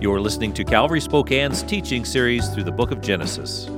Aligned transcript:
You're 0.00 0.18
listening 0.18 0.54
to 0.54 0.64
Calvary 0.64 0.98
Spokane's 0.98 1.62
teaching 1.62 2.06
series 2.06 2.48
through 2.48 2.62
the 2.62 2.72
book 2.72 2.90
of 2.90 3.02
Genesis. 3.02 3.68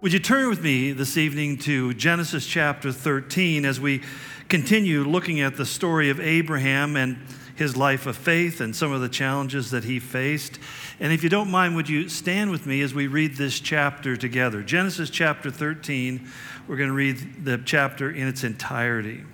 Would 0.00 0.14
you 0.14 0.18
turn 0.18 0.48
with 0.48 0.62
me 0.62 0.92
this 0.92 1.18
evening 1.18 1.58
to 1.58 1.92
Genesis 1.92 2.46
chapter 2.46 2.90
13 2.90 3.66
as 3.66 3.80
we 3.80 4.00
continue 4.48 5.04
looking 5.04 5.42
at 5.42 5.58
the 5.58 5.66
story 5.66 6.08
of 6.08 6.20
Abraham 6.20 6.96
and 6.96 7.18
his 7.54 7.76
life 7.76 8.06
of 8.06 8.16
faith 8.16 8.62
and 8.62 8.74
some 8.74 8.92
of 8.92 9.02
the 9.02 9.10
challenges 9.10 9.70
that 9.72 9.84
he 9.84 10.00
faced? 10.00 10.58
And 11.00 11.12
if 11.12 11.22
you 11.22 11.28
don't 11.28 11.50
mind, 11.50 11.76
would 11.76 11.90
you 11.90 12.08
stand 12.08 12.50
with 12.50 12.64
me 12.64 12.80
as 12.80 12.94
we 12.94 13.08
read 13.08 13.36
this 13.36 13.60
chapter 13.60 14.16
together? 14.16 14.62
Genesis 14.62 15.10
chapter 15.10 15.50
13, 15.50 16.26
we're 16.66 16.78
going 16.78 16.88
to 16.88 16.94
read 16.94 17.44
the 17.44 17.60
chapter 17.62 18.10
in 18.10 18.26
its 18.26 18.42
entirety. 18.42 19.24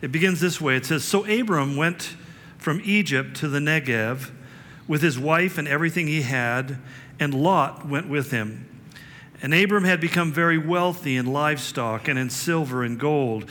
It 0.00 0.12
begins 0.12 0.40
this 0.40 0.60
way 0.60 0.76
it 0.76 0.86
says, 0.86 1.04
So 1.04 1.24
Abram 1.24 1.76
went 1.76 2.14
from 2.56 2.80
Egypt 2.84 3.36
to 3.36 3.48
the 3.48 3.58
Negev 3.58 4.30
with 4.86 5.02
his 5.02 5.18
wife 5.18 5.58
and 5.58 5.66
everything 5.68 6.06
he 6.06 6.22
had, 6.22 6.78
and 7.20 7.34
Lot 7.34 7.86
went 7.86 8.08
with 8.08 8.30
him. 8.30 8.66
And 9.42 9.54
Abram 9.54 9.84
had 9.84 10.00
become 10.00 10.32
very 10.32 10.58
wealthy 10.58 11.16
in 11.16 11.26
livestock 11.26 12.08
and 12.08 12.18
in 12.18 12.30
silver 12.30 12.82
and 12.82 12.98
gold. 12.98 13.48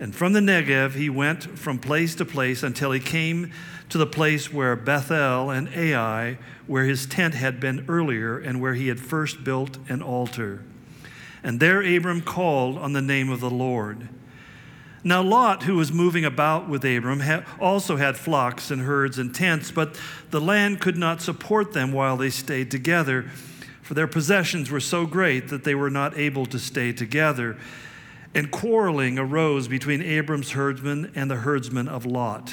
And 0.00 0.14
from 0.14 0.32
the 0.32 0.40
Negev 0.40 0.94
he 0.94 1.10
went 1.10 1.58
from 1.58 1.78
place 1.78 2.14
to 2.16 2.24
place 2.24 2.62
until 2.62 2.92
he 2.92 3.00
came 3.00 3.52
to 3.88 3.98
the 3.98 4.06
place 4.06 4.52
where 4.52 4.76
Bethel 4.76 5.50
and 5.50 5.68
Ai, 5.74 6.38
where 6.66 6.84
his 6.84 7.06
tent 7.06 7.34
had 7.34 7.58
been 7.58 7.84
earlier 7.88 8.38
and 8.38 8.60
where 8.60 8.74
he 8.74 8.88
had 8.88 9.00
first 9.00 9.44
built 9.44 9.78
an 9.88 10.02
altar. 10.02 10.62
And 11.42 11.60
there 11.60 11.82
Abram 11.82 12.22
called 12.22 12.76
on 12.76 12.92
the 12.92 13.02
name 13.02 13.30
of 13.30 13.40
the 13.40 13.50
Lord. 13.50 14.08
Now, 15.04 15.22
Lot, 15.22 15.62
who 15.62 15.76
was 15.76 15.92
moving 15.92 16.24
about 16.24 16.68
with 16.68 16.84
Abram, 16.84 17.22
also 17.60 17.96
had 17.96 18.16
flocks 18.16 18.70
and 18.70 18.82
herds 18.82 19.18
and 19.18 19.34
tents, 19.34 19.70
but 19.70 19.98
the 20.30 20.40
land 20.40 20.80
could 20.80 20.96
not 20.96 21.22
support 21.22 21.72
them 21.72 21.92
while 21.92 22.16
they 22.16 22.30
stayed 22.30 22.70
together 22.70 23.26
for 23.88 23.94
their 23.94 24.06
possessions 24.06 24.70
were 24.70 24.80
so 24.80 25.06
great 25.06 25.48
that 25.48 25.64
they 25.64 25.74
were 25.74 25.88
not 25.88 26.18
able 26.18 26.44
to 26.44 26.58
stay 26.58 26.92
together. 26.92 27.56
And 28.34 28.50
quarreling 28.50 29.18
arose 29.18 29.66
between 29.66 30.02
Abram's 30.02 30.50
herdsmen 30.50 31.10
and 31.14 31.30
the 31.30 31.36
herdsmen 31.36 31.88
of 31.88 32.04
Lot. 32.04 32.52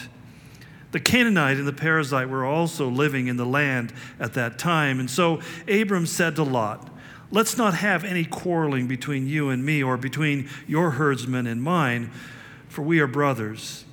The 0.93 1.01
Canaanite 1.01 1.57
and 1.57 1.67
the 1.67 1.73
Perizzite 1.73 2.29
were 2.29 2.45
also 2.45 2.87
living 2.87 3.27
in 3.27 3.35
the 3.35 3.45
land 3.45 3.91
at 4.17 4.33
that 4.35 4.57
time. 4.57 4.97
And 4.97 5.11
so 5.11 5.41
Abram 5.67 6.05
said 6.05 6.37
to 6.37 6.43
Lot, 6.43 6.89
Let's 7.31 7.57
not 7.57 7.73
have 7.73 8.05
any 8.05 8.23
quarreling 8.23 8.87
between 8.87 9.27
you 9.27 9.49
and 9.49 9.65
me, 9.65 9.83
or 9.83 9.97
between 9.97 10.47
your 10.67 10.91
herdsmen 10.91 11.47
and 11.47 11.61
mine, 11.61 12.11
for 12.75 12.81
we 12.81 12.99
are 12.99 13.07
brothers. 13.07 13.85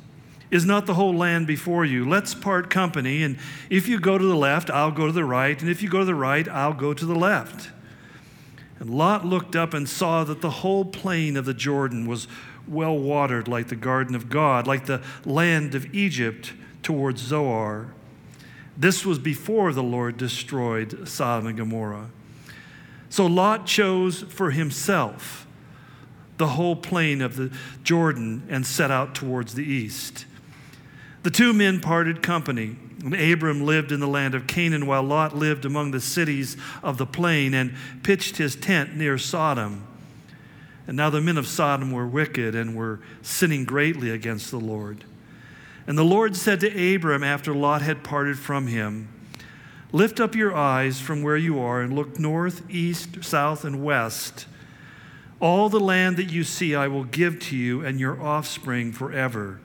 Is 0.50 0.66
not 0.66 0.86
the 0.86 0.94
whole 0.94 1.14
land 1.14 1.47
before 1.47 1.84
you? 1.84 2.06
Let's 2.06 2.34
part 2.34 2.69
company, 2.69 3.22
and 3.22 3.38
if 3.70 3.88
you 3.88 3.98
go 3.98 4.19
to 4.19 4.25
the 4.25 4.36
left, 4.36 4.69
I'll 4.69 4.91
go 4.91 5.06
to 5.06 5.12
the 5.12 5.25
right, 5.25 5.58
and 5.58 5.70
if 5.70 5.83
you 5.83 5.88
go 5.88 6.00
to 6.00 6.05
the 6.05 6.14
right, 6.16 6.47
I'll 6.48 6.75
go 6.75 6.92
to 6.92 7.06
the 7.06 7.14
left. 7.14 7.70
And 8.80 8.91
Lot 8.91 9.25
looked 9.25 9.55
up 9.55 9.72
and 9.72 9.88
saw 9.88 10.25
that 10.25 10.41
the 10.41 10.50
whole 10.50 10.84
plain 10.84 11.36
of 11.36 11.44
the 11.44 11.55
Jordan 11.55 12.06
was 12.06 12.27
well 12.66 12.98
watered, 12.98 13.47
like 13.47 13.69
the 13.69 13.77
garden 13.77 14.16
of 14.16 14.28
God, 14.28 14.66
like 14.66 14.86
the 14.86 15.00
land 15.25 15.77
of 15.77 15.94
Egypt 15.94 16.53
towards 16.83 17.22
Zoar. 17.22 17.94
This 18.77 19.06
was 19.06 19.20
before 19.20 19.72
the 19.72 19.83
Lord 19.83 20.16
destroyed 20.16 21.08
Sodom 21.08 21.47
and 21.47 21.56
Gomorrah. 21.56 22.10
So 23.08 23.27
Lot 23.27 23.64
chose 23.64 24.22
for 24.22 24.50
himself 24.50 25.47
the 26.38 26.48
whole 26.48 26.77
plain 26.77 27.20
of 27.20 27.36
the 27.36 27.52
Jordan 27.84 28.42
and 28.48 28.66
set 28.66 28.91
out 28.91 29.14
towards 29.14 29.55
the 29.55 29.64
east. 29.64 30.27
The 31.22 31.30
two 31.30 31.53
men 31.53 31.81
parted 31.81 32.22
company. 32.22 32.76
And 33.04 33.15
Abram 33.15 33.65
lived 33.65 33.91
in 33.91 33.98
the 33.98 34.06
land 34.06 34.34
of 34.34 34.47
Canaan, 34.47 34.87
while 34.87 35.03
Lot 35.03 35.37
lived 35.37 35.65
among 35.65 35.91
the 35.91 36.00
cities 36.00 36.56
of 36.84 36.98
the 36.98 37.06
plain 37.06 37.53
and 37.53 37.75
pitched 38.04 38.37
his 38.37 38.54
tent 38.54 38.97
near 38.97 39.19
Sodom. 39.19 39.87
And 40.87 40.97
now 40.97 41.10
the 41.10 41.20
men 41.20 41.37
of 41.37 41.47
Sodom 41.47 41.91
were 41.91 42.06
wicked 42.06 42.54
and 42.54 42.76
were 42.76 43.00
sinning 43.22 43.64
greatly 43.64 44.10
against 44.10 44.50
the 44.50 44.60
Lord. 44.60 45.04
And 45.87 45.99
the 45.99 46.04
Lord 46.04 46.37
said 46.37 46.60
to 46.60 46.94
Abram 46.94 47.25
after 47.25 47.53
Lot 47.53 47.82
had 47.82 48.04
parted 48.04 48.38
from 48.38 48.69
him, 48.69 49.09
Lift 49.91 50.20
up 50.20 50.34
your 50.34 50.54
eyes 50.54 51.00
from 51.00 51.22
where 51.22 51.37
you 51.37 51.59
are 51.59 51.82
and 51.82 51.93
look 51.93 52.19
north, 52.19 52.62
east, 52.70 53.25
south, 53.25 53.64
and 53.64 53.84
west. 53.84 54.47
All 55.42 55.69
the 55.69 55.80
land 55.80 56.19
that 56.19 56.30
you 56.30 56.44
see 56.44 56.76
I 56.76 56.86
will 56.86 57.03
give 57.03 57.41
to 57.41 57.56
you 57.56 57.84
and 57.84 57.98
your 57.98 58.22
offspring 58.22 58.92
forever. 58.92 59.58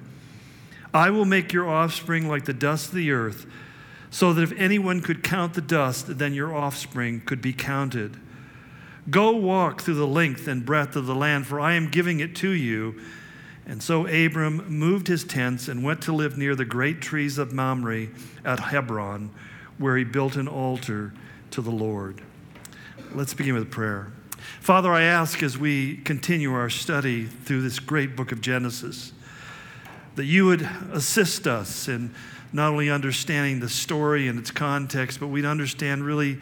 I 0.92 1.12
will 1.12 1.24
make 1.24 1.54
your 1.54 1.70
offspring 1.70 2.28
like 2.28 2.46
the 2.46 2.54
dust 2.54 2.90
of 2.90 2.96
the 2.96 3.12
earth, 3.12 3.46
so 4.10 4.34
that 4.34 4.42
if 4.42 4.54
anyone 4.58 5.02
could 5.02 5.22
count 5.22 5.54
the 5.54 5.62
dust, 5.62 6.18
then 6.18 6.34
your 6.34 6.56
offspring 6.56 7.22
could 7.22 7.44
be 7.44 7.54
counted. 7.54 8.20
Go 9.12 9.34
walk 9.34 9.82
through 9.82 9.94
the 9.94 10.08
length 10.08 10.48
and 10.48 10.66
breadth 10.66 10.96
of 10.96 11.06
the 11.06 11.14
land, 11.14 11.46
for 11.46 11.60
I 11.60 11.74
am 11.74 11.92
giving 11.92 12.22
it 12.22 12.36
to 12.38 12.50
you. 12.50 13.00
And 13.68 13.84
so 13.84 14.08
Abram 14.08 14.68
moved 14.68 15.08
his 15.08 15.24
tents 15.24 15.68
and 15.68 15.84
went 15.84 16.02
to 16.04 16.12
live 16.12 16.40
near 16.40 16.56
the 16.56 16.66
great 16.66 17.02
trees 17.02 17.38
of 17.38 17.54
Mamre 17.54 18.08
at 18.44 18.60
Hebron, 18.60 19.30
where 19.78 19.96
he 19.96 20.04
built 20.04 20.38
an 20.38 20.48
altar 20.48 21.14
to 21.52 21.62
the 21.62 21.70
Lord. 21.70 22.24
Let's 23.14 23.36
begin 23.36 23.54
with 23.54 23.70
prayer. 23.70 24.12
Father, 24.68 24.92
I 24.92 25.04
ask 25.04 25.44
as 25.44 25.58
we 25.58 25.96
continue 25.96 26.52
our 26.54 26.70
study 26.70 27.24
through 27.24 27.62
this 27.62 27.80
great 27.80 28.18
book 28.18 28.34
of 28.34 28.42
Genesis 28.42 29.14
that 30.16 30.26
you 30.26 30.46
would 30.46 30.68
assist 30.92 31.48
us 31.48 31.88
in 31.88 32.14
not 32.52 32.74
only 32.74 32.90
understanding 32.90 33.62
the 33.62 33.70
story 33.70 34.28
and 34.28 34.38
its 34.38 34.52
context, 34.52 35.22
but 35.22 35.28
we'd 35.28 35.46
understand 35.46 36.04
really 36.04 36.40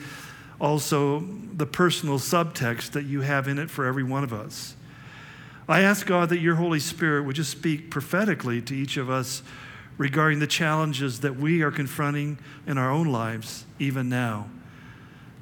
also 0.60 1.20
the 1.54 1.68
personal 1.68 2.18
subtext 2.18 2.94
that 2.94 3.04
you 3.04 3.22
have 3.22 3.48
in 3.48 3.60
it 3.60 3.70
for 3.70 3.86
every 3.86 4.04
one 4.04 4.24
of 4.24 4.34
us. 4.34 4.76
I 5.70 5.82
ask 5.82 6.08
God 6.08 6.30
that 6.30 6.40
your 6.40 6.56
Holy 6.56 6.80
Spirit 6.80 7.26
would 7.28 7.36
just 7.36 7.52
speak 7.52 7.92
prophetically 7.92 8.60
to 8.60 8.74
each 8.74 8.98
of 8.98 9.08
us 9.08 9.44
regarding 10.00 10.40
the 10.40 10.48
challenges 10.48 11.20
that 11.20 11.36
we 11.36 11.62
are 11.62 11.70
confronting 11.70 12.40
in 12.66 12.80
our 12.80 12.90
own 12.90 13.06
lives, 13.06 13.66
even 13.78 14.10
now. 14.10 14.50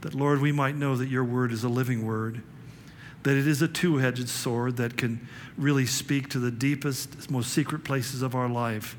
That, 0.01 0.13
Lord, 0.13 0.41
we 0.41 0.51
might 0.51 0.75
know 0.75 0.97
that 0.97 1.07
your 1.07 1.23
word 1.23 1.53
is 1.53 1.63
a 1.63 1.69
living 1.69 2.05
word 2.05 2.41
that 3.23 3.35
it 3.35 3.47
is 3.47 3.61
a 3.61 3.67
two 3.67 3.99
edged 3.99 4.29
sword 4.29 4.77
that 4.77 4.97
can 4.97 5.27
really 5.57 5.85
speak 5.85 6.29
to 6.29 6.39
the 6.39 6.51
deepest, 6.51 7.29
most 7.31 7.51
secret 7.51 7.83
places 7.83 8.21
of 8.21 8.35
our 8.35 8.49
life. 8.49 8.95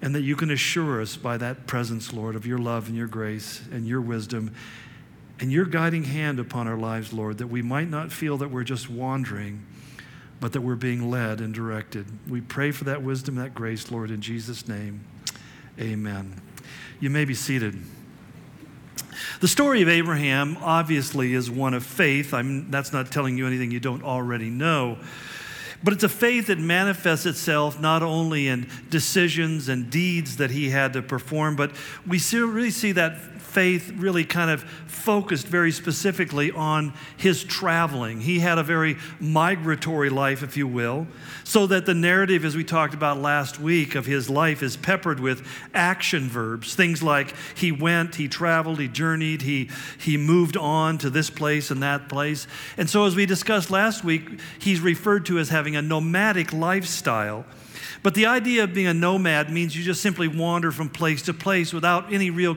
And 0.00 0.14
that 0.14 0.22
you 0.22 0.36
can 0.36 0.50
assure 0.50 1.02
us 1.02 1.16
by 1.16 1.36
that 1.38 1.66
presence, 1.66 2.12
Lord, 2.12 2.36
of 2.36 2.46
your 2.46 2.58
love 2.58 2.86
and 2.86 2.96
your 2.96 3.08
grace 3.08 3.62
and 3.72 3.86
your 3.86 4.00
wisdom 4.00 4.54
and 5.40 5.52
your 5.52 5.64
guiding 5.64 6.04
hand 6.04 6.40
upon 6.40 6.66
our 6.66 6.76
lives, 6.76 7.12
Lord, 7.12 7.38
that 7.38 7.46
we 7.46 7.62
might 7.62 7.88
not 7.88 8.12
feel 8.12 8.36
that 8.38 8.50
we're 8.50 8.64
just 8.64 8.90
wandering, 8.90 9.64
but 10.40 10.52
that 10.52 10.60
we're 10.60 10.74
being 10.74 11.10
led 11.10 11.40
and 11.40 11.54
directed. 11.54 12.06
We 12.28 12.40
pray 12.40 12.72
for 12.72 12.84
that 12.84 13.02
wisdom, 13.02 13.36
that 13.36 13.54
grace, 13.54 13.90
Lord, 13.90 14.10
in 14.10 14.20
Jesus' 14.20 14.66
name. 14.66 15.04
Amen. 15.78 16.40
You 17.00 17.10
may 17.10 17.24
be 17.24 17.34
seated. 17.34 17.78
The 19.40 19.48
story 19.48 19.82
of 19.82 19.88
Abraham 19.88 20.56
obviously 20.60 21.34
is 21.34 21.50
one 21.50 21.74
of 21.74 21.84
faith. 21.84 22.34
I'm, 22.34 22.70
that's 22.70 22.92
not 22.92 23.10
telling 23.10 23.38
you 23.38 23.46
anything 23.46 23.70
you 23.70 23.80
don't 23.80 24.02
already 24.02 24.50
know. 24.50 24.98
But 25.82 25.94
it's 25.94 26.04
a 26.04 26.08
faith 26.08 26.48
that 26.48 26.58
manifests 26.58 27.26
itself 27.26 27.80
not 27.80 28.02
only 28.02 28.48
in 28.48 28.68
decisions 28.90 29.68
and 29.68 29.90
deeds 29.90 30.38
that 30.38 30.50
he 30.50 30.70
had 30.70 30.92
to 30.94 31.02
perform, 31.02 31.56
but 31.56 31.70
we 32.06 32.18
see, 32.18 32.40
really 32.40 32.70
see 32.70 32.92
that 32.92 33.38
faith 33.48 33.90
really 33.96 34.24
kind 34.24 34.50
of 34.50 34.62
focused 34.62 35.46
very 35.46 35.72
specifically 35.72 36.52
on 36.52 36.92
his 37.16 37.42
traveling. 37.42 38.20
He 38.20 38.40
had 38.40 38.58
a 38.58 38.62
very 38.62 38.96
migratory 39.20 40.10
life, 40.10 40.42
if 40.42 40.56
you 40.56 40.66
will, 40.66 41.06
so 41.44 41.66
that 41.66 41.86
the 41.86 41.94
narrative, 41.94 42.44
as 42.44 42.56
we 42.56 42.62
talked 42.62 42.94
about 42.94 43.18
last 43.18 43.58
week, 43.58 43.94
of 43.94 44.04
his 44.04 44.28
life 44.28 44.62
is 44.62 44.76
peppered 44.76 45.18
with 45.18 45.46
action 45.72 46.28
verbs. 46.28 46.74
Things 46.74 47.02
like 47.02 47.34
he 47.56 47.72
went, 47.72 48.16
he 48.16 48.28
traveled, 48.28 48.80
he 48.80 48.88
journeyed, 48.88 49.42
he, 49.42 49.70
he 49.98 50.16
moved 50.16 50.56
on 50.56 50.98
to 50.98 51.08
this 51.08 51.30
place 51.30 51.70
and 51.70 51.82
that 51.82 52.08
place. 52.08 52.46
And 52.76 52.88
so, 52.88 53.06
as 53.06 53.16
we 53.16 53.24
discussed 53.24 53.70
last 53.70 54.04
week, 54.04 54.40
he's 54.58 54.80
referred 54.80 55.24
to 55.26 55.38
as 55.38 55.48
having 55.48 55.67
a 55.76 55.82
nomadic 55.82 56.52
lifestyle. 56.52 57.44
But 58.02 58.14
the 58.14 58.26
idea 58.26 58.64
of 58.64 58.74
being 58.74 58.86
a 58.86 58.94
nomad 58.94 59.50
means 59.50 59.76
you 59.76 59.82
just 59.82 60.00
simply 60.00 60.28
wander 60.28 60.70
from 60.70 60.88
place 60.88 61.22
to 61.22 61.34
place 61.34 61.72
without 61.72 62.12
any 62.12 62.30
real 62.30 62.56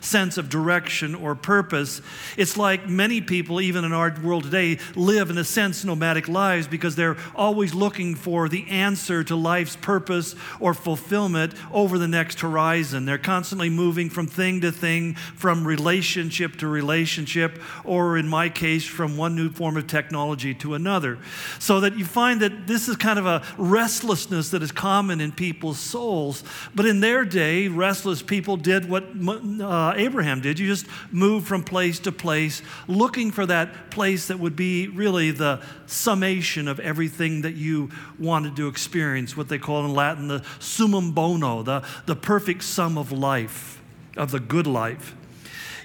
sense 0.00 0.38
of 0.38 0.48
direction 0.48 1.14
or 1.14 1.34
purpose. 1.34 2.00
It's 2.36 2.56
like 2.56 2.88
many 2.88 3.20
people, 3.20 3.60
even 3.60 3.84
in 3.84 3.92
our 3.92 4.14
world 4.22 4.44
today, 4.44 4.78
live 4.94 5.30
in 5.30 5.38
a 5.38 5.44
sense 5.44 5.84
nomadic 5.84 6.28
lives 6.28 6.66
because 6.66 6.96
they're 6.96 7.16
always 7.34 7.74
looking 7.74 8.14
for 8.14 8.48
the 8.48 8.68
answer 8.68 9.22
to 9.24 9.36
life's 9.36 9.76
purpose 9.76 10.34
or 10.60 10.74
fulfillment 10.74 11.54
over 11.72 11.98
the 11.98 12.08
next 12.08 12.40
horizon. 12.40 13.04
They're 13.04 13.18
constantly 13.18 13.70
moving 13.70 14.10
from 14.10 14.26
thing 14.26 14.60
to 14.62 14.72
thing, 14.72 15.14
from 15.14 15.66
relationship 15.66 16.56
to 16.56 16.68
relationship, 16.68 17.60
or 17.84 18.16
in 18.16 18.28
my 18.28 18.48
case, 18.48 18.84
from 18.84 19.16
one 19.16 19.36
new 19.36 19.50
form 19.50 19.76
of 19.76 19.86
technology 19.86 20.54
to 20.54 20.74
another. 20.74 21.18
So 21.58 21.80
that 21.80 21.96
you 21.96 22.04
find 22.04 22.40
that 22.40 22.66
this 22.66 22.88
is 22.88 22.96
kind 22.96 23.18
of 23.18 23.26
a 23.26 23.42
restlessness 23.58 24.50
that 24.50 24.62
is 24.62 24.71
common 24.74 25.20
in 25.20 25.32
people's 25.32 25.78
souls. 25.78 26.42
But 26.74 26.86
in 26.86 27.00
their 27.00 27.24
day, 27.24 27.68
restless 27.68 28.22
people 28.22 28.56
did 28.56 28.88
what 28.88 29.04
uh, 29.20 29.94
Abraham 29.96 30.40
did. 30.40 30.58
You 30.58 30.66
just 30.66 30.86
moved 31.10 31.46
from 31.46 31.62
place 31.62 31.98
to 32.00 32.12
place, 32.12 32.62
looking 32.88 33.30
for 33.30 33.46
that 33.46 33.90
place 33.90 34.26
that 34.28 34.38
would 34.38 34.56
be 34.56 34.88
really 34.88 35.30
the 35.30 35.60
summation 35.86 36.68
of 36.68 36.80
everything 36.80 37.42
that 37.42 37.54
you 37.54 37.90
wanted 38.18 38.56
to 38.56 38.68
experience, 38.68 39.36
what 39.36 39.48
they 39.48 39.58
call 39.58 39.84
in 39.84 39.94
Latin 39.94 40.28
the 40.28 40.44
summum 40.58 41.12
bono, 41.12 41.62
the, 41.62 41.84
the 42.06 42.16
perfect 42.16 42.62
sum 42.62 42.96
of 42.96 43.12
life, 43.12 43.80
of 44.16 44.30
the 44.30 44.40
good 44.40 44.66
life. 44.66 45.14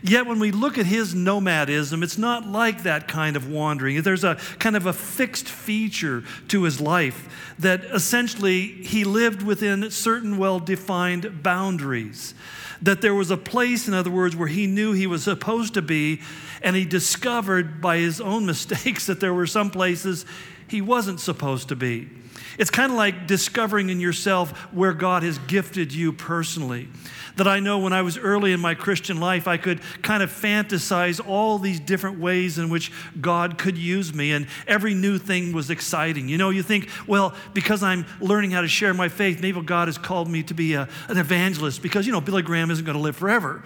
Yet 0.01 0.27
when 0.27 0.39
we 0.39 0.51
look 0.51 0.77
at 0.77 0.85
his 0.85 1.15
nomadism, 1.15 2.03
it's 2.03 2.17
not 2.17 2.47
like 2.47 2.83
that 2.83 3.07
kind 3.07 3.35
of 3.35 3.49
wandering. 3.49 4.01
There's 4.01 4.23
a 4.23 4.35
kind 4.59 4.75
of 4.75 4.85
a 4.85 4.93
fixed 4.93 5.47
feature 5.47 6.23
to 6.49 6.63
his 6.63 6.79
life 6.79 7.53
that 7.59 7.83
essentially 7.85 8.67
he 8.83 9.03
lived 9.03 9.41
within 9.41 9.89
certain 9.89 10.37
well 10.37 10.59
defined 10.59 11.41
boundaries. 11.43 12.33
That 12.81 13.01
there 13.01 13.15
was 13.15 13.31
a 13.31 13.37
place, 13.37 13.87
in 13.87 13.95
other 13.95 14.11
words, 14.11 14.35
where 14.35 14.47
he 14.47 14.67
knew 14.67 14.91
he 14.91 15.07
was 15.07 15.23
supposed 15.23 15.73
to 15.73 15.81
be, 15.81 16.21
and 16.61 16.75
he 16.75 16.85
discovered 16.85 17.81
by 17.81 17.97
his 17.97 18.21
own 18.21 18.45
mistakes 18.45 19.07
that 19.07 19.19
there 19.19 19.33
were 19.33 19.47
some 19.47 19.71
places 19.71 20.25
he 20.67 20.81
wasn't 20.81 21.19
supposed 21.19 21.69
to 21.69 21.75
be. 21.75 22.09
It's 22.57 22.71
kind 22.71 22.91
of 22.91 22.97
like 22.97 23.27
discovering 23.27 23.89
in 23.89 23.99
yourself 23.99 24.51
where 24.73 24.93
God 24.93 25.23
has 25.23 25.37
gifted 25.39 25.93
you 25.93 26.11
personally 26.11 26.87
that 27.37 27.47
I 27.47 27.59
know 27.59 27.79
when 27.79 27.93
I 27.93 28.01
was 28.01 28.17
early 28.17 28.51
in 28.51 28.59
my 28.59 28.75
Christian 28.75 29.19
life, 29.19 29.47
I 29.47 29.57
could 29.57 29.79
kind 30.01 30.21
of 30.21 30.31
fantasize 30.31 31.25
all 31.25 31.59
these 31.59 31.79
different 31.79 32.19
ways 32.19 32.57
in 32.57 32.69
which 32.69 32.91
God 33.21 33.57
could 33.57 33.77
use 33.77 34.13
me, 34.13 34.31
and 34.31 34.47
every 34.67 34.93
new 34.93 35.17
thing 35.17 35.53
was 35.53 35.69
exciting. 35.69 36.27
You 36.27 36.37
know, 36.37 36.49
you 36.49 36.63
think, 36.63 36.89
well, 37.07 37.33
because 37.53 37.83
I'm 37.83 38.05
learning 38.19 38.51
how 38.51 38.61
to 38.61 38.67
share 38.67 38.93
my 38.93 39.07
faith, 39.07 39.41
maybe 39.41 39.61
God 39.61 39.87
has 39.87 39.97
called 39.97 40.29
me 40.29 40.43
to 40.43 40.53
be 40.53 40.73
a, 40.73 40.89
an 41.07 41.17
evangelist 41.17 41.81
because, 41.81 42.05
you 42.05 42.11
know, 42.11 42.21
Billy 42.21 42.41
Graham 42.41 42.71
isn't 42.71 42.85
going 42.85 42.97
to 42.97 43.01
live 43.01 43.15
forever. 43.15 43.63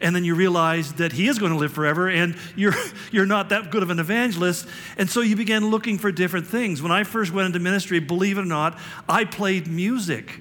And 0.00 0.14
then 0.14 0.24
you 0.24 0.34
realize 0.34 0.92
that 0.94 1.12
he 1.12 1.28
is 1.28 1.38
going 1.38 1.52
to 1.52 1.58
live 1.58 1.72
forever, 1.72 2.08
and 2.08 2.36
you're, 2.56 2.74
you're 3.10 3.26
not 3.26 3.48
that 3.48 3.70
good 3.70 3.82
of 3.82 3.90
an 3.90 3.98
evangelist. 3.98 4.68
And 4.98 5.08
so 5.08 5.20
you 5.20 5.34
began 5.34 5.70
looking 5.70 5.98
for 5.98 6.12
different 6.12 6.46
things. 6.46 6.82
When 6.82 6.92
I 6.92 7.04
first 7.04 7.32
went 7.32 7.46
into 7.46 7.58
ministry, 7.58 8.00
believe 8.00 8.36
it 8.36 8.42
or 8.42 8.46
not, 8.46 8.78
I 9.08 9.24
played 9.24 9.66
music. 9.66 10.40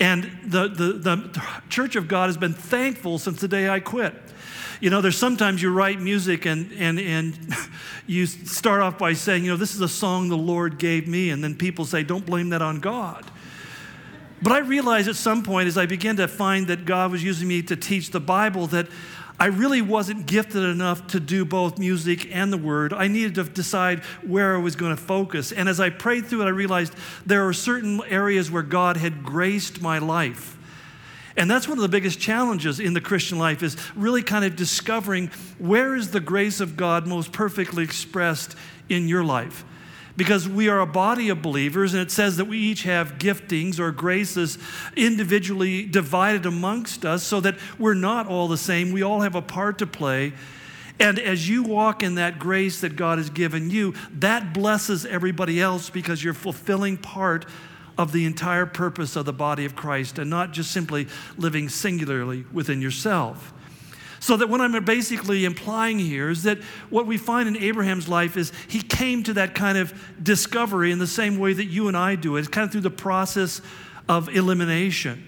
And 0.00 0.24
the, 0.44 0.66
the, 0.68 0.92
the 0.94 1.42
Church 1.68 1.94
of 1.94 2.08
God 2.08 2.28
has 2.30 2.38
been 2.38 2.54
thankful 2.54 3.18
since 3.18 3.40
the 3.40 3.48
day 3.48 3.68
I 3.68 3.80
quit. 3.80 4.14
You 4.80 4.88
know, 4.88 5.02
there's 5.02 5.18
sometimes 5.18 5.60
you 5.60 5.70
write 5.70 6.00
music 6.00 6.46
and, 6.46 6.72
and, 6.72 6.98
and 6.98 7.36
you 8.06 8.24
start 8.24 8.80
off 8.80 8.96
by 8.96 9.12
saying, 9.12 9.44
you 9.44 9.50
know, 9.50 9.58
this 9.58 9.74
is 9.74 9.82
a 9.82 9.88
song 9.88 10.30
the 10.30 10.38
Lord 10.38 10.78
gave 10.78 11.06
me. 11.06 11.28
And 11.28 11.44
then 11.44 11.54
people 11.54 11.84
say, 11.84 12.02
don't 12.02 12.24
blame 12.24 12.48
that 12.48 12.62
on 12.62 12.80
God. 12.80 13.30
But 14.42 14.52
I 14.54 14.58
realized 14.60 15.06
at 15.06 15.16
some 15.16 15.42
point 15.42 15.68
as 15.68 15.76
I 15.76 15.84
began 15.84 16.16
to 16.16 16.26
find 16.26 16.66
that 16.68 16.86
God 16.86 17.12
was 17.12 17.22
using 17.22 17.46
me 17.46 17.60
to 17.64 17.76
teach 17.76 18.10
the 18.10 18.20
Bible 18.20 18.66
that 18.68 18.86
I 19.40 19.46
really 19.46 19.80
wasn't 19.80 20.26
gifted 20.26 20.62
enough 20.62 21.06
to 21.08 21.18
do 21.18 21.46
both 21.46 21.78
music 21.78 22.28
and 22.30 22.52
the 22.52 22.58
word. 22.58 22.92
I 22.92 23.08
needed 23.08 23.36
to 23.36 23.44
decide 23.44 24.00
where 24.22 24.54
I 24.54 24.58
was 24.58 24.76
going 24.76 24.94
to 24.94 25.02
focus. 25.02 25.50
And 25.50 25.66
as 25.66 25.80
I 25.80 25.88
prayed 25.88 26.26
through 26.26 26.42
it, 26.42 26.44
I 26.44 26.50
realized 26.50 26.94
there 27.24 27.48
are 27.48 27.54
certain 27.54 28.02
areas 28.06 28.50
where 28.50 28.62
God 28.62 28.98
had 28.98 29.24
graced 29.24 29.80
my 29.80 29.98
life. 29.98 30.58
And 31.38 31.50
that's 31.50 31.66
one 31.66 31.78
of 31.78 31.82
the 31.82 31.88
biggest 31.88 32.20
challenges 32.20 32.80
in 32.80 32.92
the 32.92 33.00
Christian 33.00 33.38
life 33.38 33.62
is 33.62 33.78
really 33.96 34.22
kind 34.22 34.44
of 34.44 34.56
discovering 34.56 35.28
where 35.58 35.96
is 35.96 36.10
the 36.10 36.20
grace 36.20 36.60
of 36.60 36.76
God 36.76 37.06
most 37.06 37.32
perfectly 37.32 37.82
expressed 37.82 38.54
in 38.90 39.08
your 39.08 39.24
life 39.24 39.64
because 40.20 40.46
we 40.46 40.68
are 40.68 40.80
a 40.80 40.86
body 40.86 41.30
of 41.30 41.40
believers, 41.40 41.94
and 41.94 42.02
it 42.02 42.10
says 42.10 42.36
that 42.36 42.44
we 42.44 42.58
each 42.58 42.82
have 42.82 43.14
giftings 43.14 43.78
or 43.78 43.90
graces 43.90 44.58
individually 44.94 45.86
divided 45.86 46.44
amongst 46.44 47.06
us 47.06 47.22
so 47.22 47.40
that 47.40 47.56
we're 47.78 47.94
not 47.94 48.26
all 48.26 48.46
the 48.46 48.58
same. 48.58 48.92
We 48.92 49.00
all 49.00 49.22
have 49.22 49.34
a 49.34 49.40
part 49.40 49.78
to 49.78 49.86
play. 49.86 50.34
And 50.98 51.18
as 51.18 51.48
you 51.48 51.62
walk 51.62 52.02
in 52.02 52.16
that 52.16 52.38
grace 52.38 52.82
that 52.82 52.96
God 52.96 53.16
has 53.16 53.30
given 53.30 53.70
you, 53.70 53.94
that 54.18 54.52
blesses 54.52 55.06
everybody 55.06 55.58
else 55.58 55.88
because 55.88 56.22
you're 56.22 56.34
fulfilling 56.34 56.98
part 56.98 57.46
of 57.96 58.12
the 58.12 58.26
entire 58.26 58.66
purpose 58.66 59.16
of 59.16 59.24
the 59.24 59.32
body 59.32 59.64
of 59.64 59.74
Christ 59.74 60.18
and 60.18 60.28
not 60.28 60.52
just 60.52 60.70
simply 60.70 61.08
living 61.38 61.70
singularly 61.70 62.44
within 62.52 62.82
yourself. 62.82 63.54
So, 64.20 64.36
that 64.36 64.50
what 64.50 64.60
I'm 64.60 64.84
basically 64.84 65.46
implying 65.46 65.98
here 65.98 66.28
is 66.28 66.42
that 66.42 66.58
what 66.90 67.06
we 67.06 67.16
find 67.16 67.48
in 67.48 67.56
Abraham's 67.56 68.06
life 68.06 68.36
is 68.36 68.52
he 68.68 68.82
came 68.82 69.22
to 69.24 69.32
that 69.34 69.54
kind 69.54 69.78
of 69.78 69.94
discovery 70.22 70.92
in 70.92 70.98
the 70.98 71.06
same 71.06 71.38
way 71.38 71.54
that 71.54 71.64
you 71.64 71.88
and 71.88 71.96
I 71.96 72.16
do 72.16 72.36
it. 72.36 72.40
It's 72.40 72.48
kind 72.48 72.66
of 72.66 72.70
through 72.70 72.82
the 72.82 72.90
process 72.90 73.62
of 74.10 74.28
elimination. 74.28 75.26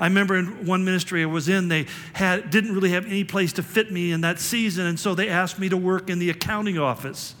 I 0.00 0.06
remember 0.06 0.36
in 0.36 0.66
one 0.66 0.84
ministry 0.84 1.22
I 1.22 1.26
was 1.26 1.48
in, 1.48 1.66
they 1.66 1.86
had, 2.12 2.50
didn't 2.50 2.74
really 2.74 2.90
have 2.90 3.06
any 3.06 3.24
place 3.24 3.52
to 3.54 3.62
fit 3.64 3.90
me 3.90 4.12
in 4.12 4.20
that 4.20 4.38
season, 4.38 4.86
and 4.86 5.00
so 5.00 5.16
they 5.16 5.28
asked 5.28 5.58
me 5.58 5.68
to 5.70 5.76
work 5.76 6.08
in 6.08 6.20
the 6.20 6.30
accounting 6.30 6.78
office. 6.78 7.34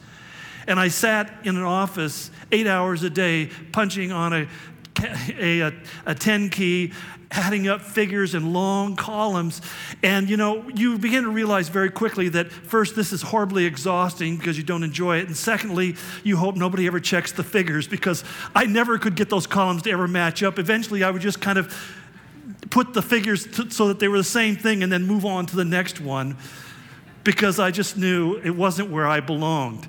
And 0.66 0.80
I 0.80 0.88
sat 0.88 1.32
in 1.44 1.56
an 1.56 1.62
office 1.62 2.30
eight 2.50 2.66
hours 2.66 3.04
a 3.04 3.10
day, 3.10 3.50
punching 3.70 4.10
on 4.10 4.32
a, 4.32 4.48
a, 5.38 5.72
a 6.06 6.14
10 6.14 6.50
key 6.50 6.92
adding 7.30 7.68
up 7.68 7.82
figures 7.82 8.34
in 8.34 8.52
long 8.52 8.96
columns. 8.96 9.60
And 10.02 10.28
you 10.30 10.36
know, 10.36 10.68
you 10.74 10.98
begin 10.98 11.24
to 11.24 11.30
realize 11.30 11.68
very 11.68 11.90
quickly 11.90 12.28
that 12.30 12.50
first, 12.50 12.96
this 12.96 13.12
is 13.12 13.22
horribly 13.22 13.64
exhausting 13.64 14.36
because 14.36 14.56
you 14.56 14.64
don't 14.64 14.82
enjoy 14.82 15.18
it. 15.18 15.26
And 15.26 15.36
secondly, 15.36 15.96
you 16.24 16.36
hope 16.36 16.56
nobody 16.56 16.86
ever 16.86 17.00
checks 17.00 17.32
the 17.32 17.44
figures 17.44 17.86
because 17.86 18.24
I 18.54 18.64
never 18.64 18.98
could 18.98 19.14
get 19.14 19.30
those 19.30 19.46
columns 19.46 19.82
to 19.82 19.90
ever 19.90 20.08
match 20.08 20.42
up. 20.42 20.58
Eventually, 20.58 21.02
I 21.02 21.10
would 21.10 21.22
just 21.22 21.40
kind 21.40 21.58
of 21.58 21.74
put 22.70 22.94
the 22.94 23.02
figures 23.02 23.46
to, 23.46 23.70
so 23.70 23.88
that 23.88 23.98
they 23.98 24.08
were 24.08 24.18
the 24.18 24.24
same 24.24 24.56
thing 24.56 24.82
and 24.82 24.90
then 24.90 25.06
move 25.06 25.24
on 25.24 25.46
to 25.46 25.56
the 25.56 25.64
next 25.64 26.00
one 26.00 26.36
because 27.24 27.58
I 27.58 27.70
just 27.70 27.96
knew 27.96 28.36
it 28.36 28.50
wasn't 28.50 28.90
where 28.90 29.06
I 29.06 29.20
belonged. 29.20 29.86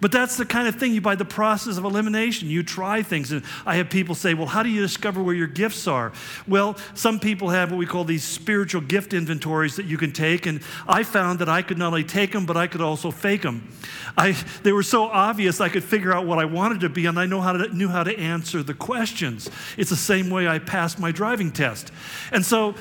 But 0.00 0.12
that's 0.12 0.36
the 0.36 0.46
kind 0.46 0.68
of 0.68 0.76
thing 0.76 0.94
you, 0.94 1.00
by 1.00 1.16
the 1.16 1.24
process 1.24 1.76
of 1.76 1.84
elimination, 1.84 2.48
you 2.48 2.62
try 2.62 3.02
things. 3.02 3.32
And 3.32 3.42
I 3.66 3.76
have 3.76 3.90
people 3.90 4.14
say, 4.14 4.34
well, 4.34 4.46
how 4.46 4.62
do 4.62 4.68
you 4.68 4.80
discover 4.80 5.22
where 5.22 5.34
your 5.34 5.46
gifts 5.46 5.86
are? 5.88 6.12
Well, 6.46 6.76
some 6.94 7.18
people 7.18 7.48
have 7.48 7.70
what 7.70 7.78
we 7.78 7.86
call 7.86 8.04
these 8.04 8.22
spiritual 8.22 8.82
gift 8.82 9.12
inventories 9.12 9.76
that 9.76 9.86
you 9.86 9.98
can 9.98 10.12
take. 10.12 10.46
And 10.46 10.62
I 10.86 11.02
found 11.02 11.40
that 11.40 11.48
I 11.48 11.62
could 11.62 11.78
not 11.78 11.88
only 11.88 12.04
take 12.04 12.32
them, 12.32 12.46
but 12.46 12.56
I 12.56 12.66
could 12.66 12.80
also 12.80 13.10
fake 13.10 13.42
them. 13.42 13.72
I, 14.16 14.32
they 14.62 14.72
were 14.72 14.82
so 14.82 15.04
obvious, 15.04 15.60
I 15.60 15.68
could 15.68 15.84
figure 15.84 16.12
out 16.12 16.26
what 16.26 16.38
I 16.38 16.44
wanted 16.44 16.80
to 16.80 16.88
be, 16.88 17.06
and 17.06 17.18
I 17.18 17.26
know 17.26 17.40
how 17.40 17.52
to, 17.52 17.74
knew 17.74 17.88
how 17.88 18.04
to 18.04 18.16
answer 18.18 18.62
the 18.62 18.74
questions. 18.74 19.50
It's 19.76 19.90
the 19.90 19.96
same 19.96 20.30
way 20.30 20.46
I 20.46 20.58
passed 20.58 20.98
my 20.98 21.12
driving 21.12 21.50
test. 21.50 21.92
And 22.32 22.44
so, 22.44 22.74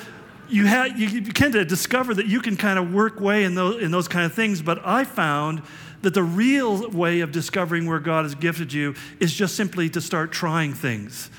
you, 0.50 0.66
have, 0.66 0.98
you, 0.98 1.08
you 1.08 1.34
kind 1.34 1.56
of 1.56 1.68
discover 1.68 2.14
that 2.14 2.28
you 2.28 2.40
can 2.40 2.56
kind 2.58 2.80
of 2.80 2.94
work 2.94 3.20
way 3.20 3.44
in 3.44 3.56
those, 3.56 3.82
in 3.82 3.92
those 3.92 4.08
kind 4.08 4.26
of 4.26 4.34
things, 4.34 4.62
but 4.62 4.80
I 4.86 5.04
found 5.04 5.62
that 6.02 6.14
the 6.14 6.24
real 6.24 6.90
way 6.90 7.22
of 7.22 7.32
discovering 7.32 7.86
where 7.86 8.00
God 8.00 8.26
has 8.26 8.36
gifted 8.36 8.74
you 8.74 8.96
is 9.20 9.34
just 9.34 9.56
simply 9.56 9.90
to 9.90 10.02
start 10.02 10.32
trying 10.32 10.74
things, 10.74 11.30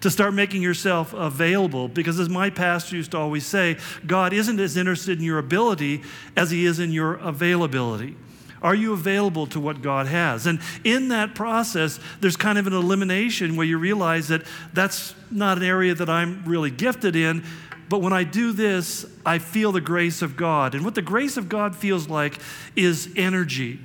to 0.00 0.10
start 0.10 0.34
making 0.34 0.62
yourself 0.62 1.12
available. 1.12 1.88
Because 1.88 2.18
as 2.18 2.28
my 2.28 2.50
pastor 2.50 2.96
used 2.96 3.12
to 3.12 3.18
always 3.18 3.46
say, 3.46 3.76
God 4.06 4.32
isn't 4.32 4.58
as 4.58 4.76
interested 4.76 5.18
in 5.18 5.24
your 5.24 5.38
ability 5.38 6.02
as 6.36 6.50
he 6.50 6.66
is 6.66 6.78
in 6.78 6.92
your 6.92 7.14
availability. 7.14 8.16
Are 8.60 8.74
you 8.74 8.92
available 8.92 9.46
to 9.48 9.60
what 9.60 9.82
God 9.82 10.08
has? 10.08 10.46
And 10.46 10.60
in 10.82 11.08
that 11.08 11.36
process, 11.36 12.00
there's 12.20 12.36
kind 12.36 12.58
of 12.58 12.66
an 12.66 12.72
elimination 12.72 13.54
where 13.54 13.66
you 13.66 13.78
realize 13.78 14.28
that 14.28 14.42
that's 14.72 15.14
not 15.30 15.58
an 15.58 15.64
area 15.64 15.94
that 15.94 16.10
I'm 16.10 16.42
really 16.44 16.72
gifted 16.72 17.14
in. 17.14 17.44
But 17.88 18.02
when 18.02 18.12
I 18.12 18.24
do 18.24 18.52
this, 18.52 19.06
I 19.24 19.38
feel 19.38 19.70
the 19.70 19.80
grace 19.80 20.22
of 20.22 20.36
God. 20.36 20.74
And 20.74 20.84
what 20.84 20.96
the 20.96 21.02
grace 21.02 21.36
of 21.36 21.48
God 21.48 21.76
feels 21.76 22.08
like 22.08 22.40
is 22.74 23.08
energy 23.16 23.78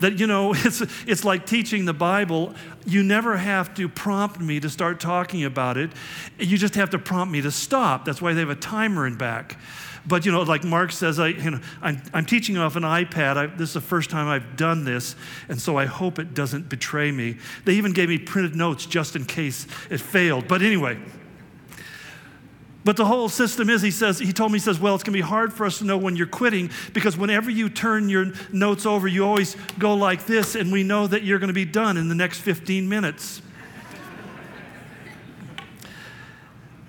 That, 0.00 0.18
you 0.18 0.26
know, 0.26 0.52
it's, 0.56 0.82
it's 1.06 1.24
like 1.24 1.46
teaching 1.46 1.84
the 1.84 1.94
Bible. 1.94 2.54
You 2.86 3.02
never 3.02 3.36
have 3.36 3.74
to 3.74 3.88
prompt 3.88 4.40
me 4.40 4.60
to 4.60 4.70
start 4.70 5.00
talking 5.00 5.44
about 5.44 5.76
it. 5.76 5.90
You 6.38 6.58
just 6.58 6.74
have 6.74 6.90
to 6.90 6.98
prompt 6.98 7.32
me 7.32 7.40
to 7.42 7.50
stop. 7.50 8.04
That's 8.04 8.22
why 8.22 8.32
they 8.32 8.40
have 8.40 8.50
a 8.50 8.54
timer 8.54 9.06
in 9.06 9.16
back. 9.16 9.58
But, 10.06 10.24
you 10.24 10.32
know, 10.32 10.42
like 10.42 10.64
Mark 10.64 10.92
says, 10.92 11.18
I, 11.18 11.28
you 11.28 11.50
know, 11.50 11.60
I'm, 11.82 12.00
I'm 12.14 12.24
teaching 12.24 12.56
off 12.56 12.76
an 12.76 12.82
iPad. 12.82 13.36
I, 13.36 13.46
this 13.46 13.70
is 13.70 13.74
the 13.74 13.80
first 13.82 14.08
time 14.08 14.26
I've 14.26 14.56
done 14.56 14.84
this, 14.84 15.14
and 15.50 15.60
so 15.60 15.76
I 15.76 15.84
hope 15.84 16.18
it 16.18 16.32
doesn't 16.32 16.70
betray 16.70 17.12
me. 17.12 17.36
They 17.66 17.74
even 17.74 17.92
gave 17.92 18.08
me 18.08 18.16
printed 18.16 18.56
notes 18.56 18.86
just 18.86 19.16
in 19.16 19.26
case 19.26 19.66
it 19.90 20.00
failed. 20.00 20.48
But 20.48 20.62
anyway, 20.62 20.98
but 22.88 22.96
the 22.96 23.04
whole 23.04 23.28
system 23.28 23.68
is, 23.68 23.82
he 23.82 23.90
says, 23.90 24.18
he 24.18 24.32
told 24.32 24.50
me, 24.50 24.56
he 24.56 24.62
says, 24.62 24.80
well, 24.80 24.94
it's 24.94 25.04
going 25.04 25.12
to 25.12 25.18
be 25.18 25.20
hard 25.20 25.52
for 25.52 25.66
us 25.66 25.76
to 25.76 25.84
know 25.84 25.98
when 25.98 26.16
you're 26.16 26.26
quitting 26.26 26.70
because 26.94 27.18
whenever 27.18 27.50
you 27.50 27.68
turn 27.68 28.08
your 28.08 28.32
notes 28.50 28.86
over, 28.86 29.06
you 29.06 29.26
always 29.26 29.56
go 29.78 29.92
like 29.92 30.24
this, 30.24 30.54
and 30.54 30.72
we 30.72 30.82
know 30.82 31.06
that 31.06 31.22
you're 31.22 31.38
going 31.38 31.48
to 31.48 31.52
be 31.52 31.66
done 31.66 31.98
in 31.98 32.08
the 32.08 32.14
next 32.14 32.38
15 32.38 32.88
minutes. 32.88 33.42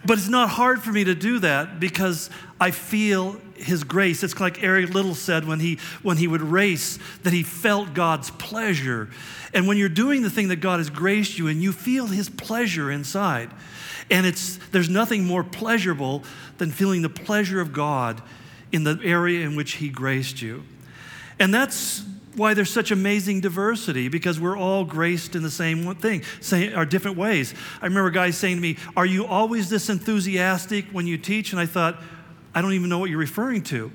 but 0.05 0.17
it's 0.17 0.29
not 0.29 0.47
hard 0.47 0.81
for 0.81 0.93
me 0.93 1.03
to 1.03 1.13
do 1.13 1.39
that 1.39 1.81
because 1.81 2.29
I 2.61 2.71
feel 2.71 3.33
his 3.55 3.83
grace. 3.83 4.23
It's 4.23 4.39
like 4.39 4.63
Eric 4.63 4.93
Liddell 4.93 5.15
said 5.15 5.45
when 5.45 5.59
he, 5.59 5.79
when 6.01 6.15
he 6.15 6.27
would 6.27 6.41
race, 6.41 6.97
that 7.23 7.33
he 7.33 7.43
felt 7.43 7.93
God's 7.93 8.31
pleasure. 8.31 9.09
And 9.53 9.67
when 9.67 9.75
you're 9.75 9.89
doing 9.89 10.21
the 10.21 10.29
thing 10.29 10.47
that 10.47 10.61
God 10.61 10.79
has 10.79 10.89
graced 10.89 11.37
you 11.37 11.49
and 11.49 11.61
you 11.61 11.73
feel 11.73 12.07
his 12.07 12.29
pleasure 12.29 12.89
inside, 12.89 13.51
and 14.09 14.25
it's, 14.25 14.57
there's 14.71 14.89
nothing 14.89 15.25
more 15.25 15.43
pleasurable 15.43 16.23
than 16.57 16.71
feeling 16.71 17.01
the 17.01 17.09
pleasure 17.09 17.61
of 17.61 17.73
God 17.73 18.21
in 18.71 18.83
the 18.83 18.99
area 19.03 19.45
in 19.45 19.55
which 19.55 19.73
He 19.73 19.89
graced 19.89 20.41
you. 20.41 20.63
And 21.39 21.53
that's 21.53 22.03
why 22.35 22.53
there's 22.53 22.71
such 22.71 22.91
amazing 22.91 23.41
diversity 23.41 24.07
because 24.07 24.39
we're 24.39 24.57
all 24.57 24.85
graced 24.85 25.35
in 25.35 25.43
the 25.43 25.51
same 25.51 25.95
thing, 25.95 26.23
same, 26.41 26.75
our 26.75 26.85
different 26.85 27.17
ways. 27.17 27.53
I 27.81 27.85
remember 27.85 28.09
guys 28.11 28.37
saying 28.37 28.57
to 28.57 28.61
me, 28.61 28.77
Are 28.95 29.05
you 29.05 29.25
always 29.25 29.69
this 29.69 29.89
enthusiastic 29.89 30.85
when 30.91 31.07
you 31.07 31.17
teach? 31.17 31.51
And 31.51 31.59
I 31.59 31.65
thought, 31.65 32.01
I 32.53 32.61
don't 32.61 32.73
even 32.73 32.89
know 32.89 32.99
what 32.99 33.09
you're 33.09 33.19
referring 33.19 33.63
to. 33.65 33.91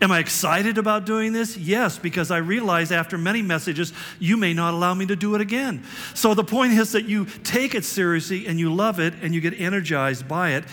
Am 0.00 0.12
I 0.12 0.20
excited 0.20 0.78
about 0.78 1.06
doing 1.06 1.32
this? 1.32 1.56
Yes, 1.56 1.98
because 1.98 2.30
I 2.30 2.38
realize 2.38 2.92
after 2.92 3.18
many 3.18 3.42
messages, 3.42 3.92
you 4.20 4.36
may 4.36 4.54
not 4.54 4.72
allow 4.72 4.94
me 4.94 5.06
to 5.06 5.16
do 5.16 5.34
it 5.34 5.40
again. 5.40 5.82
So 6.14 6.34
the 6.34 6.44
point 6.44 6.72
is 6.74 6.92
that 6.92 7.06
you 7.06 7.24
take 7.42 7.74
it 7.74 7.84
seriously 7.84 8.46
and 8.46 8.60
you 8.60 8.72
love 8.72 9.00
it 9.00 9.14
and 9.22 9.34
you 9.34 9.40
get 9.40 9.58
energized 9.58 10.28
by 10.28 10.52
it. 10.52 10.64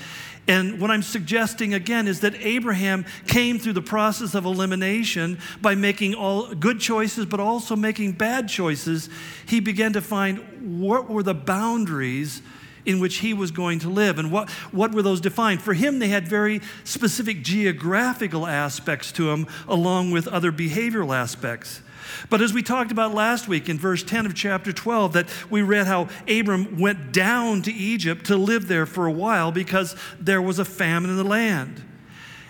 And 0.47 0.79
what 0.79 0.91
I'm 0.91 1.01
suggesting 1.01 1.73
again 1.73 2.07
is 2.07 2.19
that 2.19 2.35
Abraham 2.35 3.05
came 3.25 3.57
through 3.57 3.73
the 3.73 3.81
process 3.81 4.35
of 4.35 4.45
elimination 4.45 5.39
by 5.59 5.73
making 5.73 6.13
all 6.13 6.53
good 6.53 6.79
choices, 6.79 7.25
but 7.25 7.39
also 7.39 7.75
making 7.75 8.11
bad 8.11 8.47
choices. 8.47 9.09
He 9.47 9.59
began 9.59 9.93
to 9.93 10.01
find 10.01 10.79
what 10.79 11.09
were 11.09 11.23
the 11.23 11.33
boundaries 11.33 12.43
in 12.85 12.99
which 12.99 13.17
he 13.17 13.33
was 13.33 13.51
going 13.51 13.79
to 13.79 13.89
live. 13.89 14.19
And 14.19 14.31
what, 14.31 14.49
what 14.71 14.93
were 14.93 15.01
those 15.01 15.21
defined? 15.21 15.61
For 15.61 15.73
him, 15.73 15.99
they 15.99 16.09
had 16.09 16.27
very 16.27 16.61
specific 16.83 17.43
geographical 17.43 18.45
aspects 18.45 19.11
to 19.13 19.25
them, 19.25 19.47
along 19.67 20.11
with 20.11 20.27
other 20.27 20.51
behavioral 20.51 21.15
aspects. 21.15 21.81
But 22.29 22.41
as 22.41 22.53
we 22.53 22.61
talked 22.61 22.91
about 22.91 23.13
last 23.13 23.47
week 23.47 23.67
in 23.69 23.77
verse 23.77 24.03
10 24.03 24.25
of 24.25 24.35
chapter 24.35 24.71
12, 24.71 25.13
that 25.13 25.27
we 25.49 25.61
read 25.61 25.87
how 25.87 26.07
Abram 26.27 26.79
went 26.79 27.11
down 27.11 27.61
to 27.63 27.73
Egypt 27.73 28.27
to 28.27 28.37
live 28.37 28.67
there 28.67 28.85
for 28.85 29.05
a 29.05 29.11
while 29.11 29.51
because 29.51 29.95
there 30.19 30.41
was 30.41 30.59
a 30.59 30.65
famine 30.65 31.09
in 31.09 31.17
the 31.17 31.23
land. 31.23 31.83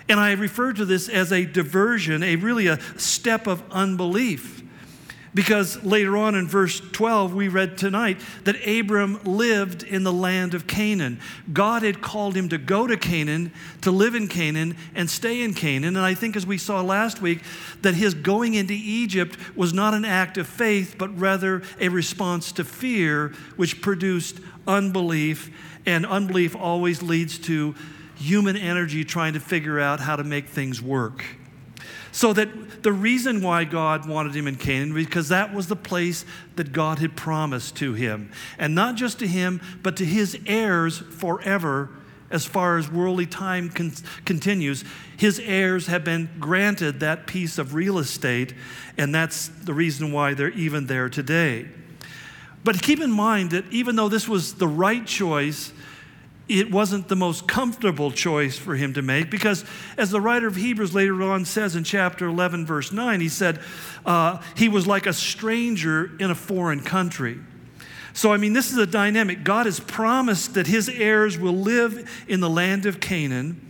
And 0.08 0.20
I 0.20 0.32
refer 0.32 0.72
to 0.72 0.84
this 0.84 1.08
as 1.08 1.32
a 1.32 1.44
diversion, 1.44 2.22
a 2.22 2.36
really 2.36 2.68
a 2.68 2.78
step 2.96 3.46
of 3.46 3.62
unbelief. 3.70 4.62
Because 5.36 5.84
later 5.84 6.16
on 6.16 6.34
in 6.34 6.48
verse 6.48 6.80
12, 6.80 7.34
we 7.34 7.48
read 7.48 7.76
tonight 7.76 8.18
that 8.44 8.56
Abram 8.66 9.20
lived 9.22 9.82
in 9.82 10.02
the 10.02 10.12
land 10.12 10.54
of 10.54 10.66
Canaan. 10.66 11.20
God 11.52 11.82
had 11.82 12.00
called 12.00 12.34
him 12.34 12.48
to 12.48 12.56
go 12.56 12.86
to 12.86 12.96
Canaan, 12.96 13.52
to 13.82 13.90
live 13.90 14.14
in 14.14 14.28
Canaan, 14.28 14.78
and 14.94 15.10
stay 15.10 15.42
in 15.42 15.52
Canaan. 15.52 15.94
And 15.94 16.06
I 16.06 16.14
think, 16.14 16.36
as 16.36 16.46
we 16.46 16.56
saw 16.56 16.80
last 16.80 17.20
week, 17.20 17.42
that 17.82 17.94
his 17.94 18.14
going 18.14 18.54
into 18.54 18.72
Egypt 18.72 19.36
was 19.54 19.74
not 19.74 19.92
an 19.92 20.06
act 20.06 20.38
of 20.38 20.46
faith, 20.46 20.94
but 20.96 21.14
rather 21.18 21.62
a 21.78 21.90
response 21.90 22.50
to 22.52 22.64
fear, 22.64 23.34
which 23.56 23.82
produced 23.82 24.40
unbelief. 24.66 25.50
And 25.84 26.06
unbelief 26.06 26.56
always 26.56 27.02
leads 27.02 27.38
to 27.40 27.74
human 28.14 28.56
energy 28.56 29.04
trying 29.04 29.34
to 29.34 29.40
figure 29.40 29.78
out 29.78 30.00
how 30.00 30.16
to 30.16 30.24
make 30.24 30.48
things 30.48 30.80
work. 30.80 31.26
So 32.16 32.32
that 32.32 32.82
the 32.82 32.94
reason 32.94 33.42
why 33.42 33.64
God 33.64 34.08
wanted 34.08 34.34
him 34.34 34.46
in 34.46 34.56
Canaan, 34.56 34.94
because 34.94 35.28
that 35.28 35.52
was 35.52 35.66
the 35.66 35.76
place 35.76 36.24
that 36.54 36.72
God 36.72 36.98
had 36.98 37.14
promised 37.14 37.76
to 37.76 37.92
him. 37.92 38.32
And 38.58 38.74
not 38.74 38.94
just 38.94 39.18
to 39.18 39.26
him, 39.26 39.60
but 39.82 39.98
to 39.98 40.04
his 40.06 40.38
heirs 40.46 40.96
forever, 40.96 41.90
as 42.30 42.46
far 42.46 42.78
as 42.78 42.90
worldly 42.90 43.26
time 43.26 43.68
con- 43.68 43.92
continues. 44.24 44.82
His 45.18 45.38
heirs 45.40 45.88
have 45.88 46.04
been 46.04 46.30
granted 46.40 47.00
that 47.00 47.26
piece 47.26 47.58
of 47.58 47.74
real 47.74 47.98
estate, 47.98 48.54
and 48.96 49.14
that's 49.14 49.48
the 49.48 49.74
reason 49.74 50.10
why 50.10 50.32
they're 50.32 50.48
even 50.52 50.86
there 50.86 51.10
today. 51.10 51.68
But 52.64 52.80
keep 52.80 53.02
in 53.02 53.12
mind 53.12 53.50
that 53.50 53.70
even 53.70 53.94
though 53.94 54.08
this 54.08 54.26
was 54.26 54.54
the 54.54 54.66
right 54.66 55.06
choice, 55.06 55.70
it 56.48 56.70
wasn't 56.70 57.08
the 57.08 57.16
most 57.16 57.48
comfortable 57.48 58.12
choice 58.12 58.56
for 58.56 58.76
him 58.76 58.94
to 58.94 59.02
make 59.02 59.30
because, 59.30 59.64
as 59.96 60.10
the 60.10 60.20
writer 60.20 60.46
of 60.46 60.54
Hebrews 60.54 60.94
later 60.94 61.22
on 61.22 61.44
says 61.44 61.74
in 61.74 61.82
chapter 61.82 62.26
11, 62.26 62.66
verse 62.66 62.92
9, 62.92 63.20
he 63.20 63.28
said, 63.28 63.60
uh, 64.04 64.40
he 64.54 64.68
was 64.68 64.86
like 64.86 65.06
a 65.06 65.12
stranger 65.12 66.12
in 66.20 66.30
a 66.30 66.34
foreign 66.34 66.80
country. 66.80 67.40
So, 68.12 68.32
I 68.32 68.36
mean, 68.36 68.52
this 68.52 68.70
is 68.70 68.78
a 68.78 68.86
dynamic. 68.86 69.44
God 69.44 69.66
has 69.66 69.80
promised 69.80 70.54
that 70.54 70.68
his 70.68 70.88
heirs 70.88 71.36
will 71.36 71.52
live 71.52 72.08
in 72.28 72.40
the 72.40 72.48
land 72.48 72.86
of 72.86 73.00
Canaan, 73.00 73.60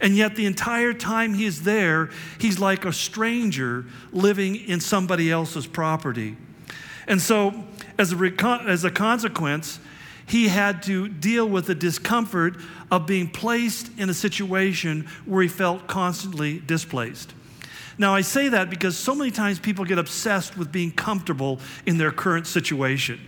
and 0.00 0.14
yet 0.14 0.36
the 0.36 0.44
entire 0.44 0.92
time 0.92 1.34
he 1.34 1.46
is 1.46 1.62
there, 1.62 2.10
he's 2.38 2.58
like 2.58 2.84
a 2.84 2.92
stranger 2.92 3.86
living 4.12 4.56
in 4.56 4.78
somebody 4.78 5.30
else's 5.30 5.66
property. 5.66 6.36
And 7.08 7.20
so, 7.20 7.64
as 7.98 8.12
a, 8.12 8.32
as 8.66 8.84
a 8.84 8.90
consequence, 8.90 9.80
he 10.26 10.48
had 10.48 10.82
to 10.84 11.08
deal 11.08 11.48
with 11.48 11.66
the 11.66 11.74
discomfort 11.74 12.56
of 12.90 13.06
being 13.06 13.28
placed 13.28 13.90
in 13.96 14.10
a 14.10 14.14
situation 14.14 15.06
where 15.24 15.42
he 15.42 15.48
felt 15.48 15.86
constantly 15.86 16.58
displaced. 16.58 17.32
Now, 17.98 18.14
I 18.14 18.20
say 18.20 18.48
that 18.48 18.68
because 18.68 18.96
so 18.96 19.14
many 19.14 19.30
times 19.30 19.58
people 19.58 19.84
get 19.84 19.98
obsessed 19.98 20.58
with 20.58 20.70
being 20.70 20.90
comfortable 20.90 21.60
in 21.86 21.96
their 21.96 22.10
current 22.10 22.46
situation. 22.46 23.20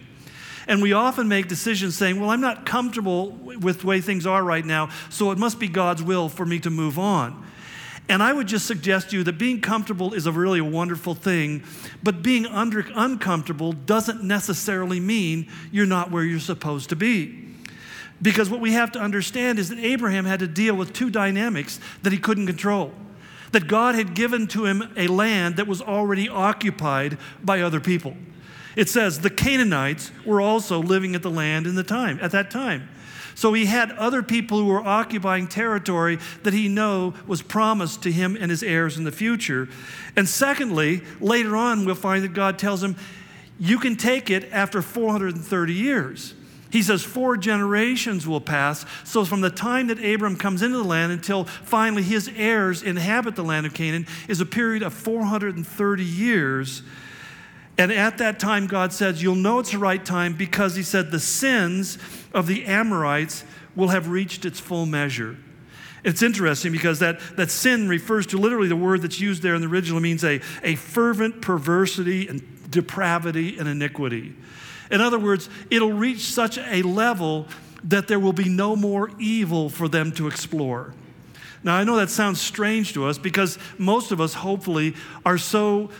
And 0.66 0.82
we 0.82 0.92
often 0.92 1.28
make 1.28 1.48
decisions 1.48 1.96
saying, 1.96 2.20
Well, 2.20 2.28
I'm 2.28 2.42
not 2.42 2.66
comfortable 2.66 3.30
with 3.30 3.80
the 3.80 3.86
way 3.86 4.02
things 4.02 4.26
are 4.26 4.44
right 4.44 4.64
now, 4.64 4.90
so 5.08 5.30
it 5.30 5.38
must 5.38 5.58
be 5.58 5.68
God's 5.68 6.02
will 6.02 6.28
for 6.28 6.44
me 6.44 6.58
to 6.60 6.68
move 6.68 6.98
on. 6.98 7.42
And 8.08 8.22
I 8.22 8.32
would 8.32 8.48
just 8.48 8.66
suggest 8.66 9.10
to 9.10 9.18
you 9.18 9.24
that 9.24 9.36
being 9.36 9.60
comfortable 9.60 10.14
is 10.14 10.26
a 10.26 10.32
really 10.32 10.62
wonderful 10.62 11.14
thing, 11.14 11.62
but 12.02 12.22
being 12.22 12.46
under, 12.46 12.86
uncomfortable 12.94 13.72
doesn't 13.72 14.22
necessarily 14.22 14.98
mean 14.98 15.48
you're 15.70 15.86
not 15.86 16.10
where 16.10 16.24
you're 16.24 16.40
supposed 16.40 16.88
to 16.88 16.96
be. 16.96 17.44
Because 18.20 18.48
what 18.48 18.60
we 18.60 18.72
have 18.72 18.92
to 18.92 18.98
understand 18.98 19.58
is 19.58 19.68
that 19.68 19.78
Abraham 19.78 20.24
had 20.24 20.40
to 20.40 20.48
deal 20.48 20.74
with 20.74 20.92
two 20.92 21.10
dynamics 21.10 21.78
that 22.02 22.12
he 22.12 22.18
couldn't 22.18 22.46
control. 22.46 22.92
That 23.52 23.68
God 23.68 23.94
had 23.94 24.14
given 24.14 24.46
to 24.48 24.64
him 24.64 24.90
a 24.96 25.06
land 25.06 25.56
that 25.56 25.66
was 25.66 25.80
already 25.80 26.28
occupied 26.28 27.18
by 27.42 27.60
other 27.60 27.80
people. 27.80 28.16
It 28.74 28.88
says 28.88 29.20
the 29.20 29.30
Canaanites 29.30 30.10
were 30.24 30.40
also 30.40 30.80
living 30.80 31.14
at 31.14 31.22
the 31.22 31.30
land 31.30 31.66
in 31.66 31.74
the 31.74 31.82
time 31.82 32.18
at 32.22 32.30
that 32.32 32.50
time. 32.50 32.88
So 33.38 33.52
he 33.52 33.66
had 33.66 33.92
other 33.92 34.20
people 34.20 34.58
who 34.58 34.66
were 34.66 34.84
occupying 34.84 35.46
territory 35.46 36.18
that 36.42 36.52
he 36.52 36.66
know 36.66 37.14
was 37.24 37.40
promised 37.40 38.02
to 38.02 38.10
him 38.10 38.36
and 38.36 38.50
his 38.50 38.64
heirs 38.64 38.98
in 38.98 39.04
the 39.04 39.12
future. 39.12 39.68
And 40.16 40.28
secondly, 40.28 41.02
later 41.20 41.54
on 41.54 41.84
we'll 41.84 41.94
find 41.94 42.24
that 42.24 42.32
God 42.32 42.58
tells 42.58 42.82
him, 42.82 42.96
you 43.60 43.78
can 43.78 43.94
take 43.94 44.28
it 44.28 44.50
after 44.50 44.82
430 44.82 45.72
years. 45.72 46.34
He 46.72 46.82
says 46.82 47.04
four 47.04 47.36
generations 47.36 48.26
will 48.26 48.40
pass. 48.40 48.84
So, 49.04 49.24
from 49.24 49.40
the 49.40 49.50
time 49.50 49.86
that 49.86 50.04
Abram 50.04 50.34
comes 50.34 50.60
into 50.60 50.78
the 50.78 50.82
land 50.82 51.12
until 51.12 51.44
finally 51.44 52.02
his 52.02 52.28
heirs 52.34 52.82
inhabit 52.82 53.36
the 53.36 53.44
land 53.44 53.66
of 53.66 53.72
Canaan 53.72 54.08
is 54.26 54.40
a 54.40 54.46
period 54.46 54.82
of 54.82 54.92
430 54.92 56.04
years. 56.04 56.82
And 57.78 57.92
at 57.92 58.18
that 58.18 58.40
time, 58.40 58.66
God 58.66 58.92
says, 58.92 59.22
You'll 59.22 59.36
know 59.36 59.60
it's 59.60 59.70
the 59.70 59.78
right 59.78 60.04
time 60.04 60.34
because 60.34 60.74
He 60.74 60.82
said, 60.82 61.12
The 61.12 61.20
sins 61.20 61.96
of 62.32 62.46
the 62.46 62.64
Amorites 62.64 63.44
will 63.74 63.88
have 63.88 64.08
reached 64.08 64.44
its 64.44 64.60
full 64.60 64.86
measure. 64.86 65.36
It's 66.04 66.22
interesting 66.22 66.72
because 66.72 67.00
that, 67.00 67.20
that 67.36 67.50
sin 67.50 67.88
refers 67.88 68.26
to 68.28 68.38
literally 68.38 68.68
the 68.68 68.76
word 68.76 69.02
that's 69.02 69.20
used 69.20 69.42
there 69.42 69.54
in 69.54 69.60
the 69.60 69.68
original 69.68 70.00
means 70.00 70.24
a, 70.24 70.40
a 70.62 70.76
fervent 70.76 71.42
perversity 71.42 72.28
and 72.28 72.70
depravity 72.70 73.58
and 73.58 73.68
iniquity. 73.68 74.34
In 74.90 75.00
other 75.00 75.18
words, 75.18 75.48
it'll 75.70 75.92
reach 75.92 76.20
such 76.20 76.58
a 76.58 76.82
level 76.82 77.46
that 77.84 78.08
there 78.08 78.18
will 78.18 78.32
be 78.32 78.48
no 78.48 78.74
more 78.74 79.10
evil 79.18 79.68
for 79.68 79.88
them 79.88 80.12
to 80.12 80.26
explore. 80.26 80.94
Now, 81.62 81.76
I 81.76 81.84
know 81.84 81.96
that 81.96 82.10
sounds 82.10 82.40
strange 82.40 82.94
to 82.94 83.06
us 83.06 83.18
because 83.18 83.58
most 83.78 84.12
of 84.12 84.20
us, 84.20 84.34
hopefully, 84.34 84.94
are 85.26 85.38
so 85.38 85.90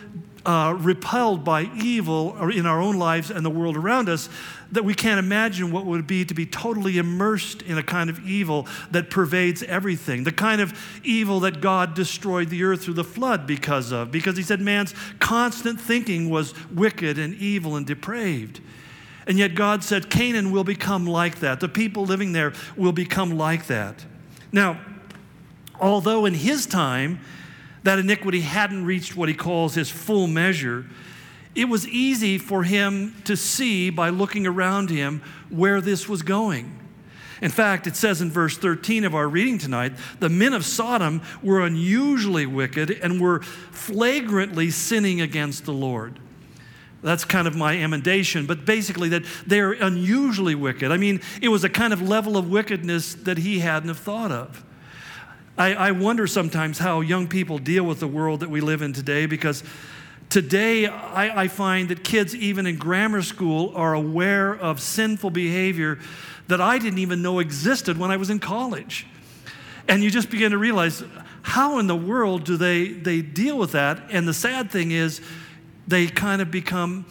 uh, 0.45 0.75
repelled 0.79 1.43
by 1.43 1.69
evil 1.75 2.49
in 2.49 2.65
our 2.65 2.81
own 2.81 2.97
lives 2.97 3.29
and 3.29 3.45
the 3.45 3.49
world 3.49 3.75
around 3.75 4.07
us 4.09 4.29
that 4.71 4.85
we 4.85 4.93
can't 4.93 5.19
imagine 5.19 5.71
what 5.71 5.85
would 5.85 6.05
be 6.05 6.23
to 6.25 6.33
be 6.33 6.45
totally 6.45 6.97
immersed 6.97 7.61
in 7.63 7.77
a 7.77 7.83
kind 7.83 8.09
of 8.09 8.25
evil 8.27 8.67
that 8.91 9.09
pervades 9.09 9.63
everything. 9.63 10.23
The 10.23 10.31
kind 10.31 10.61
of 10.61 10.79
evil 11.03 11.39
that 11.41 11.61
God 11.61 11.95
destroyed 11.95 12.49
the 12.49 12.63
earth 12.63 12.83
through 12.83 12.93
the 12.93 13.03
flood 13.03 13.47
because 13.47 13.91
of, 13.91 14.11
because 14.11 14.37
he 14.37 14.43
said 14.43 14.61
man's 14.61 14.93
constant 15.19 15.81
thinking 15.81 16.29
was 16.29 16.53
wicked 16.69 17.17
and 17.17 17.33
evil 17.35 17.75
and 17.75 17.85
depraved. 17.85 18.61
And 19.25 19.37
yet 19.37 19.55
God 19.55 19.83
said 19.83 20.09
Canaan 20.09 20.51
will 20.51 20.63
become 20.63 21.05
like 21.05 21.39
that. 21.39 21.59
The 21.59 21.69
people 21.69 22.05
living 22.05 22.31
there 22.31 22.53
will 22.75 22.91
become 22.91 23.37
like 23.37 23.67
that. 23.67 24.05
Now, 24.51 24.79
although 25.79 26.25
in 26.25 26.33
his 26.33 26.65
time 26.65 27.19
that 27.83 27.99
iniquity 27.99 28.41
hadn't 28.41 28.85
reached 28.85 29.15
what 29.15 29.29
he 29.29 29.35
calls 29.35 29.75
his 29.75 29.89
full 29.89 30.27
measure, 30.27 30.85
it 31.55 31.65
was 31.65 31.87
easy 31.87 32.37
for 32.37 32.63
him 32.63 33.15
to 33.25 33.35
see 33.35 33.89
by 33.89 34.09
looking 34.09 34.45
around 34.45 34.89
him 34.89 35.21
where 35.49 35.81
this 35.81 36.07
was 36.07 36.21
going. 36.21 36.75
In 37.41 37.51
fact, 37.51 37.87
it 37.87 37.95
says 37.95 38.21
in 38.21 38.29
verse 38.29 38.57
13 38.57 39.05
of 39.05 39.15
our 39.15 39.27
reading 39.27 39.57
tonight 39.57 39.93
the 40.19 40.29
men 40.29 40.53
of 40.53 40.65
Sodom 40.65 41.21
were 41.41 41.61
unusually 41.61 42.45
wicked 42.45 42.91
and 42.91 43.21
were 43.21 43.41
flagrantly 43.41 44.69
sinning 44.71 45.21
against 45.21 45.65
the 45.65 45.73
Lord. 45.73 46.19
That's 47.01 47.23
kind 47.23 47.47
of 47.47 47.55
my 47.55 47.77
emendation, 47.77 48.45
but 48.45 48.65
basically 48.65 49.09
that 49.09 49.23
they're 49.47 49.71
unusually 49.71 50.55
wicked. 50.55 50.91
I 50.91 50.97
mean, 50.97 51.21
it 51.41 51.47
was 51.47 51.63
a 51.63 51.69
kind 51.69 51.93
of 51.93 52.01
level 52.01 52.35
of 52.35 52.49
wickedness 52.49 53.15
that 53.15 53.37
he 53.37 53.59
hadn't 53.59 53.87
have 53.87 53.99
thought 53.99 54.31
of. 54.31 54.65
I, 55.57 55.73
I 55.73 55.91
wonder 55.91 56.27
sometimes 56.27 56.79
how 56.79 56.99
young 56.99 57.27
people 57.27 57.57
deal 57.57 57.85
with 57.85 58.01
the 58.01 58.07
world 58.07 58.41
that 58.41 58.49
we 58.49 58.59
live 58.59 58.81
in 58.81 58.91
today 58.91 59.25
because 59.25 59.63
Today, 60.29 60.85
I, 60.85 61.43
I, 61.43 61.47
find 61.47 61.89
that 61.89 62.03
kids, 62.03 62.35
even 62.35 62.67
in 62.67 62.77
grammar 62.77 63.23
school, 63.23 63.73
are 63.75 63.95
aware 63.95 64.53
of 64.53 64.79
sinful 64.79 65.31
behavior 65.31 65.97
that 66.47 66.61
I 66.61 66.77
didn't 66.77 66.99
even 66.99 67.23
know 67.23 67.39
existed 67.39 67.97
when 67.97 68.11
I 68.11 68.17
was 68.17 68.29
in 68.29 68.37
college. 68.37 69.07
And 69.87 70.03
you 70.03 70.11
just 70.11 70.29
begin 70.29 70.51
to 70.51 70.59
realize 70.59 71.03
how 71.41 71.79
in 71.79 71.87
the 71.87 71.95
world 71.95 72.43
do 72.43 72.57
they, 72.57 72.89
they 72.89 73.23
deal 73.23 73.57
with 73.57 73.71
that? 73.71 74.03
And 74.11 74.27
the 74.27 74.33
sad 74.33 74.69
thing 74.69 74.91
is, 74.91 75.19
they 75.87 76.05
kind 76.05 76.43
of 76.43 76.51
become 76.51 77.07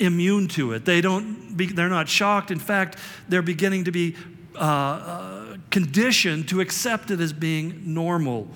immune 0.00 0.48
to 0.48 0.72
it. 0.72 0.84
They 0.84 1.00
don't 1.00 1.56
be, 1.56 1.66
they're 1.66 1.88
not 1.88 2.08
shocked. 2.08 2.50
In 2.50 2.58
fact, 2.58 2.98
they're 3.28 3.40
beginning 3.40 3.84
to 3.84 3.92
be 3.92 4.16
uh, 4.56 4.58
uh, 4.58 5.56
conditioned 5.70 6.48
to 6.48 6.60
accept 6.60 7.12
it 7.12 7.20
as 7.20 7.32
being 7.32 7.94
normal. 7.94 8.48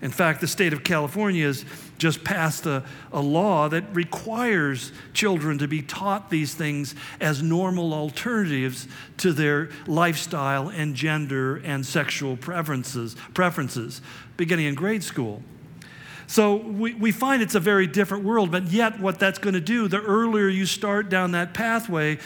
In 0.00 0.12
fact, 0.12 0.40
the 0.40 0.46
state 0.46 0.72
of 0.72 0.84
California 0.84 1.44
has 1.44 1.64
just 1.98 2.24
passed 2.24 2.64
a, 2.66 2.84
a 3.12 3.20
law 3.20 3.68
that 3.68 3.84
requires 3.92 4.92
children 5.12 5.58
to 5.58 5.68
be 5.68 5.82
taught 5.82 6.30
these 6.30 6.54
things 6.54 6.94
as 7.20 7.42
normal 7.42 7.92
alternatives 7.92 8.88
to 9.18 9.32
their 9.32 9.68
lifestyle 9.86 10.68
and 10.68 10.94
gender 10.94 11.56
and 11.56 11.84
sexual 11.84 12.36
preferences, 12.36 13.16
preferences 13.34 14.00
beginning 14.36 14.66
in 14.66 14.74
grade 14.74 15.02
school. 15.02 15.42
So 16.28 16.56
we, 16.56 16.94
we 16.94 17.10
find 17.10 17.42
it's 17.42 17.54
a 17.54 17.60
very 17.60 17.86
different 17.86 18.24
world, 18.24 18.50
but 18.50 18.66
yet, 18.66 19.00
what 19.00 19.18
that's 19.18 19.38
going 19.38 19.54
to 19.54 19.60
do, 19.60 19.88
the 19.88 20.00
earlier 20.00 20.48
you 20.48 20.66
start 20.66 21.08
down 21.08 21.32
that 21.32 21.54
pathway, 21.54 22.18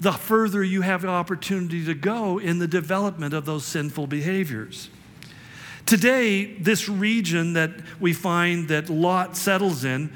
the 0.00 0.12
further 0.12 0.64
you 0.64 0.80
have 0.80 1.02
the 1.02 1.08
opportunity 1.08 1.84
to 1.84 1.94
go 1.94 2.38
in 2.38 2.58
the 2.58 2.66
development 2.66 3.34
of 3.34 3.44
those 3.44 3.64
sinful 3.64 4.06
behaviors. 4.06 4.88
Today, 5.92 6.46
this 6.54 6.88
region 6.88 7.52
that 7.52 7.70
we 8.00 8.14
find 8.14 8.68
that 8.68 8.88
Lot 8.88 9.36
settles 9.36 9.84
in 9.84 10.10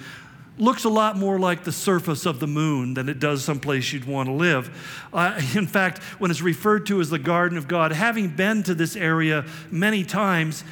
looks 0.57 0.85
a 0.85 0.89
lot 0.89 1.19
more 1.19 1.39
like 1.39 1.65
the 1.65 1.71
surface 1.71 2.25
of 2.25 2.41
the 2.41 2.47
moon 2.47 2.95
than 2.95 3.11
it 3.11 3.19
does 3.19 3.45
someplace 3.45 3.93
you'd 3.93 4.07
want 4.07 4.27
to 4.27 4.33
live. 4.33 5.05
Uh, 5.13 5.39
in 5.55 5.67
fact, 5.67 5.99
when 6.19 6.31
it's 6.31 6.41
referred 6.41 6.87
to 6.87 6.99
as 7.03 7.11
the 7.11 7.19
Garden 7.19 7.59
of 7.59 7.69
God, 7.69 7.93
having 7.93 8.29
been 8.29 8.63
to 8.63 8.75
this 8.75 8.97
area 8.97 9.45
many 9.71 10.03
times, 10.03 10.65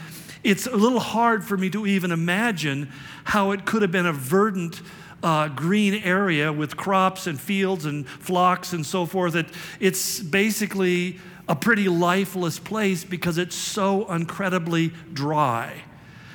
it's 0.42 0.66
a 0.66 0.74
little 0.74 1.00
hard 1.00 1.44
for 1.44 1.58
me 1.58 1.68
to 1.68 1.86
even 1.86 2.10
imagine 2.10 2.90
how 3.24 3.50
it 3.50 3.66
could 3.66 3.82
have 3.82 3.92
been 3.92 4.06
a 4.06 4.12
verdant 4.14 4.80
uh, 5.22 5.48
green 5.48 6.02
area 6.02 6.50
with 6.50 6.78
crops 6.78 7.26
and 7.26 7.38
fields 7.38 7.84
and 7.84 8.08
flocks 8.08 8.72
and 8.72 8.86
so 8.86 9.04
forth. 9.04 9.36
It, 9.36 9.48
it's 9.80 10.20
basically 10.20 11.18
a 11.48 11.54
pretty 11.54 11.88
lifeless 11.88 12.58
place 12.58 13.04
because 13.04 13.38
it's 13.38 13.56
so 13.56 14.10
incredibly 14.10 14.92
dry. 15.12 15.82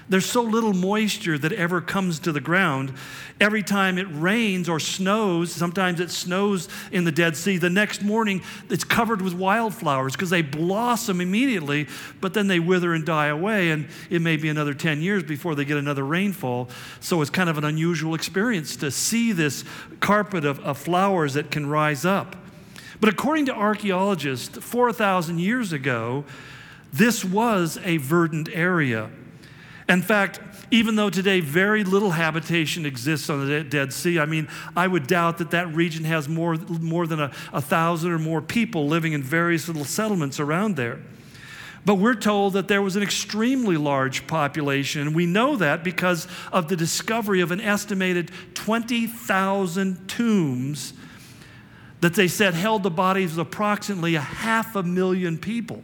There's 0.10 0.25
so 0.25 0.42
little 0.42 0.74
moisture 0.74 1.38
that 1.38 1.51
ever 1.51 1.82
comes 1.82 2.18
to 2.22 2.32
the 2.32 2.42
ground. 2.42 2.94
Every 3.39 3.62
time 3.62 4.00
it 4.00 4.08
rains 4.10 4.68
or 4.68 4.80
snows, 4.80 5.51
sometimes 5.51 6.00
it 6.00 6.10
snows 6.10 6.68
in 6.92 7.04
the 7.04 7.12
Dead 7.12 7.38
Sea, 7.38 7.58
the 7.58 7.70
next 7.70 8.01
morning 8.01 8.42
it's 8.72 8.84
covered 8.84 9.22
with 9.22 9.36
wildflowers 9.36 10.13
because 10.13 10.32
they 10.32 10.42
blossom 10.42 11.22
immediately, 11.22 11.88
but 12.22 12.34
then 12.34 12.48
they 12.48 12.60
wither 12.60 12.96
and 12.96 13.06
die 13.06 13.28
away. 13.28 13.70
And 13.70 13.88
it 14.10 14.24
may 14.24 14.36
be 14.36 14.50
another 14.50 14.74
10 14.74 15.04
years 15.04 15.22
before 15.22 15.54
they 15.54 15.63
get 15.63 15.78
another 15.78 16.04
rainfall. 16.04 16.70
So 17.00 17.22
it's 17.22 17.30
kind 17.30 17.50
of 17.50 17.60
an 17.60 17.63
unusual 17.63 18.16
experience 18.16 18.75
to 18.78 18.89
see 18.89 19.32
this 19.32 19.63
carpet 20.00 20.44
of, 20.44 20.60
of 20.62 20.80
flowers 20.80 21.36
that 21.36 21.51
can 21.51 21.68
rise 21.68 22.04
up. 22.04 22.36
But 23.00 23.10
according 23.10 23.45
to 23.45 23.54
archaeologists, 23.56 24.58
4,000 24.58 25.39
years 25.39 25.71
ago, 25.71 26.26
this 26.91 27.24
was 27.24 27.78
a 27.84 27.97
verdant 27.97 28.50
area. 28.52 29.10
In 29.88 30.02
fact, 30.02 30.39
even 30.71 30.95
though 30.95 31.10
today 31.10 31.39
very 31.39 31.84
little 31.84 32.12
habitation 32.12 32.86
exists 32.86 33.30
on 33.30 33.47
the 33.47 33.63
Dead 33.63 33.91
Sea, 33.91 34.19
I 34.19 34.26
mean, 34.26 34.47
I 34.76 34.88
would 34.88 35.08
doubt 35.08 35.39
that 35.39 35.52
that 35.52 35.74
region 35.74 36.04
has 36.04 36.30
more, 36.30 36.56
more 36.56 37.08
than 37.08 37.19
a, 37.19 37.32
a 37.54 37.62
thousand 37.62 38.12
or 38.12 38.19
more 38.19 38.41
people 38.41 38.88
living 38.88 39.13
in 39.13 39.24
various 39.24 39.67
little 39.67 39.86
settlements 39.86 40.39
around 40.39 40.76
there. 40.76 41.00
But 41.86 41.95
we're 41.95 42.15
told 42.15 42.54
that 42.54 42.67
there 42.67 42.82
was 42.82 42.97
an 42.97 43.04
extremely 43.04 43.78
large 43.78 44.28
population. 44.28 45.02
And 45.02 45.15
we 45.15 45.26
know 45.26 45.56
that 45.56 45.84
because 45.84 46.28
of 46.52 46.67
the 46.67 46.76
discovery 46.76 47.41
of 47.41 47.52
an 47.52 47.62
estimated 47.62 48.32
20,000 48.54 50.08
tombs 50.08 50.93
that 52.02 52.14
they 52.14 52.28
said 52.28 52.54
held 52.54 52.84
the 52.84 52.90
bodies 52.90 53.34
of 53.34 53.40
approximately 53.40 54.16
a 54.16 54.22
half 54.22 54.76
a 54.76 54.84
million 54.84 55.38
people. 55.38 55.84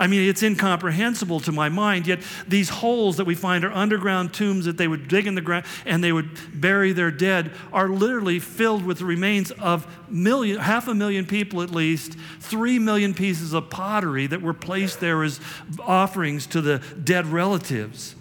I 0.00 0.06
mean, 0.06 0.26
it's 0.26 0.42
incomprehensible 0.42 1.40
to 1.40 1.52
my 1.52 1.68
mind, 1.68 2.06
yet 2.06 2.20
these 2.48 2.70
holes 2.70 3.18
that 3.18 3.26
we 3.26 3.34
find 3.34 3.66
are 3.66 3.70
underground 3.70 4.32
tombs 4.32 4.64
that 4.64 4.78
they 4.78 4.88
would 4.88 5.08
dig 5.08 5.26
in 5.26 5.34
the 5.34 5.42
ground 5.42 5.66
and 5.84 6.02
they 6.02 6.10
would 6.10 6.58
bury 6.58 6.94
their 6.94 7.10
dead 7.10 7.52
are 7.70 7.90
literally 7.90 8.38
filled 8.38 8.82
with 8.82 9.00
the 9.00 9.04
remains 9.04 9.50
of 9.50 9.86
million, 10.08 10.58
half 10.58 10.88
a 10.88 10.94
million 10.94 11.26
people 11.26 11.60
at 11.60 11.70
least, 11.70 12.16
three 12.40 12.78
million 12.78 13.12
pieces 13.12 13.52
of 13.52 13.68
pottery 13.68 14.26
that 14.26 14.40
were 14.40 14.54
placed 14.54 15.00
there 15.00 15.22
as 15.22 15.38
offerings 15.80 16.46
to 16.46 16.62
the 16.62 16.78
dead 17.04 17.26
relatives. 17.26 18.14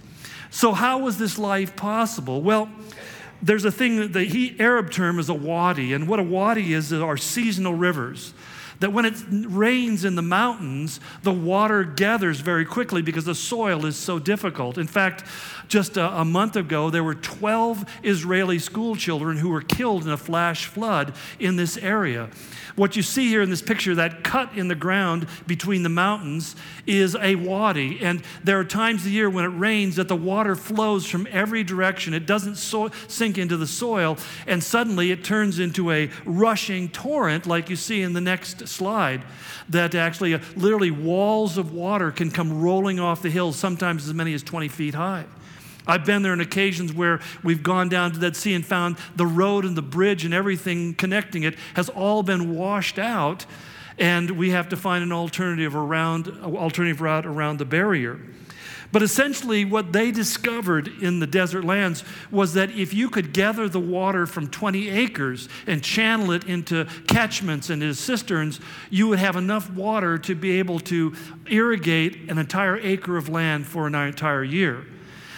So, 0.52 0.74
how 0.74 0.98
was 0.98 1.18
this 1.18 1.38
life 1.38 1.78
possible? 1.78 2.42
Well, 2.42 2.70
there's 3.42 3.66
a 3.66 3.72
thing 3.72 4.12
the 4.12 4.56
Arab 4.60 4.92
term 4.92 5.20
is 5.20 5.30
a 5.30 5.34
wadi, 5.34 5.94
and 5.94 6.08
what 6.08 6.20
a 6.20 6.24
wadi 6.24 6.74
is 6.74 6.92
are 6.94 7.18
seasonal 7.18 7.74
rivers 7.74 8.34
that 8.80 8.94
when 8.94 9.06
it 9.06 9.16
rains 9.30 10.06
in 10.06 10.16
the 10.16 10.22
mountains, 10.22 11.00
the 11.24 11.34
water 11.34 11.84
gathers 11.84 12.40
very 12.40 12.66
quickly 12.66 13.02
because 13.02 13.26
the 13.26 13.36
soil 13.36 13.86
is 13.86 13.98
so 13.98 14.20
difficult. 14.20 14.78
In 14.78 14.88
fact, 14.88 15.24
just 15.68 15.98
a, 15.98 16.20
a, 16.20 16.26
month 16.26 16.56
ago, 16.56 16.90
there 16.90 17.04
were 17.04 17.16
12 17.16 17.86
Israeli 18.04 18.58
school 18.58 18.96
children 18.96 19.38
who 19.38 19.50
were 19.50 19.62
killed 19.62 20.04
in 20.04 20.10
a 20.10 20.18
flash 20.18 20.66
flood 20.66 21.14
in 21.40 21.58
this 21.58 21.78
area. 21.78 22.30
What 22.76 22.96
you 22.96 23.04
see 23.04 23.28
here 23.28 23.42
in 23.42 23.50
this 23.50 23.62
picture, 23.62 23.94
that 23.96 24.24
cut 24.24 24.54
in 24.56 24.70
the 24.70 24.76
ground 24.76 25.28
between 25.46 25.84
the 25.84 25.90
mountains, 25.90 26.56
is 26.88 27.16
a 27.16 27.36
wadi. 27.36 28.00
And 28.02 28.24
there 28.44 28.58
are 28.58 28.64
times 28.64 29.02
of 29.02 29.06
the 29.06 29.12
year 29.12 29.30
when 29.30 29.44
it 29.44 29.50
rains 29.50 29.98
that 29.98 30.08
the 30.08 30.16
water 30.16 30.56
flows 30.56 31.06
from 31.06 31.28
every 31.30 31.64
direction. 31.64 32.14
It 32.14 32.26
doesn't 32.26 32.56
so- 32.56 32.92
sink 33.08 33.38
into 33.38 33.58
the 33.58 33.68
soil, 33.68 34.18
and 34.48 34.64
suddenly 34.64 35.12
it 35.12 35.24
turns 35.26 35.60
into 35.60 35.92
a 35.92 36.10
rushing 36.26 36.88
torrent, 36.88 37.46
like 37.46 37.70
you 37.70 37.76
see 37.76 38.02
in 38.02 38.14
the 38.14 38.22
next 38.22 38.69
slide, 38.70 39.24
that 39.70 39.96
actually 39.96 40.34
uh, 40.34 40.40
literally 40.56 40.92
walls 40.92 41.58
of 41.58 41.74
water 41.74 42.12
can 42.12 42.32
come 42.32 42.62
rolling 42.62 43.00
off 43.00 43.22
the 43.22 43.30
hills, 43.30 43.56
sometimes 43.56 44.08
as 44.08 44.14
many 44.14 44.34
as 44.34 44.44
20 44.44 44.68
feet 44.68 44.94
high. 44.94 45.26
I've 45.88 46.06
been 46.06 46.22
there 46.22 46.34
on 46.34 46.40
occasions 46.40 46.94
where 46.94 47.20
we've 47.44 47.64
gone 47.64 47.90
down 47.90 48.12
to 48.12 48.20
that 48.20 48.36
sea 48.36 48.54
and 48.54 48.66
found 48.66 48.98
the 49.16 49.26
road 49.26 49.66
and 49.66 49.76
the 49.76 49.82
bridge 49.82 50.24
and 50.24 50.34
everything 50.34 50.94
connecting 50.94 51.44
it 51.44 51.56
has 51.74 51.90
all 51.90 52.22
been 52.22 52.56
washed 52.56 53.00
out, 53.00 53.46
and 53.98 54.32
we 54.32 54.52
have 54.52 54.70
to 54.70 54.78
find 54.78 55.04
an 55.04 55.12
alternative 55.12 55.76
around 55.76 56.28
alternative 56.44 57.02
route 57.02 57.26
around 57.26 57.58
the 57.58 57.66
barrier. 57.66 58.20
But 58.92 59.04
essentially, 59.04 59.66
what 59.66 59.94
they 59.94 60.10
discovered 60.12 60.88
in 61.02 61.20
the 61.20 61.28
desert 61.28 61.64
lands 61.64 62.04
was 62.32 62.54
that 62.56 62.72
if 62.72 62.94
you 62.94 63.10
could 63.10 63.34
gather 63.34 63.70
the 63.70 63.80
water 63.80 64.26
from 64.26 64.48
20 64.48 64.90
acres 64.90 65.48
and 65.68 65.84
channel 65.84 66.32
it 66.32 66.46
into 66.46 66.86
catchments 67.08 67.70
and 67.70 67.84
into 67.84 67.94
cisterns, 67.94 68.60
you 68.90 69.08
would 69.08 69.20
have 69.20 69.36
enough 69.36 69.70
water 69.72 70.18
to 70.18 70.34
be 70.34 70.58
able 70.58 70.80
to 70.80 71.14
irrigate 71.48 72.30
an 72.30 72.40
entire 72.40 72.78
acre 72.78 73.16
of 73.16 73.30
land 73.30 73.68
for 73.68 73.86
an 73.86 73.94
entire 73.94 74.44
year. 74.44 74.86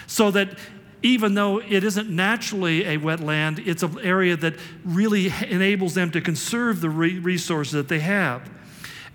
So 0.08 0.32
that 0.32 0.58
even 1.04 1.34
though 1.34 1.60
it 1.60 1.84
isn't 1.84 2.10
naturally 2.10 2.86
a 2.86 2.98
wetland, 2.98 3.66
it's 3.68 3.84
an 3.84 4.00
area 4.00 4.38
that 4.38 4.56
really 4.86 5.34
enables 5.48 5.94
them 5.94 6.12
to 6.12 6.22
conserve 6.22 6.80
the 6.80 6.90
resources 6.90 7.74
that 7.74 7.88
they 7.88 8.00
have. 8.00 8.50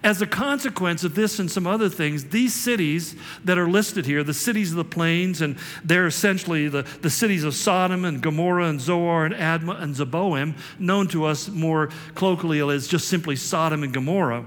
As 0.07 0.23
a 0.23 0.27
consequence 0.27 1.03
of 1.03 1.17
this 1.17 1.41
and 1.41 1.51
some 1.51 1.67
other 1.67 1.89
things, 1.89 2.27
these 2.27 2.55
cities 2.55 3.17
that 3.45 3.59
are 3.59 3.69
listed 3.69 4.07
here, 4.07 4.23
the 4.23 4.33
cities 4.33 4.71
of 4.71 4.77
the 4.77 4.85
plains, 4.85 5.41
and 5.41 5.59
they're 5.83 6.07
essentially 6.07 6.69
the, 6.69 6.83
the 7.03 7.11
cities 7.11 7.43
of 7.43 7.57
Sodom 7.57 8.05
and 8.05 8.23
Gomorrah 8.23 8.69
and 8.69 8.81
Zoar 8.81 9.27
and 9.27 9.35
Admah 9.35 9.83
and 9.83 9.97
Zeboim, 9.97 10.55
known 10.79 11.09
to 11.09 11.25
us 11.25 11.49
more 11.49 11.91
colloquially 12.15 12.61
as 12.61 12.87
just 12.87 13.09
simply 13.09 13.35
Sodom 13.35 13.83
and 13.83 13.93
Gomorrah. 13.93 14.45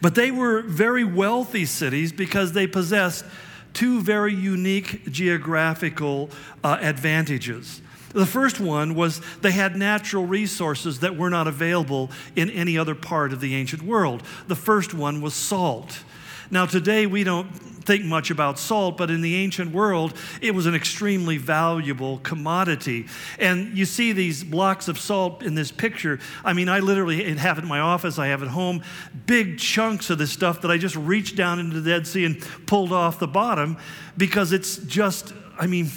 But 0.00 0.14
they 0.14 0.30
were 0.30 0.62
very 0.62 1.04
wealthy 1.04 1.66
cities 1.66 2.10
because 2.10 2.52
they 2.52 2.66
possessed 2.66 3.26
two 3.74 4.00
very 4.00 4.34
unique 4.34 5.12
geographical 5.12 6.30
uh, 6.64 6.78
advantages. 6.80 7.82
The 8.12 8.26
first 8.26 8.60
one 8.60 8.94
was 8.94 9.20
they 9.40 9.52
had 9.52 9.76
natural 9.76 10.26
resources 10.26 11.00
that 11.00 11.16
were 11.16 11.30
not 11.30 11.46
available 11.46 12.10
in 12.34 12.50
any 12.50 12.76
other 12.76 12.94
part 12.94 13.32
of 13.32 13.40
the 13.40 13.54
ancient 13.54 13.82
world. 13.82 14.22
The 14.48 14.56
first 14.56 14.92
one 14.94 15.20
was 15.20 15.34
salt. 15.34 16.02
Now, 16.50 16.66
today 16.66 17.06
we 17.06 17.22
don't 17.22 17.48
think 17.84 18.04
much 18.04 18.30
about 18.30 18.58
salt, 18.58 18.96
but 18.96 19.10
in 19.10 19.20
the 19.20 19.36
ancient 19.36 19.72
world, 19.72 20.14
it 20.40 20.52
was 20.52 20.66
an 20.66 20.74
extremely 20.74 21.38
valuable 21.38 22.18
commodity. 22.18 23.06
And 23.38 23.78
you 23.78 23.84
see 23.84 24.12
these 24.12 24.42
blocks 24.42 24.88
of 24.88 24.98
salt 24.98 25.44
in 25.44 25.54
this 25.54 25.70
picture. 25.70 26.18
I 26.44 26.52
mean, 26.52 26.68
I 26.68 26.80
literally 26.80 27.34
have 27.36 27.58
it 27.58 27.62
in 27.62 27.68
my 27.68 27.80
office, 27.80 28.18
I 28.18 28.26
have 28.26 28.42
at 28.42 28.48
home, 28.48 28.82
big 29.26 29.58
chunks 29.58 30.10
of 30.10 30.18
this 30.18 30.32
stuff 30.32 30.60
that 30.62 30.70
I 30.72 30.76
just 30.76 30.96
reached 30.96 31.36
down 31.36 31.60
into 31.60 31.80
the 31.80 31.90
Dead 31.90 32.06
Sea 32.06 32.24
and 32.24 32.40
pulled 32.66 32.92
off 32.92 33.20
the 33.20 33.28
bottom 33.28 33.76
because 34.16 34.52
it's 34.52 34.78
just, 34.78 35.32
I 35.58 35.68
mean, 35.68 35.88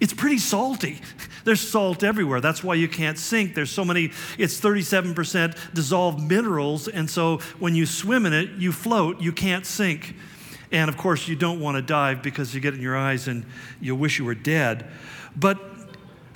it's 0.00 0.12
pretty 0.12 0.38
salty. 0.38 1.00
There's 1.44 1.60
salt 1.60 2.02
everywhere. 2.02 2.40
That's 2.40 2.64
why 2.64 2.74
you 2.74 2.88
can't 2.88 3.18
sink. 3.18 3.54
There's 3.54 3.70
so 3.70 3.84
many, 3.84 4.12
it's 4.38 4.60
37% 4.60 5.74
dissolved 5.74 6.20
minerals. 6.20 6.88
And 6.88 7.08
so 7.08 7.38
when 7.58 7.74
you 7.74 7.86
swim 7.86 8.26
in 8.26 8.32
it, 8.32 8.50
you 8.50 8.72
float, 8.72 9.20
you 9.20 9.32
can't 9.32 9.66
sink. 9.66 10.14
And 10.72 10.88
of 10.88 10.96
course, 10.96 11.28
you 11.28 11.36
don't 11.36 11.60
want 11.60 11.76
to 11.76 11.82
dive 11.82 12.22
because 12.22 12.54
you 12.54 12.60
get 12.60 12.74
in 12.74 12.80
your 12.80 12.96
eyes 12.96 13.28
and 13.28 13.44
you 13.80 13.94
wish 13.94 14.18
you 14.18 14.24
were 14.24 14.34
dead. 14.34 14.86
But 15.36 15.58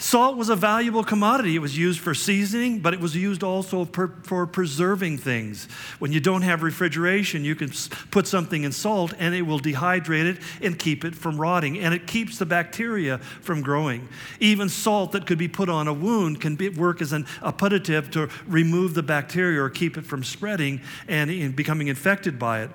Salt 0.00 0.36
was 0.36 0.48
a 0.48 0.54
valuable 0.54 1.02
commodity. 1.02 1.56
It 1.56 1.58
was 1.58 1.76
used 1.76 1.98
for 1.98 2.14
seasoning, 2.14 2.78
but 2.78 2.94
it 2.94 3.00
was 3.00 3.16
used 3.16 3.42
also 3.42 3.84
per, 3.84 4.06
for 4.22 4.46
preserving 4.46 5.18
things. 5.18 5.66
When 5.98 6.12
you 6.12 6.20
don't 6.20 6.42
have 6.42 6.62
refrigeration, 6.62 7.44
you 7.44 7.56
can 7.56 7.72
put 8.12 8.28
something 8.28 8.62
in 8.62 8.70
salt 8.70 9.12
and 9.18 9.34
it 9.34 9.42
will 9.42 9.58
dehydrate 9.58 10.26
it 10.26 10.38
and 10.62 10.78
keep 10.78 11.04
it 11.04 11.16
from 11.16 11.36
rotting. 11.36 11.80
And 11.80 11.92
it 11.92 12.06
keeps 12.06 12.38
the 12.38 12.46
bacteria 12.46 13.18
from 13.18 13.60
growing. 13.60 14.08
Even 14.38 14.68
salt 14.68 15.10
that 15.12 15.26
could 15.26 15.38
be 15.38 15.48
put 15.48 15.68
on 15.68 15.88
a 15.88 15.92
wound 15.92 16.40
can 16.40 16.54
be, 16.54 16.68
work 16.68 17.02
as 17.02 17.12
an, 17.12 17.26
a 17.42 17.52
putative 17.52 18.08
to 18.12 18.28
remove 18.46 18.94
the 18.94 19.02
bacteria 19.02 19.60
or 19.60 19.68
keep 19.68 19.98
it 19.98 20.06
from 20.06 20.22
spreading 20.22 20.80
and, 21.08 21.28
and 21.28 21.56
becoming 21.56 21.88
infected 21.88 22.38
by 22.38 22.62
it. 22.62 22.70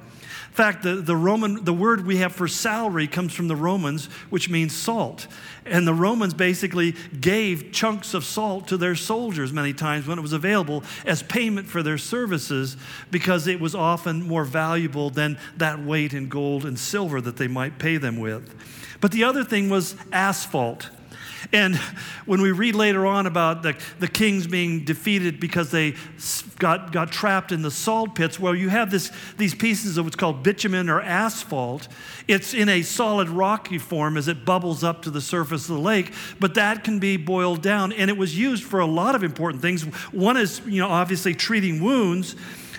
In 0.54 0.58
fact, 0.58 0.84
the, 0.84 0.94
the 0.98 1.16
Roman, 1.16 1.66
the 1.66 1.74
word 1.74 2.06
we 2.06 2.18
have 2.18 2.36
for 2.36 2.48
salary 2.48 3.08
comes 3.08 3.34
from 3.34 3.48
the 3.48 3.56
Romans, 3.56 4.06
which 4.30 4.52
means 4.52 4.72
salt. 4.72 5.26
And 5.66 5.88
the 5.88 5.96
Romans 5.96 6.36
basically 6.36 6.92
gave 7.20 7.72
chunks 7.72 8.14
of 8.14 8.24
salt 8.24 8.68
to 8.68 8.78
their 8.78 8.94
soldiers 8.94 9.52
many 9.52 9.74
times 9.74 10.06
when 10.06 10.20
it 10.20 10.22
was 10.22 10.32
available 10.32 10.84
as 11.08 11.24
payment 11.24 11.68
for 11.68 11.82
their 11.82 11.98
services 11.98 12.78
because 13.10 13.48
it 13.48 13.60
was 13.60 13.74
often 13.74 14.22
more 14.22 14.46
valuable 14.46 15.10
than 15.10 15.40
that 15.58 15.84
weight 15.84 16.14
in 16.14 16.30
gold 16.30 16.66
and 16.66 16.78
silver 16.78 17.20
that 17.20 17.38
they 17.38 17.48
might 17.48 17.80
pay 17.80 17.98
them 17.98 18.20
with. 18.20 18.54
But 19.02 19.12
the 19.12 19.24
other 19.24 19.44
thing 19.44 19.72
was 19.72 19.96
asphalt. 20.12 20.92
And 21.54 21.76
when 22.26 22.42
we 22.42 22.52
read 22.52 22.74
later 22.74 23.06
on 23.06 23.28
about 23.28 23.62
the, 23.62 23.78
the 24.00 24.08
kings 24.08 24.48
being 24.48 24.84
defeated 24.84 25.40
because 25.40 25.70
they 25.70 25.94
got, 26.58 26.92
got 26.92 27.12
trapped 27.12 27.52
in 27.52 27.62
the 27.62 27.70
salt 27.70 28.16
pits, 28.16 28.40
well, 28.40 28.56
you 28.56 28.70
have 28.70 28.90
this, 28.90 29.12
these 29.38 29.54
pieces 29.54 29.98
of 29.98 30.06
what's 30.06 30.16
called 30.16 30.42
bitumen 30.42 30.90
or 30.90 31.00
asphalt. 31.00 31.88
It's 32.28 32.56
in 32.56 32.70
a 32.70 32.82
solid 32.82 33.30
rocky 33.30 33.78
form 33.78 34.18
as 34.18 34.28
it 34.28 34.46
bubbles 34.46 34.84
up 34.84 35.04
to 35.04 35.12
the 35.12 35.22
surface 35.22 35.70
of 35.70 35.76
the 35.76 35.82
lake, 35.82 36.12
but 36.40 36.56
that 36.56 36.84
can 36.84 36.98
be 36.98 37.18
boiled 37.18 37.62
down. 37.62 37.94
And 37.94 38.10
it 38.10 38.18
was 38.18 38.36
used 38.36 38.64
for 38.64 38.80
a 38.80 38.88
lot 38.88 39.14
of 39.14 39.24
important 39.24 39.62
things. 39.62 39.84
One 40.12 40.38
is, 40.38 40.60
you 40.66 40.82
know, 40.82 40.90
obviously 40.90 41.36
treating 41.36 41.84
wounds 41.84 42.36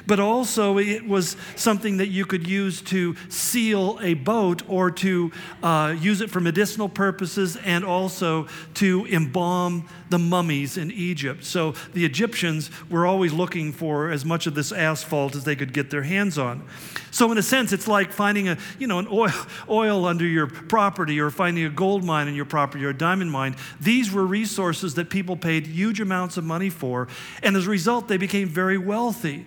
but 0.07 0.21
also 0.21 0.79
it 0.79 1.07
was 1.07 1.37
something 1.57 1.99
that 1.99 2.09
you 2.09 2.25
could 2.25 2.47
use 2.47 2.81
to 2.83 3.17
seal 3.29 3.99
a 4.03 4.15
boat 4.15 4.63
or 4.69 4.91
to 4.91 5.33
uh, 5.63 5.95
use 5.99 6.21
it 6.21 6.31
for 6.31 6.41
medicinal 6.41 6.89
purposes 6.89 7.57
and 7.57 7.85
also 7.85 8.47
to 8.75 9.07
embalm 9.07 9.89
the 10.11 10.19
mummies 10.19 10.77
in 10.77 10.91
Egypt. 10.91 11.45
So 11.45 11.73
the 11.93 12.05
Egyptians 12.05 12.71
were 12.91 13.07
always 13.07 13.33
looking 13.33 13.73
for 13.73 14.11
as 14.11 14.25
much 14.25 14.47
of 14.47 14.55
this 14.55 14.73
asphalt 14.73 15.35
as 15.35 15.45
they 15.45 15.57
could 15.57 15.73
get 15.73 15.91
their 15.91 16.03
hands 16.03 16.39
on. 16.39 16.65
So 17.11 17.31
in 17.31 17.39
a 17.39 17.43
sense, 17.43 17.73
it's 17.73 17.87
like 17.87 18.13
finding 18.13 18.49
a, 18.49 18.59
you 18.79 18.87
know, 18.87 18.99
an 18.99 19.07
oil, 19.11 19.33
oil 19.69 20.05
under 20.05 20.27
your 20.27 20.47
property 20.47 21.21
or 21.21 21.31
finding 21.31 21.65
a 21.65 21.71
gold 21.71 22.05
mine 22.05 22.29
in 22.29 22.35
your 22.35 22.45
property 22.45 22.85
or 22.85 22.91
a 22.91 22.97
diamond 22.97 23.31
mine. 23.31 23.57
These 23.81 24.13
were 24.13 24.27
resources 24.27 24.95
that 24.95 25.11
people 25.11 25.37
paid 25.37 25.67
huge 25.67 26.01
amounts 26.01 26.37
of 26.37 26.45
money 26.45 26.71
for, 26.71 27.09
and 27.43 27.57
as 27.57 27.67
a 27.67 27.71
result, 27.71 28.09
they 28.09 28.17
became 28.17 28.49
very 28.49 28.79
wealthy. 28.79 29.47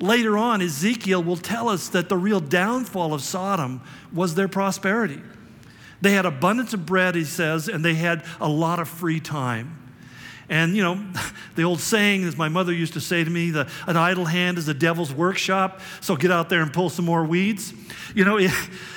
Later 0.00 0.36
on, 0.36 0.60
Ezekiel 0.60 1.22
will 1.22 1.36
tell 1.36 1.68
us 1.68 1.88
that 1.88 2.08
the 2.08 2.16
real 2.16 2.40
downfall 2.40 3.14
of 3.14 3.22
Sodom 3.22 3.80
was 4.12 4.34
their 4.34 4.48
prosperity. 4.48 5.22
They 6.00 6.12
had 6.12 6.26
abundance 6.26 6.74
of 6.74 6.84
bread, 6.84 7.14
he 7.14 7.24
says, 7.24 7.68
and 7.68 7.84
they 7.84 7.94
had 7.94 8.24
a 8.40 8.48
lot 8.48 8.78
of 8.78 8.88
free 8.88 9.20
time. 9.20 9.85
And, 10.48 10.76
you 10.76 10.82
know, 10.82 11.04
the 11.56 11.64
old 11.64 11.80
saying, 11.80 12.24
as 12.24 12.36
my 12.36 12.48
mother 12.48 12.72
used 12.72 12.92
to 12.94 13.00
say 13.00 13.24
to 13.24 13.30
me, 13.30 13.50
the, 13.50 13.68
an 13.86 13.96
idle 13.96 14.24
hand 14.24 14.58
is 14.58 14.66
the 14.66 14.74
devil's 14.74 15.12
workshop, 15.12 15.80
so 16.00 16.16
get 16.16 16.30
out 16.30 16.48
there 16.48 16.62
and 16.62 16.72
pull 16.72 16.90
some 16.90 17.04
more 17.04 17.24
weeds. 17.24 17.72
You 18.14 18.24
know, 18.24 18.36
it, 18.38 18.52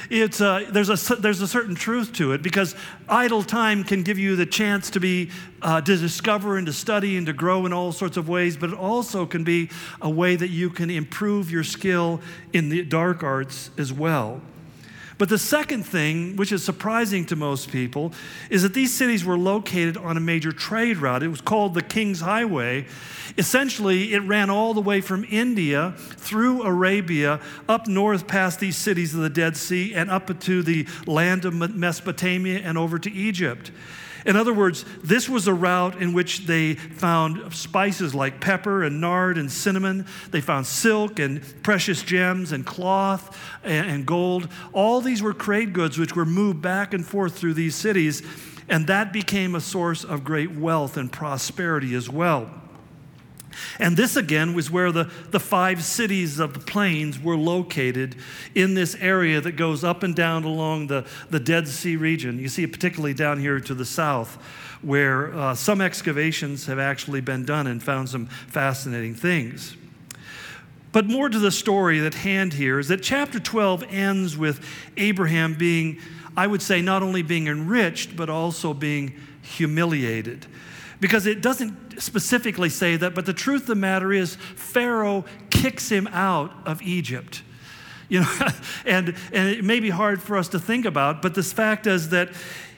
it's, 0.10 0.42
uh, 0.42 0.66
there's, 0.72 0.90
a, 0.90 1.16
there's 1.16 1.42
a 1.42 1.48
certain 1.48 1.76
truth 1.76 2.14
to 2.14 2.34
it 2.34 2.42
because 2.42 2.76
idle 3.08 3.44
time 3.44 3.84
can 3.84 4.04
give 4.04 4.18
you 4.18 4.36
the 4.36 4.46
chance 4.46 4.90
to 4.92 5.00
be, 5.00 5.32
uh, 5.62 5.82
to 5.82 5.98
discover 5.98 6.58
and 6.58 6.68
to 6.68 6.74
study 6.74 7.18
and 7.18 7.26
to 7.28 7.34
grow 7.34 7.66
in 7.66 7.74
all 7.74 7.92
sorts 7.92 8.18
of 8.18 8.30
ways, 8.30 8.58
but 8.58 8.70
it 8.70 8.78
also 8.78 9.26
can 9.26 9.44
be 9.44 9.70
a 10.02 10.10
way 10.10 10.36
that 10.36 10.50
you 10.50 10.70
can 10.70 10.90
improve 10.90 11.52
your 11.52 11.64
skill 11.64 12.22
in 12.54 12.70
the 12.70 12.84
dark 12.84 13.24
arts 13.24 13.72
as 13.78 13.92
well. 13.92 14.42
But 15.20 15.28
the 15.28 15.38
second 15.38 15.84
thing, 15.84 16.38
which 16.38 16.54
is 16.54 16.64
surprising 16.64 17.26
to 17.26 17.36
most 17.36 17.70
people, 17.72 18.14
is 18.50 18.64
that 18.64 18.74
these 18.74 18.94
cities 18.94 19.26
were 19.26 19.38
located 19.38 19.98
on 19.98 20.16
a 20.16 20.22
major 20.22 20.54
trade 20.54 20.96
route. 20.96 21.24
It 21.24 21.28
was 21.28 21.42
called 21.42 21.74
the 21.74 21.82
King's 21.82 22.22
Highway. 22.22 22.88
Essentially, 23.38 24.14
it 24.14 24.20
ran 24.20 24.50
all 24.50 24.74
the 24.74 24.82
way 24.82 25.02
from 25.02 25.26
India 25.30 25.94
through 25.98 26.64
Arabia, 26.64 27.42
up 27.68 27.86
north 27.86 28.28
past 28.28 28.62
these 28.62 28.78
cities 28.78 29.14
of 29.14 29.20
the 29.20 29.30
Dead 29.30 29.58
Sea, 29.58 29.94
and 29.94 30.10
up 30.10 30.40
to 30.40 30.64
the 30.64 30.88
land 31.06 31.44
of 31.44 31.54
Mesopotamia 31.54 32.60
and 32.60 32.78
over 32.78 32.98
to 32.98 33.12
Egypt. 33.12 33.72
In 34.26 34.36
other 34.36 34.54
words, 34.54 34.86
this 35.04 35.30
was 35.30 35.48
a 35.48 35.54
route 35.54 36.02
in 36.02 36.14
which 36.14 36.46
they 36.46 36.76
found 36.76 37.54
spices 37.54 38.14
like 38.14 38.42
pepper 38.42 38.84
and 38.84 39.00
nard 39.00 39.38
and 39.38 39.52
cinnamon. 39.52 40.06
They 40.32 40.42
found 40.42 40.66
silk 40.66 41.20
and 41.20 41.42
precious 41.64 42.02
gems 42.02 42.52
and 42.52 42.66
cloth 42.66 43.38
and, 43.64 44.06
gold. 44.06 44.50
All 44.74 45.02
these 45.02 45.22
were 45.22 45.34
trade 45.34 45.74
goods 45.74 45.98
which 45.98 46.16
were 46.16 46.26
moved 46.26 46.62
back 46.62 46.94
and 46.94 47.06
forth 47.06 47.38
through 47.38 47.54
these 47.54 47.76
cities, 47.76 48.22
and 48.68 48.88
that 48.88 49.14
became 49.14 49.56
a 49.56 49.62
source 49.62 50.04
of 50.04 50.24
great 50.24 50.52
wealth 50.52 50.98
and 50.98 51.12
prosperity 51.12 51.96
as 51.96 52.10
well. 52.10 52.50
And 53.80 53.96
this 53.96 54.16
again 54.16 54.54
was 54.54 54.70
where 54.70 54.92
the, 54.92 55.10
the 55.32 55.40
five 55.40 55.84
cities 55.84 56.40
of 56.40 56.54
the 56.54 56.60
plains 56.60 57.20
were 57.20 57.38
located 57.38 58.16
in 58.56 58.74
this 58.74 58.96
area 58.96 59.42
that 59.42 59.54
goes 59.54 59.84
up 59.84 60.04
and 60.04 60.16
down 60.16 60.44
along 60.44 60.88
the, 60.88 61.06
the 61.30 61.40
Dead 61.40 61.68
Sea 61.68 61.96
region. 61.96 62.40
You 62.40 62.50
see 62.50 62.64
it 62.64 62.72
particularly 62.72 63.14
down 63.14 63.40
here 63.40 63.60
to 63.60 63.74
the 63.74 63.86
south, 63.86 64.36
where 64.82 65.34
uh, 65.34 65.56
some 65.56 65.82
excavations 65.82 66.66
have 66.66 66.80
actually 66.80 67.22
been 67.22 67.46
done 67.46 67.68
and 67.68 67.82
found 67.82 68.10
some 68.10 68.26
fascinating 68.26 69.16
things. 69.16 69.76
But 70.92 71.06
more 71.06 71.30
to 71.30 71.40
the 71.40 71.52
story 71.52 72.06
at 72.06 72.16
hand 72.16 72.54
here 72.54 72.80
is 72.80 72.88
that 72.88 73.04
chapter 73.04 73.40
12 73.40 73.84
ends 73.90 74.36
with 74.36 74.66
Abraham 74.98 75.54
being, 75.54 76.00
I 76.36 76.48
would 76.48 76.64
say, 76.64 76.82
not 76.82 77.04
only 77.04 77.22
being 77.22 77.48
enriched, 77.48 78.16
but 78.16 78.30
also 78.30 78.74
being 78.74 79.14
humiliated 79.44 80.48
because 81.00 81.26
it 81.26 81.42
doesn't 81.42 82.02
specifically 82.02 82.70
say 82.70 82.96
that, 82.98 83.16
but 83.16 83.26
the 83.26 83.34
truth 83.34 83.62
of 83.62 83.68
the 83.68 83.76
matter 83.76 84.12
is, 84.12 84.36
Pharaoh 84.36 85.26
kicks 85.50 85.90
him 85.90 86.08
out 86.08 86.52
of 86.66 86.82
Egypt. 86.82 87.42
You 88.10 88.22
know, 88.22 88.36
and, 88.86 89.16
and 89.32 89.50
it 89.50 89.64
may 89.64 89.80
be 89.80 89.90
hard 89.90 90.22
for 90.22 90.38
us 90.38 90.48
to 90.50 90.60
think 90.60 90.86
about, 90.86 91.22
but 91.22 91.36
this 91.36 91.54
fact 91.54 91.88
is 91.88 92.10
that 92.10 92.30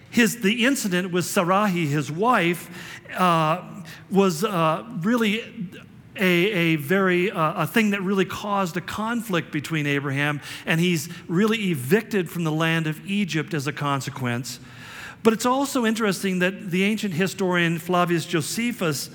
his, 0.10 0.42
the 0.42 0.66
incident 0.66 1.12
with 1.12 1.26
Sarai, 1.26 1.86
his 1.86 2.12
wife, 2.12 2.70
uh, 3.18 3.64
was 4.10 4.44
uh, 4.44 4.86
really 5.00 5.80
a, 6.18 6.24
a 6.24 6.76
very 6.76 7.32
uh, 7.32 7.64
a 7.64 7.68
thing 7.68 7.92
that 7.92 8.02
really 8.02 8.26
caused 8.26 8.76
a 8.76 8.82
conflict 8.82 9.52
between 9.52 9.88
Abraham, 9.88 10.42
and 10.66 10.80
he's 10.80 11.10
really 11.28 11.72
evicted 11.72 12.30
from 12.30 12.44
the 12.44 12.52
land 12.52 12.88
of 12.88 13.06
Egypt 13.10 13.54
as 13.54 13.68
a 13.68 13.74
consequence. 13.74 14.60
But 15.24 15.34
it's 15.34 15.46
also 15.46 15.86
interesting 15.86 16.40
that 16.40 16.72
the 16.72 16.84
ancient 16.84 17.14
historian 17.14 17.78
Flavius 17.78 18.26
Josephus 18.26 19.10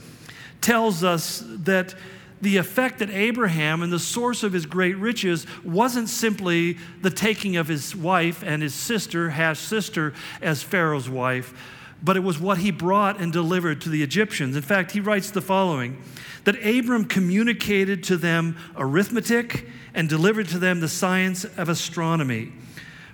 tells 0.61 1.03
us 1.03 1.43
that 1.47 1.95
the 2.41 2.59
effect 2.59 2.99
that 2.99 3.11
Abraham 3.11 3.83
and 3.83 3.93
the 3.93 3.99
source 3.99 4.43
of 4.43 4.53
his 4.53 4.67
great 4.67 4.97
riches 4.99 5.47
wasn't 5.65 6.09
simply 6.09 6.77
the 7.01 7.11
taking 7.11 7.57
of 7.57 7.67
his 7.67 7.97
wife 7.97 8.43
and 8.45 8.63
his 8.63 8.75
sister, 8.75 9.31
half 9.31 9.57
sister, 9.57 10.13
as 10.43 10.63
Pharaoh's 10.63 11.09
wife, 11.09 11.55
but 12.03 12.17
it 12.17 12.21
was 12.21 12.39
what 12.39 12.59
he 12.59 12.71
brought 12.71 13.19
and 13.21 13.33
delivered 13.33 13.81
to 13.81 13.89
the 13.89 14.03
Egyptians. 14.03 14.55
In 14.55 14.63
fact, 14.63 14.93
he 14.93 15.01
writes 15.01 15.31
the 15.31 15.41
following 15.41 16.03
that 16.45 16.65
Abram 16.65 17.07
communicated 17.07 18.05
to 18.05 18.17
them 18.17 18.57
arithmetic 18.77 19.67
and 19.95 20.09
delivered 20.09 20.49
to 20.49 20.59
them 20.59 20.81
the 20.81 20.89
science 20.89 21.45
of 21.45 21.69
astronomy. 21.69 22.53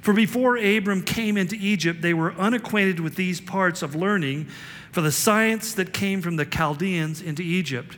For 0.03 0.13
before 0.13 0.57
Abram 0.57 1.03
came 1.03 1.37
into 1.37 1.57
Egypt, 1.57 2.03
they 2.03 2.13
were 2.13 2.35
unacquainted 2.35 2.99
with 2.99 3.15
these 3.15 3.41
parts 3.41 3.83
of 3.83 3.95
learning, 3.95 4.49
for 4.91 5.01
the 5.01 5.13
science 5.13 5.73
that 5.75 5.93
came 5.95 6.21
from 6.21 6.37
the 6.37 6.45
Chaldeans 6.45 7.23
into 7.23 7.43
Egypt. 7.43 7.97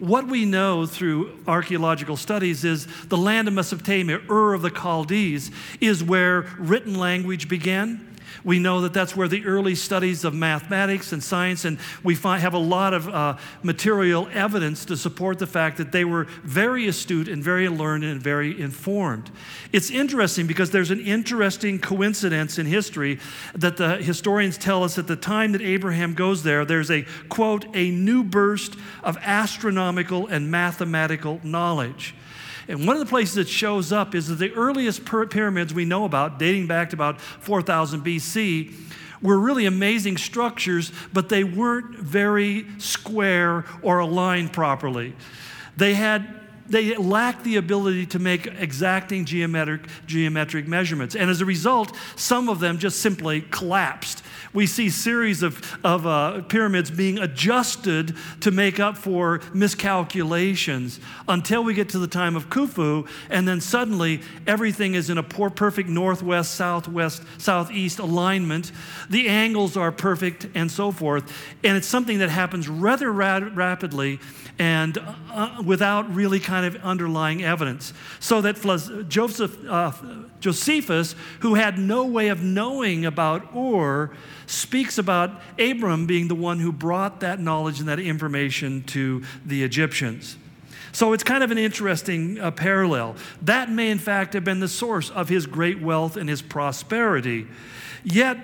What 0.00 0.26
we 0.26 0.44
know 0.44 0.84
through 0.84 1.38
archaeological 1.46 2.16
studies 2.16 2.64
is 2.64 2.86
the 3.06 3.16
land 3.16 3.48
of 3.48 3.54
Mesopotamia, 3.54 4.20
Ur 4.28 4.52
of 4.52 4.62
the 4.62 4.70
Chaldees, 4.70 5.50
is 5.80 6.04
where 6.04 6.42
written 6.58 6.96
language 6.96 7.48
began 7.48 8.07
we 8.44 8.58
know 8.58 8.80
that 8.82 8.92
that's 8.92 9.16
where 9.16 9.28
the 9.28 9.44
early 9.44 9.74
studies 9.74 10.24
of 10.24 10.34
mathematics 10.34 11.12
and 11.12 11.22
science, 11.22 11.64
and 11.64 11.78
we 12.02 12.14
find, 12.14 12.42
have 12.42 12.54
a 12.54 12.58
lot 12.58 12.94
of 12.94 13.08
uh, 13.08 13.36
material 13.62 14.28
evidence 14.32 14.84
to 14.86 14.96
support 14.96 15.38
the 15.38 15.46
fact 15.46 15.76
that 15.78 15.92
they 15.92 16.04
were 16.04 16.24
very 16.42 16.86
astute 16.88 17.28
and 17.28 17.42
very 17.42 17.68
learned 17.68 18.04
and 18.04 18.22
very 18.22 18.60
informed. 18.60 19.30
It's 19.72 19.90
interesting 19.90 20.46
because 20.46 20.70
there's 20.70 20.90
an 20.90 21.00
interesting 21.00 21.78
coincidence 21.78 22.58
in 22.58 22.66
history 22.66 23.18
that 23.54 23.76
the 23.76 23.96
historians 23.96 24.58
tell 24.58 24.84
us 24.84 24.98
at 24.98 25.06
the 25.06 25.16
time 25.16 25.52
that 25.52 25.62
Abraham 25.62 26.14
goes 26.14 26.42
there, 26.42 26.64
there's 26.64 26.90
a 26.90 27.04
quote, 27.28 27.66
a 27.74 27.90
new 27.90 28.22
burst 28.22 28.76
of 29.02 29.16
astronomical 29.22 30.26
and 30.26 30.50
mathematical 30.50 31.40
knowledge. 31.42 32.14
And 32.68 32.86
one 32.86 32.96
of 32.96 33.00
the 33.00 33.06
places 33.06 33.38
it 33.38 33.48
shows 33.48 33.92
up 33.92 34.14
is 34.14 34.28
that 34.28 34.34
the 34.34 34.52
earliest 34.52 35.04
pyramids 35.04 35.72
we 35.72 35.86
know 35.86 36.04
about, 36.04 36.38
dating 36.38 36.66
back 36.66 36.90
to 36.90 36.96
about 36.96 37.20
4000 37.20 38.04
BC, 38.04 38.74
were 39.22 39.38
really 39.38 39.66
amazing 39.66 40.16
structures, 40.16 40.92
but 41.12 41.28
they 41.28 41.42
weren't 41.42 41.96
very 41.96 42.66
square 42.78 43.64
or 43.82 43.98
aligned 43.98 44.52
properly. 44.52 45.14
They 45.76 45.94
had 45.94 46.37
they 46.68 46.96
lacked 46.96 47.44
the 47.44 47.56
ability 47.56 48.06
to 48.06 48.18
make 48.18 48.46
exacting 48.46 49.24
geometric, 49.24 49.82
geometric 50.06 50.68
measurements. 50.68 51.14
And 51.14 51.30
as 51.30 51.40
a 51.40 51.44
result, 51.44 51.96
some 52.16 52.48
of 52.48 52.60
them 52.60 52.78
just 52.78 53.00
simply 53.00 53.42
collapsed 53.42 54.22
we 54.52 54.66
see 54.66 54.88
series 54.88 55.42
of, 55.42 55.78
of 55.84 56.06
uh, 56.06 56.42
pyramids 56.42 56.90
being 56.90 57.18
adjusted 57.18 58.16
to 58.40 58.50
make 58.50 58.80
up 58.80 58.96
for 58.96 59.40
miscalculations 59.52 61.00
until 61.28 61.62
we 61.62 61.74
get 61.74 61.90
to 61.90 61.98
the 61.98 62.06
time 62.06 62.34
of 62.34 62.48
Khufu, 62.48 63.08
and 63.30 63.46
then 63.46 63.60
suddenly 63.60 64.20
everything 64.46 64.94
is 64.94 65.10
in 65.10 65.18
a 65.18 65.22
poor, 65.22 65.50
perfect 65.50 65.88
northwest, 65.88 66.54
southwest, 66.54 67.22
southeast 67.38 67.98
alignment. 67.98 68.72
The 69.10 69.28
angles 69.28 69.76
are 69.76 69.92
perfect, 69.92 70.48
and 70.54 70.70
so 70.70 70.92
forth. 70.92 71.30
And 71.62 71.76
it's 71.76 71.88
something 71.88 72.18
that 72.18 72.30
happens 72.30 72.68
rather 72.68 73.12
ra- 73.12 73.48
rapidly 73.52 74.20
and 74.58 74.98
uh, 75.30 75.62
without 75.64 76.12
really 76.12 76.40
kind 76.40 76.57
of 76.64 76.76
underlying 76.76 77.42
evidence. 77.42 77.92
So 78.20 78.40
that 78.40 78.56
Joseph, 79.08 79.56
uh, 79.68 79.92
Josephus, 80.40 81.14
who 81.40 81.54
had 81.54 81.78
no 81.78 82.04
way 82.06 82.28
of 82.28 82.42
knowing 82.42 83.04
about 83.04 83.54
Ur, 83.54 84.10
speaks 84.46 84.98
about 84.98 85.40
Abram 85.58 86.06
being 86.06 86.28
the 86.28 86.34
one 86.34 86.60
who 86.60 86.72
brought 86.72 87.20
that 87.20 87.40
knowledge 87.40 87.80
and 87.80 87.88
that 87.88 88.00
information 88.00 88.82
to 88.84 89.22
the 89.44 89.62
Egyptians. 89.62 90.36
So 90.92 91.12
it's 91.12 91.24
kind 91.24 91.44
of 91.44 91.50
an 91.50 91.58
interesting 91.58 92.40
uh, 92.40 92.50
parallel. 92.50 93.16
That 93.42 93.70
may, 93.70 93.90
in 93.90 93.98
fact, 93.98 94.32
have 94.34 94.44
been 94.44 94.60
the 94.60 94.68
source 94.68 95.10
of 95.10 95.28
his 95.28 95.46
great 95.46 95.80
wealth 95.80 96.16
and 96.16 96.28
his 96.28 96.42
prosperity. 96.42 97.46
Yet, 98.04 98.38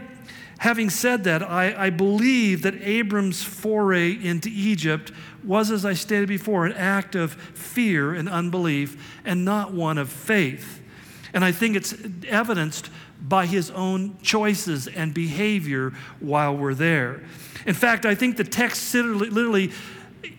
having 0.59 0.91
said 0.91 1.25
that, 1.25 1.43
I, 1.43 1.87
I 1.87 1.91
believe 1.91 2.63
that 2.63 2.75
Abram's 2.83 3.43
foray 3.43 4.13
into 4.13 4.49
Egypt 4.53 5.13
was, 5.43 5.71
as 5.71 5.85
I 5.85 5.95
stated 5.95 6.29
before, 6.29 6.67
an 6.67 6.73
act 6.73 7.15
of 7.15 7.35
fear 7.35 8.15
and 8.15 8.29
unbelief 8.29 9.21
and 9.25 9.45
not 9.45 9.73
one 9.73 9.99
of 9.99 10.09
faith. 10.09 10.81
And 11.33 11.45
I 11.45 11.53
think 11.53 11.77
it's 11.77 11.95
evidenced 12.29 12.91
by 13.21 13.47
his 13.47 13.71
own 13.71 14.17
choices 14.23 14.87
and 14.87 15.13
behavior 15.13 15.93
while 16.21 16.57
we're 16.57 16.75
there. 16.75 17.25
In 17.67 17.75
fact, 17.75 18.07
I 18.07 18.15
think 18.15 18.37
the 18.37 18.45
text 18.45 18.95
literally 18.95 19.73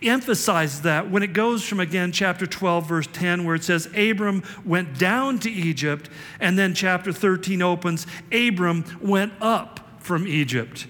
emphasizes 0.02 0.82
that 0.82 1.10
when 1.10 1.22
it 1.22 1.32
goes 1.32 1.66
from 1.66 1.80
again 1.80 2.12
chapter 2.12 2.46
12 2.46 2.86
verse 2.86 3.06
10 3.12 3.44
where 3.44 3.54
it 3.54 3.64
says 3.64 3.88
Abram 3.96 4.42
went 4.64 4.98
down 4.98 5.38
to 5.40 5.50
Egypt 5.50 6.10
and 6.40 6.58
then 6.58 6.74
chapter 6.74 7.12
13 7.12 7.62
opens 7.62 8.06
Abram 8.32 8.84
went 9.00 9.32
up 9.40 9.85
from 10.06 10.26
Egypt. 10.26 10.86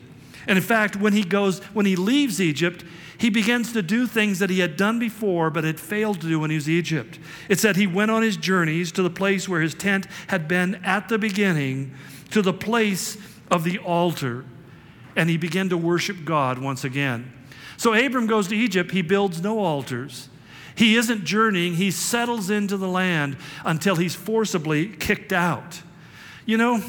And 0.46 0.58
in 0.58 0.62
fact, 0.62 0.94
when 0.94 1.14
he 1.14 1.24
goes 1.24 1.58
when 1.72 1.86
he 1.86 1.96
leaves 1.96 2.40
Egypt, 2.40 2.84
he 3.18 3.30
begins 3.30 3.72
to 3.72 3.82
do 3.82 4.06
things 4.06 4.38
that 4.38 4.50
he 4.50 4.60
had 4.60 4.76
done 4.76 4.98
before 4.98 5.50
but 5.50 5.64
had 5.64 5.80
failed 5.80 6.20
to 6.20 6.28
do 6.28 6.38
when 6.38 6.50
he 6.50 6.56
was 6.56 6.68
in 6.68 6.74
Egypt. 6.74 7.18
It 7.48 7.58
said 7.58 7.76
he 7.76 7.86
went 7.86 8.10
on 8.10 8.22
his 8.22 8.36
journeys 8.36 8.92
to 8.92 9.02
the 9.02 9.10
place 9.10 9.48
where 9.48 9.62
his 9.62 9.74
tent 9.74 10.06
had 10.28 10.46
been 10.46 10.76
at 10.84 11.08
the 11.08 11.18
beginning, 11.18 11.94
to 12.30 12.42
the 12.42 12.52
place 12.52 13.16
of 13.50 13.64
the 13.64 13.78
altar, 13.78 14.44
and 15.16 15.30
he 15.30 15.38
began 15.38 15.70
to 15.70 15.78
worship 15.78 16.24
God 16.24 16.58
once 16.58 16.84
again. 16.84 17.32
So 17.78 17.94
Abram 17.94 18.26
goes 18.26 18.48
to 18.48 18.56
Egypt, 18.56 18.90
he 18.90 19.02
builds 19.02 19.42
no 19.42 19.58
altars. 19.58 20.28
He 20.74 20.96
isn't 20.96 21.24
journeying, 21.24 21.74
he 21.74 21.90
settles 21.90 22.50
into 22.50 22.76
the 22.76 22.88
land 22.88 23.38
until 23.64 23.96
he's 23.96 24.14
forcibly 24.14 24.88
kicked 24.88 25.32
out. 25.32 25.80
You 26.44 26.58
know, 26.58 26.82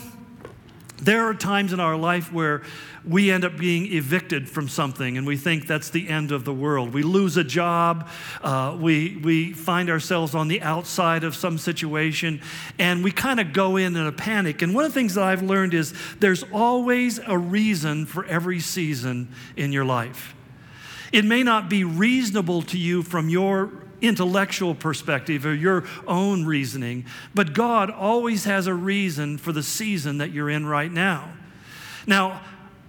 there 1.02 1.28
are 1.28 1.34
times 1.34 1.74
in 1.74 1.80
our 1.80 1.96
life 1.96 2.34
where 2.34 2.64
we 3.06 3.32
end 3.32 3.46
up 3.46 3.56
being 3.56 3.92
evicted 3.94 4.50
from 4.50 4.68
something 4.68 5.18
and 5.18 5.28
we 5.28 5.38
think 5.38 5.68
that's 5.68 5.90
the 5.92 6.10
end 6.10 6.32
of 6.32 6.44
the 6.44 6.54
world. 6.54 6.94
We 6.94 7.04
lose 7.04 7.38
a 7.38 7.44
job, 7.44 8.10
uh, 8.42 8.76
we, 8.80 9.18
we 9.24 9.54
find 9.54 9.90
ourselves 9.90 10.34
on 10.34 10.48
the 10.48 10.62
outside 10.62 11.24
of 11.24 11.36
some 11.36 11.58
situation, 11.58 12.42
and 12.80 13.04
we 13.04 13.12
kind 13.12 13.40
of 13.40 13.54
go 13.54 13.78
in 13.78 13.96
in 13.96 14.08
a 14.08 14.12
panic. 14.12 14.62
And 14.62 14.74
one 14.74 14.86
of 14.86 14.92
the 14.92 15.00
things 15.00 15.14
that 15.14 15.24
I've 15.24 15.44
learned 15.44 15.74
is 15.74 15.94
there's 16.20 16.44
always 16.52 17.20
a 17.26 17.38
reason 17.38 18.06
for 18.06 18.26
every 18.26 18.60
season 18.60 19.30
in 19.56 19.72
your 19.72 19.86
life. 19.86 20.36
It 21.12 21.24
may 21.24 21.44
not 21.44 21.70
be 21.70 21.84
reasonable 21.84 22.64
to 22.64 22.78
you 22.78 23.04
from 23.04 23.30
your 23.30 23.72
intellectual 24.02 24.76
perspective 24.76 25.46
or 25.46 25.54
your 25.54 25.84
own 26.06 26.46
reasoning, 26.46 27.06
but 27.34 27.54
God 27.54 27.90
always 27.90 28.46
has 28.46 28.68
a 28.68 28.74
reason 28.74 29.38
for 29.38 29.52
the 29.52 29.64
season 29.64 30.20
that 30.20 30.32
you're 30.32 30.50
in 30.50 30.66
right 30.66 30.92
now. 30.92 31.32
Now, 32.06 32.42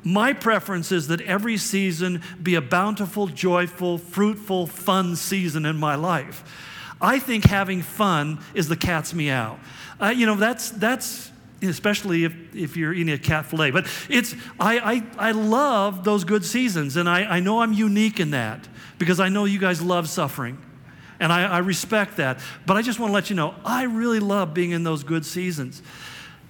my 0.04 0.32
preference 0.32 0.92
is 0.92 1.08
that 1.08 1.20
every 1.22 1.56
season 1.56 2.22
be 2.42 2.54
a 2.54 2.60
bountiful, 2.60 3.26
joyful, 3.26 3.98
fruitful, 3.98 4.66
fun 4.66 5.16
season 5.16 5.66
in 5.66 5.76
my 5.76 5.96
life. 5.96 6.44
I 7.00 7.18
think 7.18 7.44
having 7.44 7.82
fun 7.82 8.38
is 8.54 8.68
the 8.68 8.76
cat's 8.76 9.14
meow. 9.14 9.58
Uh, 10.00 10.08
you 10.08 10.26
know, 10.26 10.36
that's, 10.36 10.70
that's 10.70 11.30
especially 11.62 12.24
if, 12.24 12.34
if 12.54 12.76
you're 12.76 12.92
eating 12.92 13.12
a 13.12 13.18
cat 13.18 13.46
fillet. 13.46 13.70
But 13.72 13.86
it's, 14.08 14.34
I, 14.60 14.78
I, 14.78 15.28
I 15.28 15.30
love 15.32 16.04
those 16.04 16.24
good 16.24 16.44
seasons, 16.44 16.96
and 16.96 17.08
I, 17.08 17.24
I 17.24 17.40
know 17.40 17.62
I'm 17.62 17.72
unique 17.72 18.20
in 18.20 18.30
that 18.30 18.68
because 18.98 19.20
I 19.20 19.28
know 19.28 19.44
you 19.44 19.58
guys 19.58 19.82
love 19.82 20.08
suffering. 20.08 20.58
And 21.20 21.32
I, 21.32 21.44
I 21.44 21.58
respect 21.58 22.16
that. 22.18 22.40
But 22.66 22.76
I 22.76 22.82
just 22.82 22.98
want 22.98 23.10
to 23.10 23.14
let 23.14 23.30
you 23.30 23.36
know, 23.36 23.54
I 23.64 23.84
really 23.84 24.20
love 24.20 24.54
being 24.54 24.70
in 24.70 24.84
those 24.84 25.02
good 25.02 25.26
seasons. 25.26 25.82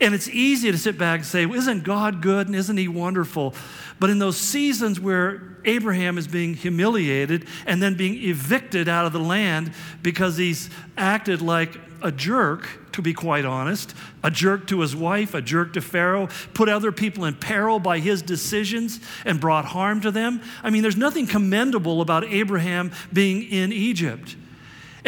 And 0.01 0.15
it's 0.15 0.29
easy 0.29 0.71
to 0.71 0.79
sit 0.79 0.97
back 0.97 1.21
and 1.21 1.27
say, 1.27 1.47
well, 1.47 1.59
Isn't 1.59 1.83
God 1.83 2.23
good 2.23 2.47
and 2.47 2.55
isn't 2.55 2.77
He 2.77 2.89
wonderful? 2.89 3.55
But 3.99 4.11
in 4.11 4.19
those 4.19 4.37
seasons 4.37 5.01
where 5.01 5.57
Abraham 5.65 6.19
is 6.19 6.29
being 6.29 6.55
humiliated 6.55 7.47
and 7.67 7.83
then 7.83 7.95
being 7.95 8.23
evicted 8.23 8.89
out 8.89 9.07
of 9.07 9.13
the 9.13 9.21
land 9.21 9.73
because 10.03 10.37
he's 10.37 10.71
acted 10.97 11.43
like 11.43 11.77
a 12.01 12.13
jerk, 12.13 12.69
to 12.93 13.03
be 13.03 13.13
quite 13.13 13.45
honest, 13.45 13.93
a 14.23 14.31
jerk 14.31 14.69
to 14.69 14.81
his 14.81 14.95
wife, 14.95 15.35
a 15.35 15.43
jerk 15.43 15.73
to 15.73 15.81
Pharaoh, 15.81 16.29
put 16.55 16.69
other 16.69 16.93
people 16.93 17.25
in 17.25 17.35
peril 17.35 17.81
by 17.81 17.99
his 17.99 18.23
decisions 18.23 19.01
and 19.25 19.41
brought 19.41 19.65
harm 19.65 20.01
to 20.03 20.13
them. 20.13 20.41
I 20.63 20.71
mean, 20.71 20.83
there's 20.83 20.97
nothing 20.97 21.27
commendable 21.27 22.01
about 22.01 22.25
Abraham 22.25 22.93
being 23.13 23.43
in 23.43 23.73
Egypt. 23.73 24.37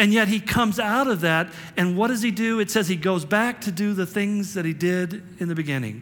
And 0.01 0.11
yet 0.11 0.29
he 0.29 0.39
comes 0.39 0.79
out 0.79 1.07
of 1.07 1.21
that, 1.21 1.53
and 1.77 1.95
what 1.95 2.07
does 2.07 2.23
he 2.23 2.31
do? 2.31 2.59
It 2.59 2.71
says 2.71 2.87
he 2.87 2.95
goes 2.95 3.23
back 3.23 3.61
to 3.61 3.71
do 3.71 3.93
the 3.93 4.07
things 4.07 4.55
that 4.55 4.65
he 4.65 4.73
did 4.73 5.21
in 5.39 5.47
the 5.47 5.53
beginning. 5.53 6.01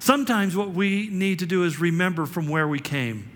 Sometimes 0.00 0.54
what 0.54 0.72
we 0.72 1.08
need 1.08 1.38
to 1.38 1.46
do 1.46 1.64
is 1.64 1.80
remember 1.80 2.26
from 2.26 2.46
where 2.46 2.68
we 2.68 2.78
came. 2.78 3.33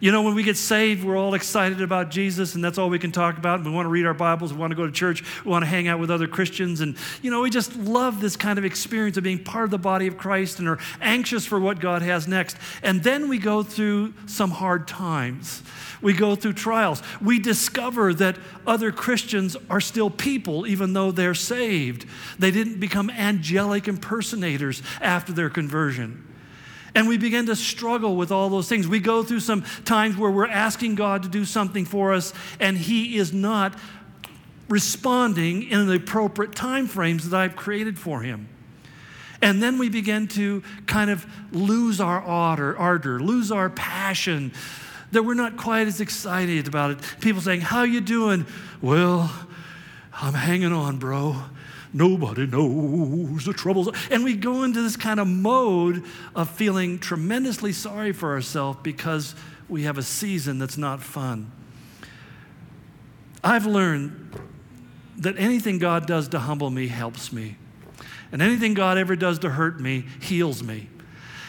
You 0.00 0.12
know, 0.12 0.22
when 0.22 0.36
we 0.36 0.44
get 0.44 0.56
saved, 0.56 1.02
we're 1.02 1.16
all 1.16 1.34
excited 1.34 1.82
about 1.82 2.10
Jesus, 2.10 2.54
and 2.54 2.62
that's 2.62 2.78
all 2.78 2.88
we 2.88 3.00
can 3.00 3.10
talk 3.10 3.36
about. 3.36 3.64
We 3.64 3.70
want 3.72 3.86
to 3.86 3.90
read 3.90 4.06
our 4.06 4.14
Bibles, 4.14 4.52
we 4.52 4.60
want 4.60 4.70
to 4.70 4.76
go 4.76 4.86
to 4.86 4.92
church, 4.92 5.24
we 5.44 5.50
want 5.50 5.64
to 5.64 5.66
hang 5.66 5.88
out 5.88 5.98
with 5.98 6.08
other 6.08 6.28
Christians. 6.28 6.80
And, 6.80 6.96
you 7.20 7.32
know, 7.32 7.40
we 7.40 7.50
just 7.50 7.74
love 7.74 8.20
this 8.20 8.36
kind 8.36 8.60
of 8.60 8.64
experience 8.64 9.16
of 9.16 9.24
being 9.24 9.42
part 9.42 9.64
of 9.64 9.70
the 9.72 9.78
body 9.78 10.06
of 10.06 10.16
Christ 10.16 10.60
and 10.60 10.68
are 10.68 10.78
anxious 11.00 11.46
for 11.46 11.58
what 11.58 11.80
God 11.80 12.02
has 12.02 12.28
next. 12.28 12.56
And 12.80 13.02
then 13.02 13.28
we 13.28 13.38
go 13.38 13.64
through 13.64 14.14
some 14.26 14.52
hard 14.52 14.86
times. 14.86 15.64
We 16.00 16.12
go 16.12 16.36
through 16.36 16.52
trials. 16.52 17.02
We 17.20 17.40
discover 17.40 18.14
that 18.14 18.36
other 18.68 18.92
Christians 18.92 19.56
are 19.68 19.80
still 19.80 20.10
people, 20.10 20.64
even 20.64 20.92
though 20.92 21.10
they're 21.10 21.34
saved. 21.34 22.06
They 22.38 22.52
didn't 22.52 22.78
become 22.78 23.10
angelic 23.10 23.88
impersonators 23.88 24.80
after 25.00 25.32
their 25.32 25.50
conversion. 25.50 26.27
And 26.98 27.06
we 27.06 27.16
begin 27.16 27.46
to 27.46 27.54
struggle 27.54 28.16
with 28.16 28.32
all 28.32 28.48
those 28.48 28.68
things. 28.68 28.88
We 28.88 28.98
go 28.98 29.22
through 29.22 29.38
some 29.38 29.62
times 29.84 30.16
where 30.16 30.32
we're 30.32 30.48
asking 30.48 30.96
God 30.96 31.22
to 31.22 31.28
do 31.28 31.44
something 31.44 31.84
for 31.84 32.12
us, 32.12 32.34
and 32.58 32.76
He 32.76 33.18
is 33.18 33.32
not 33.32 33.78
responding 34.68 35.62
in 35.62 35.86
the 35.86 35.94
appropriate 35.94 36.56
time 36.56 36.88
frames 36.88 37.30
that 37.30 37.38
I've 37.38 37.54
created 37.54 38.00
for 38.00 38.22
Him. 38.22 38.48
And 39.40 39.62
then 39.62 39.78
we 39.78 39.88
begin 39.88 40.26
to 40.26 40.64
kind 40.86 41.08
of 41.08 41.24
lose 41.52 42.00
our 42.00 42.20
ardor, 42.20 42.76
ardor, 42.76 43.20
lose 43.20 43.52
our 43.52 43.70
passion, 43.70 44.50
that 45.12 45.22
we're 45.22 45.34
not 45.34 45.56
quite 45.56 45.86
as 45.86 46.00
excited 46.00 46.66
about 46.66 46.90
it. 46.90 46.98
People 47.20 47.40
saying, 47.40 47.60
How 47.60 47.84
you 47.84 48.00
doing? 48.00 48.44
Well, 48.82 49.32
I'm 50.12 50.34
hanging 50.34 50.72
on, 50.72 50.98
bro. 50.98 51.36
Nobody 51.98 52.46
knows 52.46 53.44
the 53.44 53.52
troubles. 53.52 53.88
And 54.12 54.22
we 54.22 54.36
go 54.36 54.62
into 54.62 54.82
this 54.82 54.96
kind 54.96 55.18
of 55.18 55.26
mode 55.26 56.04
of 56.32 56.48
feeling 56.48 57.00
tremendously 57.00 57.72
sorry 57.72 58.12
for 58.12 58.30
ourselves 58.34 58.78
because 58.84 59.34
we 59.68 59.82
have 59.82 59.98
a 59.98 60.02
season 60.04 60.60
that's 60.60 60.78
not 60.78 61.02
fun. 61.02 61.50
I've 63.42 63.66
learned 63.66 64.32
that 65.16 65.36
anything 65.38 65.78
God 65.78 66.06
does 66.06 66.28
to 66.28 66.38
humble 66.38 66.70
me 66.70 66.86
helps 66.86 67.32
me. 67.32 67.56
And 68.30 68.40
anything 68.40 68.74
God 68.74 68.96
ever 68.96 69.16
does 69.16 69.40
to 69.40 69.50
hurt 69.50 69.80
me 69.80 70.04
heals 70.20 70.62
me. 70.62 70.88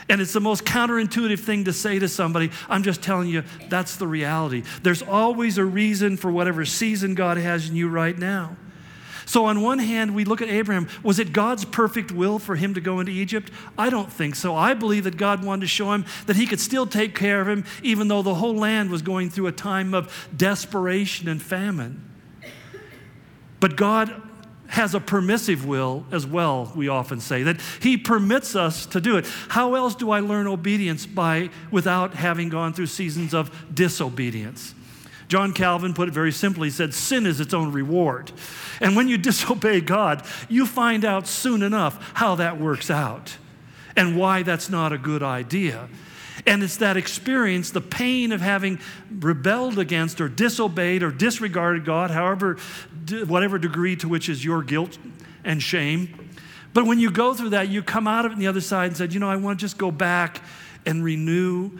And 0.10 0.20
it's 0.20 0.34
the 0.34 0.42
most 0.42 0.66
counterintuitive 0.66 1.42
thing 1.42 1.66
to 1.66 1.74
say 1.74 2.00
to 2.00 2.08
somebody. 2.08 2.50
I'm 2.68 2.82
just 2.82 3.04
telling 3.04 3.30
you, 3.30 3.44
that's 3.68 3.98
the 3.98 4.08
reality. 4.08 4.64
There's 4.82 5.04
always 5.04 5.60
a 5.60 5.66
reason 5.66 6.18
for 6.18 6.32
whatever 6.32 6.66
season 6.66 7.14
God 7.14 7.38
has 7.38 7.70
in 7.70 7.76
you 7.76 7.88
right 7.88 8.18
now. 8.18 8.58
So, 9.30 9.46
on 9.46 9.62
one 9.62 9.78
hand, 9.78 10.16
we 10.16 10.26
look 10.26 10.42
at 10.42 10.50
Abraham. 10.50 10.88
Was 11.04 11.20
it 11.20 11.34
God's 11.34 11.64
perfect 11.64 12.12
will 12.12 12.40
for 12.40 12.56
him 12.56 12.74
to 12.74 12.82
go 12.82 13.00
into 13.00 13.12
Egypt? 13.12 13.52
I 13.78 13.92
don't 13.92 14.12
think 14.12 14.34
so. 14.36 14.56
I 14.56 14.74
believe 14.74 15.04
that 15.04 15.18
God 15.18 15.46
wanted 15.46 15.62
to 15.62 15.68
show 15.68 15.92
him 15.94 16.06
that 16.26 16.36
he 16.36 16.48
could 16.48 16.60
still 16.60 16.88
take 16.88 17.14
care 17.14 17.40
of 17.40 17.48
him, 17.48 17.64
even 17.84 18.08
though 18.08 18.24
the 18.24 18.34
whole 18.34 18.56
land 18.56 18.90
was 18.90 19.04
going 19.04 19.30
through 19.30 19.46
a 19.46 19.52
time 19.52 19.94
of 19.94 20.28
desperation 20.36 21.28
and 21.28 21.40
famine. 21.40 22.10
But 23.60 23.76
God 23.76 24.20
has 24.66 24.96
a 24.96 25.00
permissive 25.00 25.64
will 25.64 26.08
as 26.12 26.26
well, 26.26 26.72
we 26.76 26.88
often 26.88 27.20
say, 27.20 27.44
that 27.44 27.62
he 27.84 27.98
permits 27.98 28.56
us 28.56 28.88
to 28.88 29.00
do 29.00 29.18
it. 29.18 29.28
How 29.50 29.76
else 29.76 29.94
do 29.94 30.10
I 30.10 30.22
learn 30.22 30.48
obedience 30.48 31.06
by 31.06 31.52
without 31.70 32.16
having 32.16 32.50
gone 32.50 32.74
through 32.74 32.88
seasons 32.88 33.36
of 33.36 33.56
disobedience? 33.72 34.74
John 35.30 35.54
Calvin 35.54 35.94
put 35.94 36.08
it 36.08 36.14
very 36.14 36.32
simply. 36.32 36.68
He 36.68 36.72
said, 36.72 36.94
Sin 36.94 37.26
is 37.26 37.40
its 37.40 37.54
own 37.54 37.72
reward. 37.72 38.32
And 38.82 38.96
when 38.96 39.08
you 39.08 39.18
disobey 39.30 39.80
God, 39.80 40.26
you 40.50 40.66
find 40.66 41.06
out 41.06 41.28
soon 41.28 41.62
enough 41.62 42.12
how 42.16 42.36
that 42.36 42.60
works 42.60 42.90
out 42.90 43.38
and 43.96 44.18
why 44.18 44.44
that's 44.44 44.70
not 44.70 44.92
a 44.92 44.98
good 44.98 45.24
idea. 45.24 45.88
And 46.48 46.64
it's 46.64 46.78
that 46.78 46.98
experience, 46.98 47.70
the 47.70 47.82
pain 47.82 48.32
of 48.32 48.42
having 48.42 48.80
rebelled 49.12 49.78
against 49.78 50.20
or 50.20 50.30
disobeyed 50.30 51.04
or 51.04 51.12
disregarded 51.12 51.86
God, 51.86 52.12
however, 52.12 52.58
whatever 53.28 53.60
degree 53.60 53.96
to 53.98 54.08
which 54.08 54.30
is 54.30 54.44
your 54.44 54.64
guilt 54.64 54.98
and 55.44 55.62
shame. 55.62 56.30
But 56.74 56.86
when 56.86 57.00
you 57.00 57.12
go 57.12 57.34
through 57.34 57.50
that, 57.50 57.68
you 57.70 57.84
come 57.84 58.08
out 58.08 58.26
of 58.26 58.32
it 58.32 58.36
on 58.36 58.40
the 58.40 58.48
other 58.48 58.62
side 58.62 58.88
and 58.88 58.98
said, 58.98 59.14
you 59.14 59.20
know, 59.20 59.30
I 59.30 59.36
want 59.36 59.60
to 59.60 59.64
just 59.64 59.78
go 59.78 59.92
back 59.92 60.42
and 60.86 61.04
renew 61.04 61.72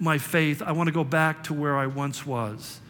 my 0.00 0.18
faith. 0.18 0.62
I 0.62 0.72
want 0.72 0.88
to 0.88 0.92
go 0.92 1.04
back 1.04 1.44
to 1.44 1.54
where 1.54 1.76
I 1.76 1.86
once 1.86 2.24
was. 2.24 2.80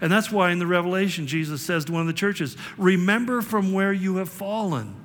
And 0.00 0.10
that's 0.10 0.30
why 0.30 0.50
in 0.50 0.58
the 0.58 0.66
Revelation, 0.66 1.26
Jesus 1.26 1.62
says 1.62 1.84
to 1.86 1.92
one 1.92 2.00
of 2.02 2.06
the 2.06 2.12
churches, 2.12 2.56
Remember 2.76 3.40
from 3.42 3.72
where 3.72 3.92
you 3.92 4.16
have 4.16 4.28
fallen. 4.28 4.96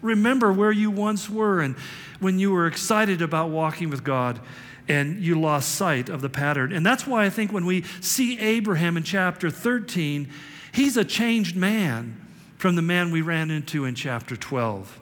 Remember 0.00 0.52
where 0.52 0.72
you 0.72 0.90
once 0.90 1.30
were 1.30 1.60
and 1.60 1.76
when 2.20 2.38
you 2.38 2.50
were 2.50 2.66
excited 2.66 3.22
about 3.22 3.50
walking 3.50 3.90
with 3.90 4.04
God 4.04 4.40
and 4.88 5.20
you 5.20 5.40
lost 5.40 5.74
sight 5.74 6.08
of 6.08 6.20
the 6.20 6.28
pattern. 6.28 6.72
And 6.72 6.84
that's 6.84 7.06
why 7.06 7.24
I 7.24 7.30
think 7.30 7.52
when 7.52 7.64
we 7.64 7.82
see 8.00 8.38
Abraham 8.38 8.96
in 8.96 9.04
chapter 9.04 9.48
13, 9.50 10.28
he's 10.72 10.96
a 10.96 11.04
changed 11.04 11.56
man 11.56 12.20
from 12.58 12.74
the 12.74 12.82
man 12.82 13.10
we 13.10 13.22
ran 13.22 13.50
into 13.50 13.84
in 13.84 13.94
chapter 13.94 14.36
12. 14.36 15.00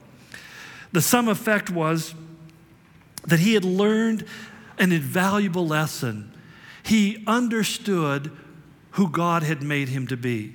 The 0.92 1.00
sum 1.00 1.28
effect 1.28 1.70
was 1.70 2.14
that 3.26 3.40
he 3.40 3.54
had 3.54 3.64
learned 3.64 4.24
an 4.78 4.92
invaluable 4.92 5.66
lesson. 5.66 6.33
He 6.83 7.22
understood 7.26 8.37
who 8.92 9.09
God 9.09 9.42
had 9.42 9.62
made 9.62 9.88
him 9.88 10.07
to 10.09 10.16
be, 10.16 10.55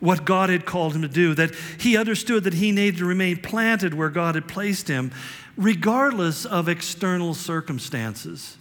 what 0.00 0.24
God 0.24 0.50
had 0.50 0.66
called 0.66 0.94
him 0.94 1.02
to 1.02 1.08
do, 1.08 1.34
that 1.34 1.54
he 1.78 1.96
understood 1.96 2.44
that 2.44 2.54
he 2.54 2.72
needed 2.72 2.98
to 2.98 3.04
remain 3.04 3.38
planted 3.38 3.94
where 3.94 4.10
God 4.10 4.34
had 4.34 4.48
placed 4.48 4.88
him, 4.88 5.12
regardless 5.56 6.44
of 6.44 6.68
external 6.68 7.34
circumstances. 7.34 8.56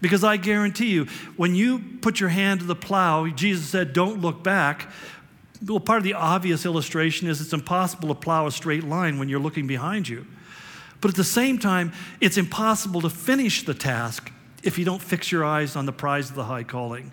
Because 0.00 0.22
I 0.22 0.36
guarantee 0.36 0.90
you, 0.90 1.06
when 1.36 1.54
you 1.54 1.78
put 2.00 2.20
your 2.20 2.28
hand 2.28 2.60
to 2.60 2.66
the 2.66 2.76
plow, 2.76 3.26
Jesus 3.28 3.66
said, 3.68 3.92
Don't 3.92 4.20
look 4.20 4.42
back. 4.42 4.90
Well, 5.66 5.80
part 5.80 5.98
of 5.98 6.04
the 6.04 6.14
obvious 6.14 6.66
illustration 6.66 7.28
is 7.28 7.40
it's 7.40 7.54
impossible 7.54 8.08
to 8.08 8.14
plow 8.14 8.46
a 8.46 8.52
straight 8.52 8.84
line 8.84 9.18
when 9.18 9.28
you're 9.28 9.40
looking 9.40 9.66
behind 9.66 10.06
you. 10.06 10.26
But 11.00 11.10
at 11.10 11.16
the 11.16 11.24
same 11.24 11.58
time, 11.58 11.92
it's 12.20 12.36
impossible 12.36 13.00
to 13.02 13.10
finish 13.10 13.64
the 13.64 13.74
task 13.74 14.30
if 14.62 14.78
you 14.78 14.84
don't 14.84 15.00
fix 15.00 15.32
your 15.32 15.44
eyes 15.44 15.76
on 15.76 15.86
the 15.86 15.92
prize 15.92 16.28
of 16.28 16.36
the 16.36 16.44
high 16.44 16.64
calling. 16.64 17.12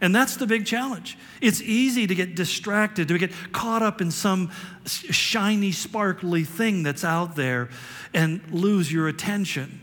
And 0.00 0.14
that's 0.14 0.36
the 0.36 0.46
big 0.46 0.66
challenge. 0.66 1.16
It's 1.40 1.62
easy 1.62 2.06
to 2.06 2.14
get 2.14 2.34
distracted, 2.34 3.08
to 3.08 3.18
get 3.18 3.32
caught 3.52 3.82
up 3.82 4.00
in 4.00 4.10
some 4.10 4.50
shiny, 4.84 5.72
sparkly 5.72 6.44
thing 6.44 6.82
that's 6.82 7.04
out 7.04 7.34
there 7.34 7.70
and 8.12 8.40
lose 8.50 8.92
your 8.92 9.08
attention. 9.08 9.80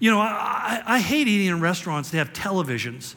You 0.00 0.10
know, 0.10 0.20
I, 0.20 0.82
I, 0.86 1.00
hate 1.00 1.26
eating 1.26 1.48
in 1.48 1.60
restaurants 1.60 2.10
that 2.10 2.18
have 2.18 2.32
televisions 2.32 3.16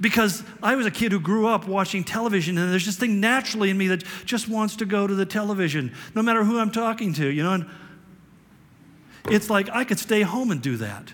because 0.00 0.42
I 0.62 0.74
was 0.74 0.86
a 0.86 0.90
kid 0.90 1.12
who 1.12 1.20
grew 1.20 1.46
up 1.46 1.66
watching 1.66 2.04
television, 2.04 2.58
and 2.58 2.70
there's 2.70 2.86
this 2.86 2.96
thing 2.96 3.20
naturally 3.20 3.70
in 3.70 3.78
me 3.78 3.88
that 3.88 4.04
just 4.24 4.48
wants 4.48 4.76
to 4.76 4.84
go 4.84 5.06
to 5.06 5.14
the 5.14 5.24
television, 5.24 5.94
no 6.14 6.22
matter 6.22 6.44
who 6.44 6.58
I'm 6.58 6.70
talking 6.70 7.14
to, 7.14 7.26
you 7.26 7.42
know. 7.42 7.52
And 7.52 7.66
it's 9.30 9.48
like 9.48 9.70
I 9.70 9.84
could 9.84 9.98
stay 9.98 10.22
home 10.22 10.50
and 10.50 10.60
do 10.60 10.76
that. 10.78 11.12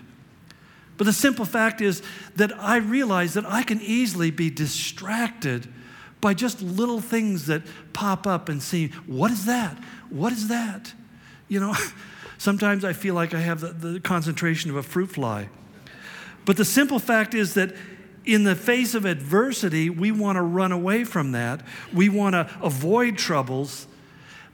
But 0.97 1.05
the 1.05 1.13
simple 1.13 1.45
fact 1.45 1.79
is 1.79 2.01
that 2.35 2.51
I 2.59 2.77
realize 2.77 3.35
that 3.35 3.45
I 3.45 3.63
can 3.63 3.79
easily 3.81 4.31
be 4.31 4.49
distracted 4.49 5.71
by 6.19 6.33
just 6.33 6.61
little 6.61 6.99
things 6.99 7.45
that 7.45 7.61
pop 7.93 8.25
up 8.25 8.49
and 8.49 8.61
see, 8.61 8.87
what 9.05 9.31
is 9.31 9.45
that? 9.45 9.77
What 10.09 10.33
is 10.33 10.47
that? 10.47 10.93
You 11.47 11.59
know, 11.59 11.75
sometimes 12.37 12.83
I 12.83 12.93
feel 12.93 13.13
like 13.13 13.33
I 13.33 13.39
have 13.39 13.61
the, 13.61 13.89
the 13.89 13.99
concentration 13.99 14.71
of 14.71 14.75
a 14.75 14.83
fruit 14.83 15.11
fly. 15.11 15.49
But 16.45 16.57
the 16.57 16.65
simple 16.65 16.97
fact 16.97 17.35
is 17.35 17.53
that 17.53 17.75
in 18.25 18.43
the 18.43 18.55
face 18.55 18.95
of 18.95 19.05
adversity, 19.05 19.89
we 19.89 20.11
want 20.11 20.37
to 20.37 20.41
run 20.41 20.71
away 20.71 21.03
from 21.03 21.31
that. 21.33 21.61
We 21.93 22.09
want 22.09 22.33
to 22.33 22.49
avoid 22.61 23.17
troubles. 23.17 23.87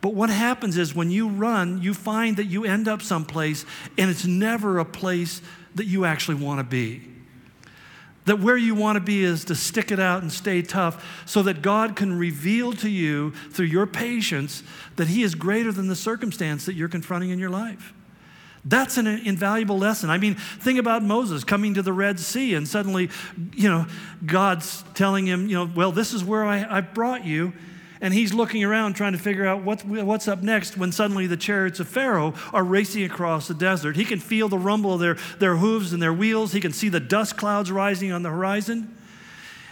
But 0.01 0.13
what 0.13 0.29
happens 0.29 0.77
is 0.77 0.93
when 0.93 1.09
you 1.09 1.29
run, 1.29 1.81
you 1.81 1.93
find 1.93 2.35
that 2.37 2.45
you 2.45 2.65
end 2.65 2.87
up 2.87 3.01
someplace 3.01 3.65
and 3.97 4.11
it's 4.11 4.25
never 4.25 4.77
a 4.77 4.85
place 4.85 5.41
that 5.75 5.85
you 5.85 6.05
actually 6.05 6.35
want 6.35 6.59
to 6.59 6.63
be. 6.63 7.01
That 8.25 8.39
where 8.39 8.55
you 8.55 8.73
want 8.73 8.95
to 8.95 9.01
be 9.01 9.23
is 9.23 9.43
to 9.45 9.55
stick 9.55 9.91
it 9.91 9.99
out 9.99 10.21
and 10.21 10.31
stay 10.31 10.61
tough 10.61 11.23
so 11.25 11.43
that 11.43 11.61
God 11.61 11.95
can 11.95 12.17
reveal 12.17 12.71
to 12.73 12.89
you 12.89 13.31
through 13.51 13.65
your 13.65 13.85
patience 13.85 14.63
that 14.95 15.07
He 15.07 15.23
is 15.23 15.35
greater 15.35 15.71
than 15.71 15.87
the 15.87 15.95
circumstance 15.95 16.65
that 16.65 16.73
you're 16.73 16.87
confronting 16.87 17.31
in 17.31 17.39
your 17.39 17.49
life. 17.49 17.93
That's 18.65 18.97
an 18.97 19.07
invaluable 19.07 19.77
lesson. 19.77 20.09
I 20.09 20.17
mean, 20.17 20.35
think 20.35 20.79
about 20.79 21.03
Moses 21.03 21.43
coming 21.43 21.73
to 21.73 21.81
the 21.81 21.91
Red 21.91 22.17
Sea 22.17 22.53
and 22.53 22.65
suddenly, 22.65 23.09
you 23.53 23.67
know, 23.67 23.85
God's 24.25 24.85
telling 24.93 25.25
him, 25.25 25.49
you 25.49 25.55
know, 25.55 25.69
well, 25.75 25.91
this 25.91 26.13
is 26.13 26.23
where 26.23 26.45
I, 26.45 26.77
I 26.77 26.79
brought 26.79 27.25
you 27.25 27.51
and 28.03 28.13
he's 28.13 28.33
looking 28.33 28.65
around 28.65 28.95
trying 28.95 29.13
to 29.13 29.17
figure 29.17 29.47
out 29.47 29.63
what, 29.63 29.85
what's 29.85 30.27
up 30.27 30.43
next 30.43 30.75
when 30.75 30.91
suddenly 30.91 31.25
the 31.25 31.37
chariots 31.37 31.79
of 31.79 31.87
Pharaoh 31.87 32.33
are 32.51 32.63
racing 32.63 33.03
across 33.03 33.47
the 33.47 33.53
desert. 33.53 33.95
He 33.95 34.03
can 34.03 34.19
feel 34.19 34.49
the 34.49 34.57
rumble 34.57 34.95
of 34.95 34.99
their, 34.99 35.15
their 35.39 35.55
hooves 35.55 35.93
and 35.93 36.03
their 36.03 36.11
wheels, 36.11 36.51
he 36.51 36.59
can 36.59 36.73
see 36.73 36.89
the 36.89 36.99
dust 36.99 37.37
clouds 37.37 37.71
rising 37.71 38.11
on 38.11 38.21
the 38.21 38.29
horizon. 38.29 38.93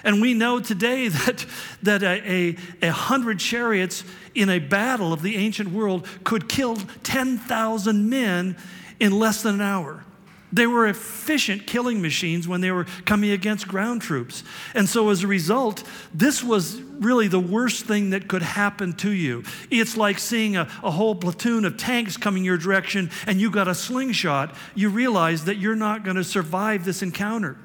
And 0.05 0.21
we 0.21 0.33
know 0.33 0.61
today 0.61 1.07
that, 1.09 1.45
that 1.83 2.03
a, 2.03 2.55
a, 2.81 2.87
a, 2.87 2.91
hundred 2.91 3.37
chariots 3.37 4.05
in 4.33 4.49
a 4.49 4.59
battle 4.59 5.11
of 5.11 5.21
the 5.21 5.35
ancient 5.35 5.71
world 5.71 6.07
could 6.23 6.47
kill 6.47 6.77
10,000 7.03 8.09
men 8.09 8.55
in 9.01 9.19
less 9.19 9.43
than 9.43 9.55
an 9.55 9.61
hour. 9.61 10.05
They 10.53 10.67
were 10.67 10.87
efficient 10.87 11.65
killing 11.65 12.01
machines 12.01 12.47
when 12.47 12.61
they 12.61 12.71
were 12.71 12.85
coming 13.05 13.31
against 13.31 13.67
ground 13.67 14.01
troops. 14.01 14.43
And 14.75 14.87
so, 14.87 15.09
as 15.09 15.23
a 15.23 15.27
result, 15.27 15.83
this 16.13 16.43
was 16.43 16.81
really 16.81 17.27
the 17.27 17.39
worst 17.39 17.85
thing 17.85 18.09
that 18.09 18.27
could 18.27 18.41
happen 18.41 18.93
to 18.93 19.11
you. 19.11 19.43
It's 19.69 19.95
like 19.95 20.19
seeing 20.19 20.57
a, 20.57 20.67
a 20.83 20.91
whole 20.91 21.15
platoon 21.15 21.63
of 21.65 21.77
tanks 21.77 22.17
coming 22.17 22.43
your 22.43 22.57
direction 22.57 23.11
and 23.27 23.39
you 23.39 23.49
got 23.49 23.67
a 23.67 23.75
slingshot. 23.75 24.55
You 24.75 24.89
realize 24.89 25.45
that 25.45 25.57
you're 25.57 25.75
not 25.75 26.03
going 26.03 26.17
to 26.17 26.23
survive 26.23 26.83
this 26.83 27.01
encounter. 27.01 27.57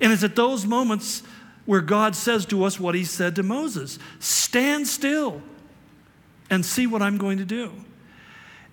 And 0.00 0.12
it's 0.12 0.22
at 0.22 0.36
those 0.36 0.66
moments 0.66 1.22
where 1.64 1.80
God 1.80 2.14
says 2.14 2.44
to 2.46 2.64
us 2.64 2.78
what 2.78 2.94
he 2.94 3.04
said 3.04 3.36
to 3.36 3.42
Moses 3.42 3.98
Stand 4.18 4.86
still 4.86 5.42
and 6.50 6.64
see 6.66 6.86
what 6.86 7.00
I'm 7.00 7.16
going 7.16 7.38
to 7.38 7.44
do. 7.44 7.72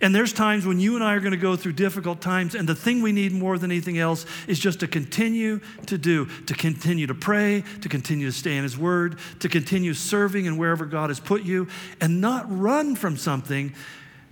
And 0.02 0.14
there's 0.14 0.32
times 0.32 0.64
when 0.64 0.80
you 0.80 0.94
and 0.94 1.04
I 1.04 1.14
are 1.14 1.20
going 1.20 1.32
to 1.32 1.36
go 1.36 1.56
through 1.56 1.74
difficult 1.74 2.22
times, 2.22 2.54
and 2.54 2.66
the 2.66 2.74
thing 2.74 3.02
we 3.02 3.12
need 3.12 3.32
more 3.32 3.58
than 3.58 3.70
anything 3.70 3.98
else 3.98 4.24
is 4.46 4.58
just 4.58 4.80
to 4.80 4.88
continue 4.88 5.60
to 5.86 5.98
do, 5.98 6.26
to 6.46 6.54
continue 6.54 7.06
to 7.06 7.14
pray, 7.14 7.64
to 7.82 7.88
continue 7.88 8.26
to 8.26 8.32
stay 8.32 8.56
in 8.56 8.62
His 8.62 8.78
Word, 8.78 9.18
to 9.40 9.48
continue 9.48 9.92
serving 9.92 10.46
in 10.46 10.56
wherever 10.56 10.86
God 10.86 11.10
has 11.10 11.20
put 11.20 11.42
you, 11.42 11.68
and 12.00 12.20
not 12.20 12.46
run 12.48 12.96
from 12.96 13.18
something. 13.18 13.74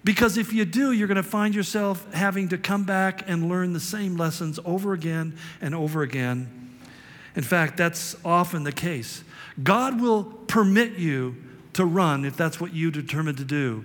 Because 0.05 0.39
if 0.39 0.55
you 0.55 0.65
do, 0.65 0.93
you're 0.93 1.09
going 1.09 1.17
to 1.17 1.23
find 1.23 1.55
yourself 1.55 2.11
having 2.15 2.49
to 2.49 2.57
come 2.57 2.85
back 2.85 3.29
and 3.29 3.51
learn 3.51 3.75
the 3.75 3.81
same 3.81 4.17
lessons 4.17 4.59
over 4.65 4.95
again 4.95 5.37
and 5.61 5.75
over 5.75 6.01
again. 6.03 6.79
In 7.37 7.43
fact, 7.43 7.77
that's 7.77 8.17
often 8.25 8.65
the 8.65 8.73
case. 8.73 9.23
God 9.63 10.01
will 10.01 10.25
permit 10.25 10.95
you 10.95 11.37
to 11.75 11.85
run 11.85 12.25
if 12.25 12.39
that's 12.39 12.59
what 12.59 12.73
you 12.73 12.91
determine 12.91 13.37
to 13.37 13.45
do 13.45 13.85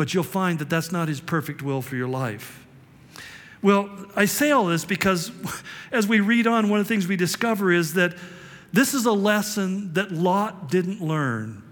but 0.00 0.14
you'll 0.14 0.24
find 0.24 0.58
that 0.60 0.70
that's 0.70 0.90
not 0.90 1.08
His 1.08 1.20
perfect 1.20 1.60
will 1.60 1.82
for 1.82 1.94
your 1.94 2.08
life. 2.08 2.66
Well, 3.60 3.90
I 4.16 4.24
say 4.24 4.50
all 4.50 4.64
this 4.64 4.86
because 4.86 5.30
as 5.92 6.08
we 6.08 6.20
read 6.20 6.46
on, 6.46 6.70
one 6.70 6.80
of 6.80 6.88
the 6.88 6.88
things 6.88 7.06
we 7.06 7.16
discover 7.16 7.70
is 7.70 7.92
that 7.92 8.16
this 8.72 8.94
is 8.94 9.04
a 9.04 9.12
lesson 9.12 9.92
that 9.92 10.10
Lot 10.10 10.70
didn't 10.70 11.02
learn. 11.02 11.62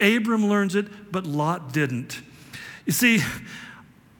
Abram 0.00 0.46
learns 0.48 0.74
it, 0.74 1.12
but 1.12 1.26
Lot 1.26 1.74
didn't. 1.74 2.22
You 2.86 2.92
see, 2.92 3.20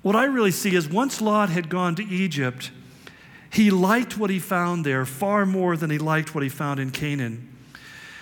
what 0.03 0.14
I 0.14 0.26
really 0.26 0.51
see 0.51 0.74
is 0.74 0.86
once 0.86 1.22
Lot 1.22 1.49
had 1.49 1.70
gone 1.70 1.94
to 1.94 2.05
Egypt, 2.05 2.70
he 3.49 3.70
liked 3.70 4.18
what 4.18 4.28
he 4.28 4.38
found 4.38 4.84
there 4.84 5.07
far 5.07 5.46
more 5.46 5.74
than 5.74 5.88
he 5.88 5.96
liked 5.96 6.34
what 6.34 6.42
he 6.42 6.51
found 6.51 6.80
in 6.80 6.90
Canaan 6.90 7.49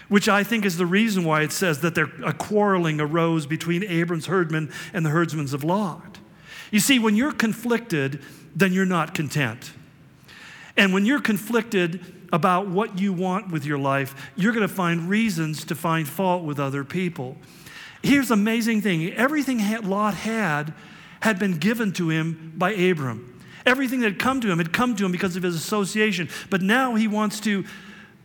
which 0.09 0.29
I 0.29 0.45
think 0.45 0.65
is 0.65 0.77
the 0.77 0.87
reason 0.87 1.25
why 1.25 1.43
it 1.43 1.53
says 1.53 1.81
that 1.81 1.95
there, 1.95 2.11
a 2.25 2.33
quarreling 2.33 3.01
arose 3.01 3.47
between 3.47 3.83
Abram's 3.85 4.27
herdmen 4.27 4.71
and 4.93 5.05
the 5.05 5.11
herdsmen 5.11 5.47
of 5.55 5.65
Lot. 5.65 6.19
You 6.71 6.81
see, 6.81 6.99
when 6.99 7.17
you're 7.17 7.33
conflicted, 7.33 8.23
then 8.55 8.73
you're 8.73 8.87
not 8.87 9.15
content. 9.15 9.73
And 10.77 10.93
when 10.93 11.07
you're 11.07 11.21
conflicted 11.21 12.29
about 12.33 12.69
what 12.69 12.99
you 12.99 13.13
want 13.13 13.51
with 13.51 13.65
your 13.65 13.79
life, 13.79 14.31
you're 14.37 14.53
going 14.53 14.67
to 14.67 14.75
find 14.75 15.09
reasons 15.09 15.65
to 15.65 15.75
find 15.75 16.07
fault 16.07 16.45
with 16.45 16.59
other 16.59 16.85
people. 16.85 17.37
Here's 18.03 18.29
the 18.29 18.35
amazing 18.35 18.83
thing 18.83 19.13
everything 19.15 19.61
Lot 19.85 20.15
had 20.15 20.75
had 21.21 21.39
been 21.39 21.59
given 21.59 21.93
to 21.95 22.11
him 22.11 22.53
by 22.57 22.73
Abram. 22.73 23.33
Everything 23.65 24.01
that 24.01 24.13
had 24.13 24.19
come 24.21 24.41
to 24.43 24.51
him 24.51 24.59
had 24.59 24.73
come 24.73 24.95
to 24.97 25.05
him 25.05 25.11
because 25.11 25.35
of 25.35 25.43
his 25.43 25.57
association. 25.57 26.29
But 26.51 26.63
now 26.63 26.95
he 26.95 27.09
wants 27.09 27.41
to 27.41 27.65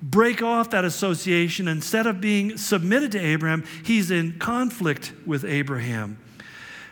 break 0.02 0.42
off 0.42 0.72
that 0.72 0.86
association. 0.86 1.68
Instead 1.68 2.08
of 2.08 2.22
being 2.22 2.58
submitted 2.58 3.12
to 3.14 3.20
Abraham, 3.20 3.64
he's 3.84 4.12
in 4.12 4.40
conflict 4.40 5.14
with 5.26 5.46
Abraham. 5.46 6.18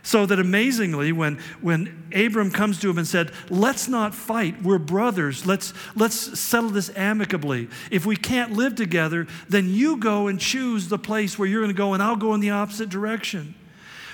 So 0.01 0.25
that 0.25 0.39
amazingly, 0.39 1.11
when, 1.11 1.39
when 1.61 2.09
Abram 2.15 2.51
comes 2.51 2.79
to 2.79 2.89
him 2.89 2.97
and 2.97 3.07
said, 3.07 3.31
Let's 3.49 3.87
not 3.87 4.15
fight, 4.15 4.61
we're 4.63 4.79
brothers, 4.79 5.45
let's, 5.45 5.73
let's 5.95 6.39
settle 6.39 6.69
this 6.69 6.89
amicably. 6.95 7.69
If 7.91 8.05
we 8.05 8.15
can't 8.15 8.53
live 8.53 8.75
together, 8.75 9.27
then 9.49 9.69
you 9.69 9.97
go 9.97 10.27
and 10.27 10.39
choose 10.39 10.87
the 10.87 10.97
place 10.97 11.37
where 11.37 11.47
you're 11.47 11.61
going 11.61 11.73
to 11.73 11.77
go, 11.77 11.93
and 11.93 12.01
I'll 12.01 12.15
go 12.15 12.33
in 12.33 12.39
the 12.39 12.51
opposite 12.51 12.89
direction. 12.89 13.55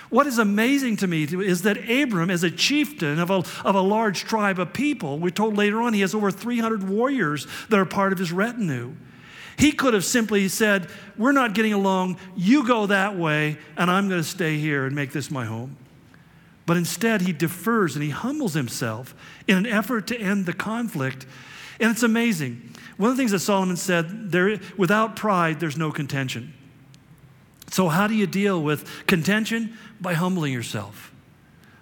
What 0.09 0.27
is 0.27 0.37
amazing 0.37 0.97
to 0.97 1.07
me 1.07 1.23
is 1.23 1.63
that 1.63 1.89
Abram, 1.89 2.29
as 2.29 2.43
a 2.43 2.51
chieftain 2.51 3.19
of 3.19 3.29
a, 3.29 3.43
of 3.65 3.75
a 3.75 3.81
large 3.81 4.23
tribe 4.23 4.59
of 4.59 4.73
people, 4.73 5.19
we're 5.19 5.29
told 5.31 5.57
later 5.57 5.81
on 5.81 5.93
he 5.93 6.01
has 6.01 6.13
over 6.13 6.31
300 6.31 6.87
warriors 6.87 7.47
that 7.69 7.79
are 7.79 7.85
part 7.85 8.13
of 8.13 8.19
his 8.19 8.31
retinue. 8.31 8.95
He 9.57 9.71
could 9.71 9.93
have 9.93 10.05
simply 10.05 10.47
said, 10.47 10.89
We're 11.17 11.31
not 11.31 11.53
getting 11.53 11.73
along, 11.73 12.17
you 12.35 12.67
go 12.67 12.87
that 12.87 13.17
way, 13.17 13.57
and 13.77 13.89
I'm 13.89 14.09
going 14.09 14.21
to 14.21 14.27
stay 14.27 14.57
here 14.57 14.85
and 14.85 14.95
make 14.95 15.11
this 15.11 15.31
my 15.31 15.45
home. 15.45 15.77
But 16.65 16.77
instead, 16.77 17.21
he 17.21 17.31
defers 17.31 17.95
and 17.95 18.03
he 18.03 18.09
humbles 18.09 18.53
himself 18.53 19.15
in 19.47 19.57
an 19.57 19.65
effort 19.65 20.07
to 20.07 20.17
end 20.17 20.45
the 20.45 20.53
conflict. 20.53 21.25
And 21.79 21.91
it's 21.91 22.03
amazing. 22.03 22.73
One 22.97 23.11
of 23.11 23.17
the 23.17 23.21
things 23.21 23.31
that 23.31 23.39
Solomon 23.39 23.77
said, 23.77 24.31
there, 24.31 24.59
without 24.77 25.15
pride, 25.15 25.59
there's 25.59 25.77
no 25.77 25.91
contention. 25.91 26.53
So, 27.71 27.89
how 27.89 28.07
do 28.07 28.13
you 28.13 28.27
deal 28.27 28.61
with 28.61 29.05
contention? 29.05 29.77
By 30.01 30.13
humbling 30.13 30.53
yourself, 30.53 31.11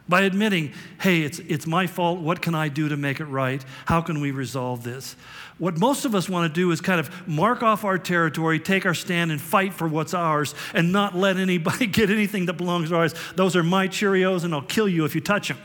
by 0.08 0.22
admitting, 0.22 0.74
hey, 1.02 1.22
it's, 1.22 1.40
it's 1.40 1.66
my 1.66 1.88
fault. 1.88 2.20
What 2.20 2.42
can 2.42 2.56
I 2.56 2.68
do 2.68 2.90
to 2.90 2.98
make 2.98 3.20
it 3.20 3.26
right? 3.26 3.64
How 3.86 4.02
can 4.02 4.20
we 4.20 4.32
resolve 4.32 4.84
this? 4.84 5.16
What 5.58 5.78
most 5.78 6.04
of 6.04 6.14
us 6.14 6.28
want 6.28 6.54
to 6.54 6.54
do 6.54 6.72
is 6.72 6.82
kind 6.82 7.00
of 7.00 7.28
mark 7.28 7.64
off 7.64 7.86
our 7.86 7.98
territory, 7.98 8.60
take 8.60 8.86
our 8.86 8.94
stand, 8.94 9.32
and 9.32 9.40
fight 9.40 9.74
for 9.74 9.88
what's 9.88 10.14
ours, 10.14 10.56
and 10.74 10.92
not 10.92 11.16
let 11.16 11.38
anybody 11.38 11.86
get 11.88 12.10
anything 12.10 12.48
that 12.48 12.54
belongs 12.54 12.90
to 12.90 12.96
ours. 12.96 13.14
Those 13.36 13.56
are 13.56 13.64
my 13.64 13.88
Cheerios, 13.88 14.44
and 14.44 14.54
I'll 14.54 14.62
kill 14.62 14.90
you 14.90 15.06
if 15.06 15.16
you 15.16 15.22
touch 15.22 15.48
them. 15.48 15.58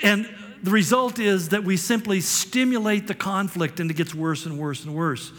And 0.00 0.28
the 0.62 0.70
result 0.70 1.18
is 1.18 1.50
that 1.50 1.64
we 1.64 1.76
simply 1.76 2.20
stimulate 2.20 3.08
the 3.08 3.14
conflict, 3.14 3.78
and 3.78 3.90
it 3.90 3.94
gets 3.94 4.14
worse 4.14 4.46
and 4.46 4.58
worse 4.58 4.84
and 4.84 4.94
worse. 4.94 5.32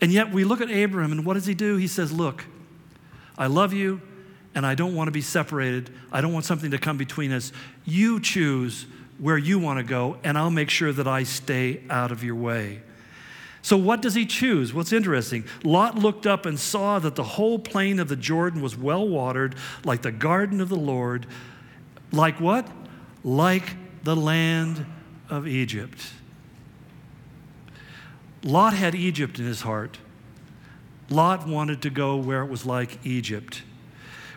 And 0.00 0.12
yet 0.12 0.32
we 0.32 0.44
look 0.44 0.60
at 0.60 0.70
Abraham, 0.70 1.12
and 1.12 1.24
what 1.24 1.34
does 1.34 1.46
he 1.46 1.54
do? 1.54 1.76
He 1.76 1.88
says, 1.88 2.12
Look, 2.12 2.44
I 3.36 3.46
love 3.46 3.72
you 3.72 4.00
and 4.54 4.64
I 4.64 4.74
don't 4.74 4.94
want 4.94 5.08
to 5.08 5.12
be 5.12 5.20
separated. 5.20 5.90
I 6.12 6.20
don't 6.20 6.32
want 6.32 6.44
something 6.44 6.70
to 6.70 6.78
come 6.78 6.96
between 6.96 7.32
us. 7.32 7.52
You 7.84 8.20
choose 8.20 8.86
where 9.18 9.38
you 9.38 9.58
want 9.58 9.78
to 9.78 9.84
go, 9.84 10.18
and 10.24 10.36
I'll 10.36 10.50
make 10.50 10.70
sure 10.70 10.92
that 10.92 11.06
I 11.06 11.22
stay 11.22 11.82
out 11.90 12.10
of 12.10 12.24
your 12.24 12.34
way. 12.34 12.82
So, 13.62 13.78
what 13.78 14.02
does 14.02 14.14
he 14.14 14.26
choose? 14.26 14.74
What's 14.74 14.92
interesting? 14.92 15.44
Lot 15.62 15.96
looked 15.96 16.26
up 16.26 16.44
and 16.44 16.60
saw 16.60 16.98
that 16.98 17.14
the 17.14 17.22
whole 17.22 17.58
plain 17.58 17.98
of 17.98 18.08
the 18.08 18.16
Jordan 18.16 18.60
was 18.60 18.76
well 18.76 19.08
watered, 19.08 19.54
like 19.84 20.02
the 20.02 20.12
garden 20.12 20.60
of 20.60 20.68
the 20.68 20.76
Lord. 20.76 21.26
Like 22.12 22.38
what? 22.40 22.68
Like 23.22 23.76
the 24.02 24.14
land 24.14 24.84
of 25.30 25.46
Egypt. 25.48 26.12
Lot 28.42 28.74
had 28.74 28.94
Egypt 28.94 29.38
in 29.38 29.46
his 29.46 29.62
heart. 29.62 29.96
Lot 31.08 31.48
wanted 31.48 31.80
to 31.82 31.90
go 31.90 32.16
where 32.16 32.42
it 32.42 32.50
was 32.50 32.66
like 32.66 32.98
Egypt, 33.04 33.62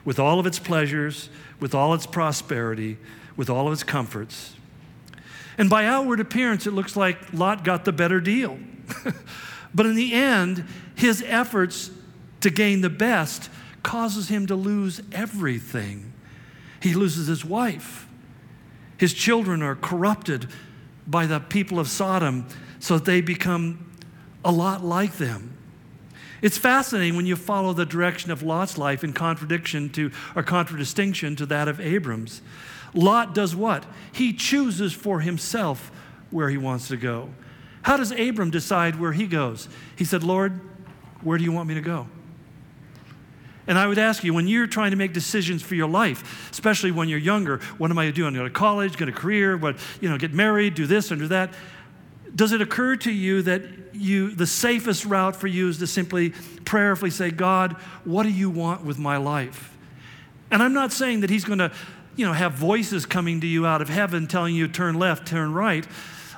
with 0.08 0.20
all 0.20 0.40
of 0.40 0.48
its 0.48 0.58
pleasures, 0.58 1.28
with 1.60 1.76
all 1.76 1.94
its 1.94 2.06
prosperity, 2.06 2.98
with 3.36 3.50
all 3.50 3.68
of 3.68 3.74
its 3.74 3.84
comforts. 3.84 4.56
And 5.58 5.70
by 5.70 5.86
outward 5.86 6.22
appearance, 6.22 6.66
it 6.66 6.72
looks 6.72 6.96
like 6.96 7.34
Lot 7.34 7.66
got 7.66 7.84
the 7.84 7.92
better 7.92 8.22
deal. 8.22 8.58
but 9.76 9.86
in 9.86 9.96
the 9.96 10.14
end, 10.14 10.64
his 10.96 11.22
efforts 11.28 11.92
to 12.40 12.50
gain 12.50 12.80
the 12.80 12.90
best 12.90 13.50
causes 13.84 14.30
him 14.30 14.48
to 14.48 14.56
lose 14.56 15.02
everything. 15.12 16.14
He 16.82 16.94
loses 16.94 17.28
his 17.28 17.44
wife. 17.44 18.08
His 18.96 19.14
children 19.14 19.62
are 19.62 19.76
corrupted 19.76 20.48
by 21.06 21.26
the 21.26 21.42
people 21.42 21.80
of 21.80 21.90
Sodom 21.90 22.48
so 22.80 22.94
that 22.94 23.04
they 23.04 23.20
become 23.20 23.92
a 24.46 24.54
lot 24.54 24.86
like 24.86 25.18
them. 25.18 25.57
It's 26.42 26.58
fascinating 26.58 27.16
when 27.16 27.26
you 27.26 27.36
follow 27.36 27.74
the 27.74 27.86
direction 27.86 28.32
of 28.32 28.44
Lot's 28.44 28.78
life 28.78 29.04
in 29.04 29.14
contradiction 29.14 29.90
to 29.92 30.12
or 30.36 30.44
contradistinction 30.44 31.36
to 31.38 31.46
that 31.48 31.68
of 31.68 31.80
Abram's. 31.80 32.42
Lot 32.94 33.34
does 33.34 33.56
what? 33.56 33.86
He 34.12 34.34
chooses 34.34 34.94
for 34.94 35.20
himself 35.20 35.92
where 36.30 36.50
he 36.50 36.58
wants 36.58 36.88
to 36.90 36.98
go. 36.98 37.30
How 37.82 37.98
does 37.98 38.12
Abram 38.12 38.52
decide 38.52 39.00
where 39.00 39.14
he 39.14 39.28
goes? 39.28 39.70
He 39.96 40.06
said, 40.06 40.24
Lord, 40.24 40.60
where 41.22 41.38
do 41.38 41.44
you 41.44 41.52
want 41.52 41.70
me 41.70 41.76
to 41.76 41.82
go? 41.82 42.08
And 43.66 43.78
I 43.78 43.86
would 43.86 43.98
ask 43.98 44.24
you, 44.24 44.34
when 44.34 44.48
you're 44.48 44.68
trying 44.68 44.92
to 44.92 44.98
make 44.98 45.14
decisions 45.14 45.62
for 45.62 45.76
your 45.76 45.90
life, 45.90 46.50
especially 46.52 46.92
when 46.92 47.10
you're 47.10 47.20
younger, 47.20 47.58
what 47.78 47.92
am 47.92 47.98
I 47.98 48.10
doing? 48.12 48.34
Go 48.34 48.44
to 48.44 48.50
college, 48.50 48.98
get 48.98 49.10
a 49.10 49.12
career, 49.12 49.58
what, 49.58 49.78
you 50.00 50.10
know, 50.10 50.18
get 50.18 50.34
married, 50.34 50.74
do 50.74 50.88
this 50.88 51.12
and 51.12 51.20
do 51.20 51.28
that. 51.28 51.54
Does 52.34 52.54
it 52.54 52.62
occur 52.62 52.96
to 52.98 53.12
you 53.12 53.42
that 53.42 53.87
you, 53.98 54.32
the 54.32 54.48
safest 54.48 55.06
route 55.06 55.36
for 55.36 55.48
you 55.48 55.70
is 55.70 55.80
to 55.80 55.88
simply 55.88 56.32
prayerfully 56.66 57.12
say, 57.12 57.32
God, 57.32 57.74
what 58.04 58.24
do 58.24 58.30
you 58.30 58.50
want 58.50 58.84
with 58.84 58.98
my 58.98 59.18
life? 59.18 59.76
And 60.52 60.64
I'm 60.64 60.74
not 60.74 60.92
saying 60.92 61.22
that 61.22 61.30
He's 61.30 61.44
going 61.44 61.60
to, 61.60 61.72
you 62.16 62.26
know, 62.26 62.34
have 62.34 62.54
voices 62.54 63.06
coming 63.06 63.42
to 63.42 63.48
you 63.48 63.66
out 63.66 63.82
of 63.82 63.90
heaven 63.90 64.28
telling 64.28 64.56
you 64.56 64.68
turn 64.68 64.96
left, 64.96 65.28
turn 65.28 65.54
right. 65.54 65.86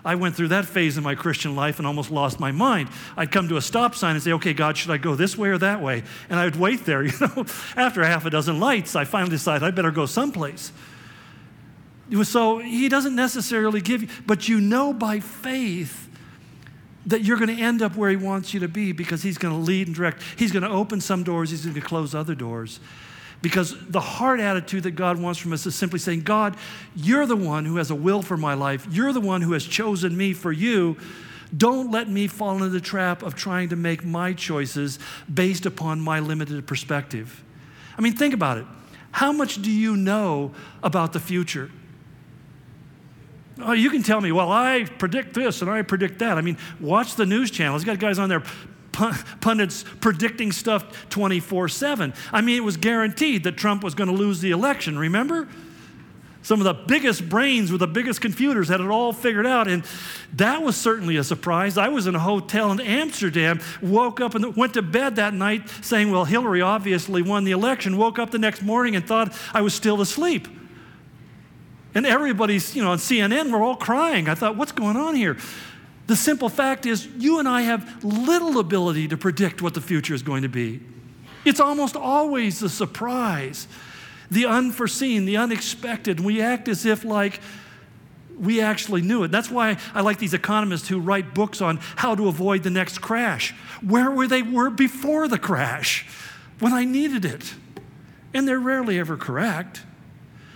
I 0.04 0.16
went 0.16 0.36
through 0.36 0.50
that 0.50 0.66
phase 0.66 0.98
in 0.98 1.04
my 1.04 1.16
Christian 1.16 1.56
life 1.56 1.78
and 1.78 1.86
almost 1.86 2.10
lost 2.10 2.40
my 2.40 2.52
mind. 2.52 2.90
I'd 3.18 3.32
come 3.32 3.50
to 3.50 3.58
a 3.58 3.62
stop 3.62 3.96
sign 3.96 4.16
and 4.16 4.24
say, 4.24 4.32
okay, 4.34 4.54
God, 4.54 4.78
should 4.78 4.92
I 4.92 4.98
go 4.98 5.16
this 5.16 5.38
way 5.38 5.50
or 5.50 5.58
that 5.58 5.82
way? 5.82 6.04
And 6.30 6.40
I'd 6.40 6.56
wait 6.56 6.86
there, 6.86 7.04
you 7.06 7.12
know. 7.20 7.46
After 7.76 8.04
half 8.04 8.26
a 8.26 8.30
dozen 8.30 8.60
lights, 8.60 8.96
I 8.96 9.04
finally 9.04 9.32
decided 9.32 9.64
I 9.64 9.72
better 9.72 9.92
go 9.92 10.06
someplace. 10.06 10.72
So 12.24 12.58
he 12.58 12.90
doesn't 12.90 13.16
necessarily 13.16 13.82
give 13.82 14.04
you, 14.04 14.10
but 14.26 14.48
you 14.48 14.60
know 14.60 14.94
by 14.94 15.20
faith 15.20 16.09
that 17.10 17.24
you're 17.24 17.38
going 17.38 17.56
to 17.56 17.62
end 17.62 17.82
up 17.82 17.96
where 17.96 18.10
he 18.10 18.16
wants 18.16 18.54
you 18.54 18.60
to 18.60 18.68
be 18.68 18.92
because 18.92 19.24
he's 19.24 19.38
going 19.38 19.54
to 19.54 19.60
lead 19.60 19.88
and 19.88 19.96
direct. 19.96 20.22
He's 20.38 20.52
going 20.52 20.64
to 20.64 20.70
open 20.70 21.02
some 21.02 21.24
doors, 21.24 21.50
he's 21.50 21.64
going 21.64 21.76
to 21.76 21.82
close 21.82 22.16
other 22.16 22.36
doors. 22.36 22.80
Because 23.42 23.76
the 23.88 24.02
heart 24.02 24.40
attitude 24.40 24.84
that 24.84 24.92
God 24.92 25.20
wants 25.20 25.40
from 25.40 25.54
us 25.54 25.66
is 25.66 25.74
simply 25.74 26.00
saying, 26.00 26.22
God, 26.22 26.58
you're 26.96 27.26
the 27.26 27.38
one 27.38 27.66
who 27.66 27.78
has 27.78 27.90
a 27.90 27.96
will 27.96 28.22
for 28.22 28.36
my 28.36 28.54
life. 28.54 28.86
You're 28.92 29.14
the 29.14 29.22
one 29.22 29.42
who 29.42 29.54
has 29.54 29.66
chosen 29.66 30.16
me 30.16 30.34
for 30.34 30.52
you. 30.52 30.98
Don't 31.56 31.90
let 31.90 32.10
me 32.10 32.28
fall 32.28 32.56
into 32.56 32.70
the 32.70 32.82
trap 32.82 33.24
of 33.24 33.36
trying 33.36 33.70
to 33.70 33.76
make 33.76 34.04
my 34.04 34.34
choices 34.34 35.00
based 35.34 35.66
upon 35.66 36.02
my 36.02 36.20
limited 36.20 36.68
perspective. 36.68 37.44
I 37.98 38.02
mean, 38.02 38.14
think 38.14 38.34
about 38.34 38.58
it. 38.58 38.66
How 39.12 39.32
much 39.32 39.62
do 39.62 39.72
you 39.72 39.96
know 39.96 40.54
about 40.84 41.14
the 41.14 41.20
future? 41.20 41.72
Oh, 43.62 43.74
you 43.74 43.90
can 43.90 44.04
tell 44.04 44.22
me, 44.22 44.32
well, 44.32 44.52
I 44.52 44.86
predict 44.98 45.34
this 45.34 45.62
and 45.62 45.70
I 45.70 45.82
predict 45.82 46.20
that. 46.20 46.38
I 46.38 46.42
mean, 46.42 46.58
watch 46.80 47.16
the 47.16 47.26
news 47.26 47.52
channels. 47.52 47.84
got 47.84 48.00
guys 48.00 48.20
on 48.20 48.30
there 48.30 48.44
pundits 49.42 49.86
predicting 50.02 50.52
stuff 50.52 51.10
24 51.10 51.70
7. 51.70 52.14
I 52.32 52.42
mean, 52.42 52.58
it 52.58 52.64
was 52.64 52.78
guaranteed 52.78 53.44
that 53.44 53.58
Trump 53.58 53.84
was 53.84 53.96
going 53.96 54.10
to 54.10 54.16
lose 54.16 54.42
the 54.42 54.52
election, 54.52 54.98
remember? 54.98 55.48
Some 56.42 56.62
of 56.62 56.64
the 56.66 56.74
biggest 56.74 57.28
brains 57.28 57.70
with 57.70 57.80
the 57.80 57.88
biggest 57.88 58.22
computers 58.22 58.70
had 58.70 58.80
it 58.80 58.88
all 58.88 59.12
figured 59.12 59.46
out, 59.46 59.68
and 59.68 59.86
that 60.34 60.62
was 60.62 60.78
certainly 60.78 61.18
a 61.18 61.24
surprise. 61.24 61.78
I 61.78 61.90
was 61.90 62.08
in 62.08 62.16
a 62.16 62.20
hotel 62.20 62.72
in 62.72 62.80
Amsterdam, 62.80 63.60
woke 63.82 64.22
up 64.22 64.36
and 64.36 64.56
went 64.56 64.74
to 64.76 64.82
bed 64.82 65.18
that 65.18 65.34
night 65.34 65.70
saying, 65.82 66.12
Well, 66.12 66.24
Hillary 66.24 66.62
obviously 66.62 67.22
won 67.22 67.44
the 67.44 67.52
election. 67.52 67.98
Woke 67.98 68.20
up 68.20 68.32
the 68.32 68.40
next 68.40 68.62
morning 68.62 68.96
and 68.96 69.06
thought 69.06 69.38
I 69.54 69.62
was 69.62 69.74
still 69.74 70.00
asleep. 70.02 70.48
And 71.96 72.06
everybody's, 72.06 72.76
you 72.76 72.84
know, 72.84 72.92
on 72.92 72.98
CNN, 72.98 73.52
we're 73.52 73.64
all 73.64 73.76
crying. 73.76 74.30
I 74.30 74.36
thought, 74.36 74.56
What's 74.56 74.72
going 74.72 74.98
on 74.98 75.16
here? 75.16 75.38
The 76.08 76.16
simple 76.16 76.50
fact 76.50 76.86
is, 76.86 77.06
you 77.18 77.38
and 77.38 77.48
I 77.48 77.62
have 77.62 78.04
little 78.04 78.60
ability 78.60 79.10
to 79.10 79.18
predict 79.18 79.62
what 79.62 79.76
the 79.76 79.82
future 79.82 80.16
is 80.16 80.24
going 80.24 80.42
to 80.42 80.50
be. 80.50 80.82
It's 81.46 81.60
almost 81.60 81.96
always 81.96 82.64
a 82.64 82.70
surprise, 82.70 83.68
the 84.32 84.48
unforeseen, 84.48 85.26
the 85.26 85.38
unexpected. 85.38 86.20
We 86.20 86.42
act 86.42 86.68
as 86.68 86.86
if, 86.86 87.06
like, 87.06 87.40
we 88.40 88.62
actually 88.62 89.02
knew 89.02 89.24
it. 89.24 89.32
That's 89.32 89.52
why 89.52 89.78
I 89.94 90.02
like 90.02 90.18
these 90.18 90.34
economists 90.34 90.88
who 90.88 91.00
write 91.00 91.34
books 91.34 91.62
on 91.62 91.78
how 91.98 92.16
to 92.16 92.28
avoid 92.28 92.64
the 92.64 92.70
next 92.70 93.00
crash. 93.00 93.54
Where 93.82 94.10
were 94.10 94.28
they 94.28 94.42
were 94.42 94.70
before 94.70 95.28
the 95.28 95.38
crash 95.38 96.08
when 96.60 96.74
I 96.74 96.86
needed 96.86 97.26
it? 97.26 97.54
And 98.34 98.48
they're 98.48 98.60
rarely 98.60 98.98
ever 98.98 99.18
correct. 99.18 99.82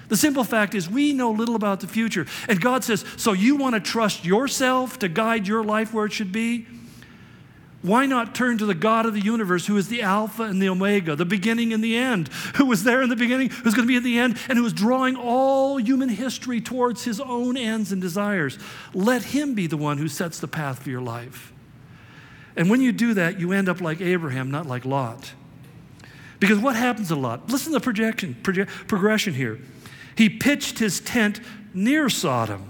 The 0.09 0.17
simple 0.17 0.43
fact 0.43 0.75
is, 0.75 0.89
we 0.89 1.13
know 1.13 1.31
little 1.31 1.55
about 1.55 1.79
the 1.79 1.87
future. 1.87 2.25
And 2.47 2.59
God 2.59 2.83
says, 2.83 3.05
So 3.17 3.33
you 3.33 3.55
want 3.55 3.75
to 3.75 3.79
trust 3.79 4.25
yourself 4.25 4.99
to 4.99 5.07
guide 5.09 5.47
your 5.47 5.63
life 5.63 5.93
where 5.93 6.05
it 6.05 6.13
should 6.13 6.31
be? 6.31 6.67
Why 7.83 8.05
not 8.05 8.33
turn 8.33 8.57
to 8.59 8.65
the 8.65 8.73
God 8.73 9.05
of 9.05 9.13
the 9.13 9.19
universe 9.19 9.67
who 9.67 9.75
is 9.75 9.89
the 9.89 10.03
Alpha 10.03 10.43
and 10.43 10.61
the 10.61 10.69
Omega, 10.69 11.17
the 11.17 11.25
beginning 11.25 11.73
and 11.73 11.83
the 11.83 11.97
end, 11.97 12.29
who 12.55 12.65
was 12.65 12.85
there 12.85 13.01
in 13.01 13.09
the 13.09 13.15
beginning, 13.17 13.49
who's 13.49 13.73
going 13.73 13.85
to 13.85 13.91
be 13.91 13.97
at 13.97 14.03
the 14.03 14.19
end, 14.19 14.39
and 14.47 14.57
who 14.57 14.65
is 14.65 14.71
drawing 14.71 15.17
all 15.17 15.77
human 15.77 16.07
history 16.07 16.61
towards 16.61 17.03
his 17.03 17.19
own 17.19 17.57
ends 17.57 17.91
and 17.91 18.01
desires? 18.01 18.57
Let 18.93 19.23
him 19.23 19.53
be 19.53 19.67
the 19.67 19.75
one 19.75 19.97
who 19.97 20.07
sets 20.07 20.39
the 20.39 20.47
path 20.47 20.83
for 20.83 20.89
your 20.89 21.01
life. 21.01 21.51
And 22.55 22.69
when 22.69 22.79
you 22.79 22.93
do 22.93 23.15
that, 23.15 23.37
you 23.37 23.51
end 23.51 23.67
up 23.67 23.81
like 23.81 23.99
Abraham, 23.99 24.49
not 24.49 24.65
like 24.65 24.85
Lot. 24.85 25.33
Because 26.39 26.59
what 26.59 26.77
happens 26.77 27.11
a 27.11 27.15
lot? 27.15 27.49
Listen 27.49 27.73
to 27.73 27.79
the 27.79 27.83
projection, 27.83 28.35
proje- 28.43 28.67
progression 28.87 29.33
here. 29.33 29.59
He 30.15 30.29
pitched 30.29 30.79
his 30.79 30.99
tent 30.99 31.39
near 31.73 32.09
Sodom. 32.09 32.69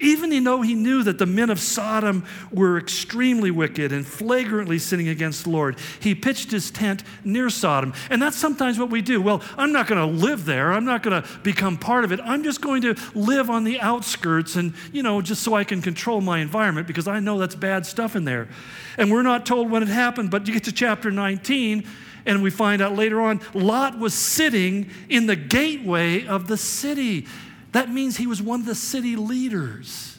Even 0.00 0.44
though 0.44 0.62
he 0.62 0.74
knew 0.74 1.02
that 1.02 1.18
the 1.18 1.26
men 1.26 1.50
of 1.50 1.60
Sodom 1.60 2.24
were 2.50 2.78
extremely 2.78 3.50
wicked 3.50 3.92
and 3.92 4.06
flagrantly 4.06 4.78
sinning 4.78 5.08
against 5.08 5.44
the 5.44 5.50
Lord, 5.50 5.78
he 6.00 6.14
pitched 6.14 6.50
his 6.50 6.70
tent 6.70 7.04
near 7.22 7.50
Sodom. 7.50 7.92
And 8.08 8.20
that's 8.20 8.36
sometimes 8.36 8.78
what 8.78 8.88
we 8.88 9.02
do. 9.02 9.20
Well, 9.20 9.42
I'm 9.58 9.72
not 9.72 9.86
going 9.86 10.00
to 10.00 10.24
live 10.24 10.46
there. 10.46 10.72
I'm 10.72 10.86
not 10.86 11.02
going 11.02 11.22
to 11.22 11.28
become 11.40 11.76
part 11.76 12.04
of 12.04 12.12
it. 12.12 12.20
I'm 12.22 12.42
just 12.42 12.62
going 12.62 12.80
to 12.82 12.94
live 13.14 13.50
on 13.50 13.64
the 13.64 13.78
outskirts 13.80 14.56
and, 14.56 14.72
you 14.90 15.02
know, 15.02 15.20
just 15.20 15.42
so 15.42 15.54
I 15.54 15.64
can 15.64 15.82
control 15.82 16.22
my 16.22 16.38
environment 16.38 16.86
because 16.86 17.06
I 17.06 17.20
know 17.20 17.38
that's 17.38 17.54
bad 17.54 17.84
stuff 17.84 18.16
in 18.16 18.24
there. 18.24 18.48
And 18.96 19.10
we're 19.10 19.22
not 19.22 19.44
told 19.44 19.70
when 19.70 19.82
it 19.82 19.88
happened, 19.88 20.30
but 20.30 20.46
you 20.46 20.54
get 20.54 20.64
to 20.64 20.72
chapter 20.72 21.10
19 21.10 21.86
and 22.26 22.42
we 22.42 22.50
find 22.50 22.82
out 22.82 22.96
later 22.96 23.20
on, 23.20 23.40
Lot 23.54 23.98
was 23.98 24.14
sitting 24.14 24.90
in 25.08 25.26
the 25.26 25.36
gateway 25.36 26.26
of 26.26 26.46
the 26.46 26.56
city. 26.56 27.26
That 27.72 27.90
means 27.90 28.16
he 28.16 28.26
was 28.26 28.42
one 28.42 28.60
of 28.60 28.66
the 28.66 28.74
city 28.74 29.16
leaders 29.16 30.18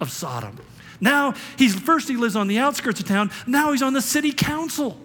of 0.00 0.10
Sodom. 0.10 0.58
Now, 1.00 1.34
he's 1.58 1.74
first 1.78 2.08
he 2.08 2.16
lives 2.16 2.36
on 2.36 2.46
the 2.46 2.58
outskirts 2.58 3.00
of 3.00 3.06
town, 3.06 3.30
now 3.46 3.72
he's 3.72 3.82
on 3.82 3.92
the 3.92 4.02
city 4.02 4.32
council. 4.32 4.98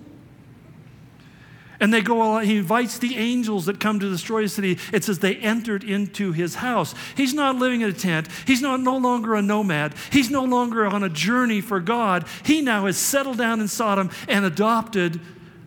And 1.79 1.93
they 1.93 2.01
go, 2.01 2.39
he 2.39 2.57
invites 2.57 2.97
the 2.97 3.17
angels 3.17 3.67
that 3.67 3.79
come 3.79 3.99
to 3.99 4.09
destroy 4.09 4.41
the 4.41 4.49
city. 4.49 4.79
It 4.91 5.03
says 5.03 5.19
they 5.19 5.35
entered 5.35 5.83
into 5.83 6.31
his 6.31 6.55
house. 6.55 6.95
He's 7.15 7.35
not 7.35 7.55
living 7.57 7.81
in 7.81 7.89
a 7.89 7.93
tent. 7.93 8.29
He's 8.47 8.61
not, 8.61 8.79
no 8.79 8.97
longer 8.97 9.35
a 9.35 9.43
nomad. 9.43 9.93
He's 10.11 10.31
no 10.31 10.43
longer 10.43 10.87
on 10.87 11.03
a 11.03 11.09
journey 11.09 11.61
for 11.61 11.79
God. 11.79 12.25
He 12.43 12.61
now 12.61 12.87
has 12.87 12.97
settled 12.97 13.37
down 13.37 13.61
in 13.61 13.67
Sodom 13.67 14.09
and 14.27 14.43
adopted 14.43 15.19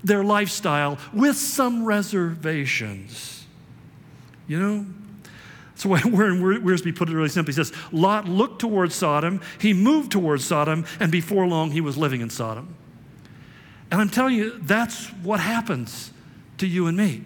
their 0.03 0.25
lifestyle 0.25 0.99
with 1.13 1.37
some 1.37 1.85
reservations. 1.85 3.45
You 4.47 4.59
know? 4.59 4.87
So 5.75 5.89
Warren 5.89 6.41
Wiersbe 6.43 6.95
put 6.95 7.09
it 7.09 7.15
really 7.15 7.31
simply. 7.31 7.53
He 7.53 7.57
says, 7.57 7.73
Lot 7.91 8.29
looked 8.29 8.61
towards 8.61 8.95
Sodom, 8.95 9.41
he 9.59 9.73
moved 9.73 10.13
towards 10.13 10.45
Sodom, 10.45 10.85
and 10.99 11.11
before 11.11 11.47
long 11.47 11.71
he 11.71 11.81
was 11.81 11.97
living 11.97 12.21
in 12.21 12.29
Sodom. 12.29 12.75
And 13.91 14.01
I'm 14.01 14.11
telling 14.11 14.35
you, 14.35 14.59
that's 14.61 15.07
what 15.23 15.41
happens 15.41 16.13
to 16.59 16.67
you 16.67 16.87
and 16.87 16.97
me. 16.97 17.25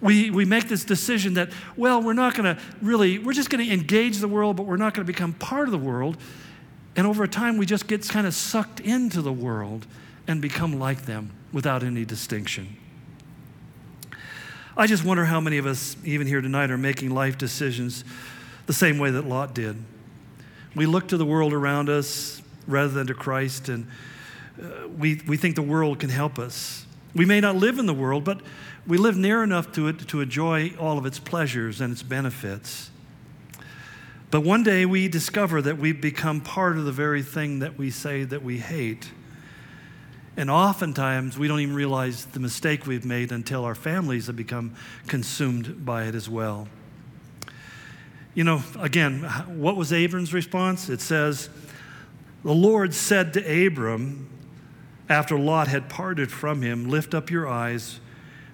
We, 0.00 0.30
we 0.30 0.44
make 0.44 0.68
this 0.68 0.84
decision 0.84 1.34
that, 1.34 1.50
well, 1.76 2.02
we're 2.02 2.12
not 2.12 2.34
going 2.34 2.54
to 2.54 2.62
really, 2.82 3.18
we're 3.18 3.32
just 3.32 3.48
going 3.48 3.66
to 3.66 3.72
engage 3.72 4.18
the 4.18 4.28
world, 4.28 4.56
but 4.56 4.66
we're 4.66 4.76
not 4.76 4.92
going 4.92 5.06
to 5.06 5.10
become 5.10 5.32
part 5.32 5.66
of 5.66 5.72
the 5.72 5.78
world. 5.78 6.18
And 6.96 7.06
over 7.06 7.26
time, 7.26 7.56
we 7.56 7.64
just 7.64 7.86
get 7.86 8.06
kind 8.06 8.26
of 8.26 8.34
sucked 8.34 8.80
into 8.80 9.22
the 9.22 9.32
world 9.32 9.86
and 10.26 10.40
become 10.40 10.78
like 10.78 11.06
them 11.06 11.30
without 11.52 11.82
any 11.82 12.04
distinction. 12.04 12.76
I 14.76 14.86
just 14.86 15.04
wonder 15.04 15.24
how 15.24 15.40
many 15.40 15.58
of 15.58 15.66
us, 15.66 15.96
even 16.04 16.26
here 16.26 16.40
tonight, 16.40 16.70
are 16.70 16.78
making 16.78 17.10
life 17.10 17.38
decisions 17.38 18.04
the 18.66 18.72
same 18.72 18.98
way 18.98 19.10
that 19.12 19.24
Lot 19.24 19.54
did. 19.54 19.76
We 20.74 20.86
look 20.86 21.08
to 21.08 21.16
the 21.16 21.24
world 21.24 21.52
around 21.52 21.88
us 21.88 22.42
rather 22.66 22.88
than 22.88 23.06
to 23.06 23.14
Christ, 23.14 23.68
and 23.68 23.86
uh, 24.60 24.88
we, 24.88 25.20
we 25.28 25.36
think 25.36 25.54
the 25.54 25.62
world 25.62 26.00
can 26.00 26.10
help 26.10 26.38
us. 26.38 26.86
We 27.14 27.24
may 27.24 27.40
not 27.40 27.54
live 27.54 27.78
in 27.78 27.86
the 27.86 27.94
world, 27.94 28.24
but 28.24 28.40
we 28.86 28.98
live 28.98 29.16
near 29.16 29.44
enough 29.44 29.70
to 29.72 29.86
it 29.88 30.08
to 30.08 30.20
enjoy 30.20 30.74
all 30.78 30.98
of 30.98 31.06
its 31.06 31.20
pleasures 31.20 31.80
and 31.80 31.92
its 31.92 32.02
benefits. 32.02 32.90
But 34.32 34.40
one 34.40 34.64
day 34.64 34.84
we 34.84 35.06
discover 35.06 35.62
that 35.62 35.78
we've 35.78 36.00
become 36.00 36.40
part 36.40 36.76
of 36.76 36.84
the 36.84 36.92
very 36.92 37.22
thing 37.22 37.60
that 37.60 37.78
we 37.78 37.90
say 37.90 38.24
that 38.24 38.42
we 38.42 38.58
hate. 38.58 39.12
And 40.36 40.50
oftentimes, 40.50 41.38
we 41.38 41.46
don't 41.46 41.60
even 41.60 41.74
realize 41.74 42.24
the 42.26 42.40
mistake 42.40 42.86
we've 42.86 43.04
made 43.04 43.30
until 43.30 43.64
our 43.64 43.74
families 43.74 44.26
have 44.26 44.36
become 44.36 44.74
consumed 45.06 45.84
by 45.84 46.04
it 46.04 46.14
as 46.14 46.28
well. 46.28 46.68
You 48.34 48.42
know, 48.42 48.62
again, 48.80 49.20
what 49.46 49.76
was 49.76 49.92
Abram's 49.92 50.34
response? 50.34 50.88
It 50.88 51.00
says, 51.00 51.48
The 52.42 52.54
Lord 52.54 52.94
said 52.94 53.32
to 53.34 53.66
Abram, 53.66 54.28
after 55.08 55.38
Lot 55.38 55.68
had 55.68 55.88
parted 55.88 56.32
from 56.32 56.62
him, 56.62 56.88
Lift 56.88 57.14
up 57.14 57.30
your 57.30 57.46
eyes 57.46 58.00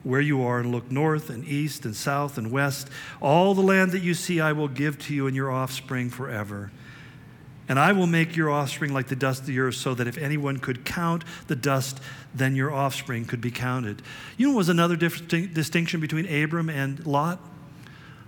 where 0.03 0.20
you 0.20 0.43
are 0.43 0.61
and 0.61 0.72
look 0.72 0.91
north 0.91 1.31
and 1.31 1.45
east 1.47 1.85
and 1.85 1.95
south 1.95 2.37
and 2.39 2.51
west. 2.51 2.89
All 3.20 3.55
the 3.55 3.62
land 3.62 3.93
that 3.93 4.03
you 4.03 4.14
see, 4.14 4.41
I 4.41 4.53
will 4.53 4.68
give 4.68 4.99
to 5.07 5.14
you 5.14 5.26
and 5.26 5.37
your 5.37 5.51
offspring 5.51 6.11
forever. 6.11 6.70
And 7.71 7.79
I 7.79 7.93
will 7.93 8.09
make 8.09 8.35
your 8.35 8.51
offspring 8.51 8.93
like 8.93 9.07
the 9.07 9.14
dust 9.14 9.43
of 9.43 9.47
the 9.47 9.61
earth, 9.61 9.77
so 9.77 9.95
that 9.95 10.09
if 10.09 10.18
anyone 10.18 10.57
could 10.57 10.85
count 10.85 11.23
the 11.47 11.55
dust, 11.55 12.01
then 12.35 12.57
your 12.57 12.73
offspring 12.73 13.27
could 13.27 13.41
be 13.41 13.53
counted. 13.53 14.03
You 14.37 14.49
know 14.49 14.55
what 14.55 14.59
was 14.59 14.68
another 14.68 14.97
distinction 14.97 16.01
between 16.01 16.27
Abram 16.27 16.68
and 16.68 17.07
Lot? 17.07 17.39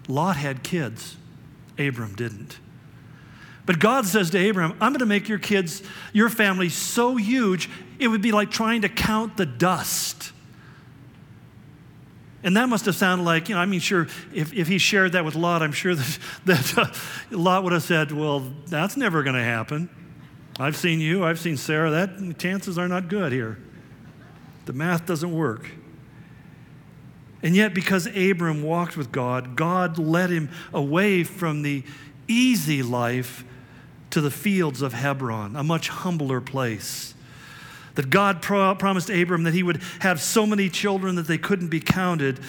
Lot 0.06 0.36
had 0.36 0.62
kids, 0.62 1.16
Abram 1.76 2.14
didn't. 2.14 2.58
But 3.66 3.80
God 3.80 4.06
says 4.06 4.30
to 4.30 4.48
Abram, 4.48 4.72
I'm 4.80 4.92
going 4.92 5.00
to 5.00 5.06
make 5.06 5.28
your 5.28 5.38
kids, 5.40 5.82
your 6.12 6.28
family 6.28 6.68
so 6.68 7.16
huge, 7.16 7.68
it 7.98 8.06
would 8.08 8.22
be 8.22 8.30
like 8.30 8.50
trying 8.50 8.82
to 8.82 8.88
count 8.88 9.36
the 9.36 9.46
dust. 9.46 10.31
And 12.44 12.56
that 12.56 12.68
must 12.68 12.86
have 12.86 12.96
sounded 12.96 13.24
like, 13.24 13.48
you 13.48 13.54
know, 13.54 13.60
I 13.60 13.66
mean, 13.66 13.80
sure, 13.80 14.08
if, 14.34 14.52
if 14.52 14.66
he 14.66 14.78
shared 14.78 15.12
that 15.12 15.24
with 15.24 15.34
Lot, 15.36 15.62
I'm 15.62 15.72
sure 15.72 15.94
that, 15.96 16.18
that 16.44 16.78
uh, 16.78 16.92
Lot 17.30 17.64
would 17.64 17.72
have 17.72 17.84
said, 17.84 18.10
well, 18.12 18.40
that's 18.66 18.96
never 18.96 19.22
going 19.22 19.36
to 19.36 19.44
happen. 19.44 19.88
I've 20.58 20.76
seen 20.76 21.00
you, 21.00 21.24
I've 21.24 21.38
seen 21.38 21.56
Sarah, 21.56 21.90
that 21.90 22.38
chances 22.38 22.78
are 22.78 22.88
not 22.88 23.08
good 23.08 23.32
here. 23.32 23.58
The 24.66 24.72
math 24.72 25.06
doesn't 25.06 25.32
work. 25.32 25.70
And 27.42 27.56
yet, 27.56 27.74
because 27.74 28.06
Abram 28.06 28.62
walked 28.62 28.96
with 28.96 29.10
God, 29.10 29.56
God 29.56 29.98
led 29.98 30.30
him 30.30 30.50
away 30.72 31.24
from 31.24 31.62
the 31.62 31.82
easy 32.28 32.82
life 32.82 33.44
to 34.10 34.20
the 34.20 34.30
fields 34.30 34.82
of 34.82 34.92
Hebron, 34.92 35.56
a 35.56 35.64
much 35.64 35.88
humbler 35.88 36.40
place. 36.40 37.14
That 37.94 38.10
God 38.10 38.40
pro- 38.40 38.74
promised 38.74 39.10
Abram 39.10 39.42
that 39.42 39.54
he 39.54 39.62
would 39.62 39.82
have 40.00 40.20
so 40.20 40.46
many 40.46 40.68
children 40.68 41.16
that 41.16 41.26
they 41.26 41.38
couldn't 41.38 41.68
be 41.68 41.80
counted. 41.80 42.40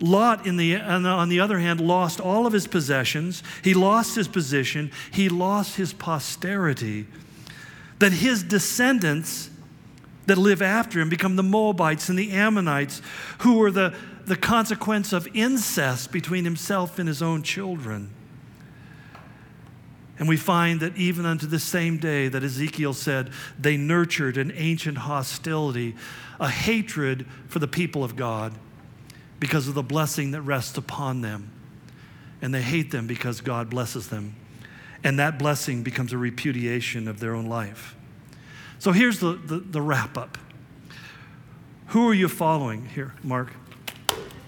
Lot, 0.00 0.46
in 0.46 0.56
the, 0.56 0.76
on 0.76 1.28
the 1.28 1.40
other 1.40 1.58
hand, 1.58 1.80
lost 1.80 2.20
all 2.20 2.46
of 2.46 2.52
his 2.52 2.66
possessions. 2.66 3.42
He 3.62 3.74
lost 3.74 4.14
his 4.14 4.28
position. 4.28 4.90
He 5.10 5.28
lost 5.28 5.76
his 5.76 5.92
posterity. 5.92 7.06
That 7.98 8.12
his 8.12 8.42
descendants 8.42 9.50
that 10.26 10.36
live 10.36 10.60
after 10.60 11.00
him 11.00 11.08
become 11.08 11.36
the 11.36 11.42
Moabites 11.42 12.08
and 12.08 12.18
the 12.18 12.32
Ammonites, 12.32 13.00
who 13.38 13.58
were 13.58 13.70
the, 13.70 13.94
the 14.26 14.36
consequence 14.36 15.12
of 15.12 15.28
incest 15.34 16.12
between 16.12 16.44
himself 16.44 16.98
and 16.98 17.08
his 17.08 17.22
own 17.22 17.42
children. 17.42 18.10
And 20.18 20.28
we 20.28 20.36
find 20.36 20.80
that 20.80 20.96
even 20.96 21.26
unto 21.26 21.46
the 21.46 21.58
same 21.58 21.98
day 21.98 22.28
that 22.28 22.42
Ezekiel 22.42 22.94
said, 22.94 23.30
they 23.58 23.76
nurtured 23.76 24.38
an 24.38 24.50
ancient 24.54 24.98
hostility, 24.98 25.94
a 26.40 26.48
hatred 26.48 27.26
for 27.48 27.58
the 27.58 27.68
people 27.68 28.02
of 28.02 28.16
God 28.16 28.54
because 29.38 29.68
of 29.68 29.74
the 29.74 29.82
blessing 29.82 30.30
that 30.30 30.40
rests 30.42 30.78
upon 30.78 31.20
them. 31.20 31.50
And 32.40 32.54
they 32.54 32.62
hate 32.62 32.90
them 32.90 33.06
because 33.06 33.40
God 33.40 33.68
blesses 33.68 34.08
them. 34.08 34.34
And 35.04 35.18
that 35.18 35.38
blessing 35.38 35.82
becomes 35.82 36.12
a 36.12 36.18
repudiation 36.18 37.08
of 37.08 37.20
their 37.20 37.34
own 37.34 37.46
life. 37.46 37.94
So 38.78 38.92
here's 38.92 39.20
the, 39.20 39.34
the, 39.34 39.58
the 39.58 39.82
wrap 39.82 40.16
up. 40.16 40.38
Who 41.88 42.08
are 42.08 42.14
you 42.14 42.28
following 42.28 42.86
here, 42.86 43.14
Mark? 43.22 43.52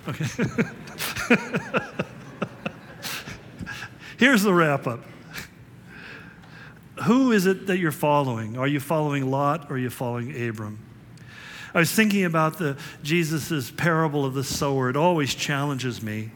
Okay. 0.09 0.25
here's 4.17 4.43
the 4.43 4.53
wrap 4.53 4.87
up. 4.87 5.01
Who 7.05 7.33
is 7.33 7.47
it 7.47 7.67
that 7.67 7.79
you're 7.79 7.93
following? 7.93 8.59
Are 8.59 8.67
you 8.67 8.81
following 8.81 9.31
Lot 9.31 9.71
or 9.71 9.77
are 9.77 9.79
you 9.79 9.91
following 9.91 10.31
Abram? 10.49 10.79
I 11.75 11.81
was 11.81 11.93
thinking 11.93 12.25
about 12.25 12.59
the 12.59 12.77
Jesus' 13.03 13.71
parable 13.71 14.25
of 14.25 14.35
the 14.35 14.45
sower. 14.45 14.89
It 14.91 14.97
always 14.97 15.35
challenges 15.35 16.03
me. 16.03 16.31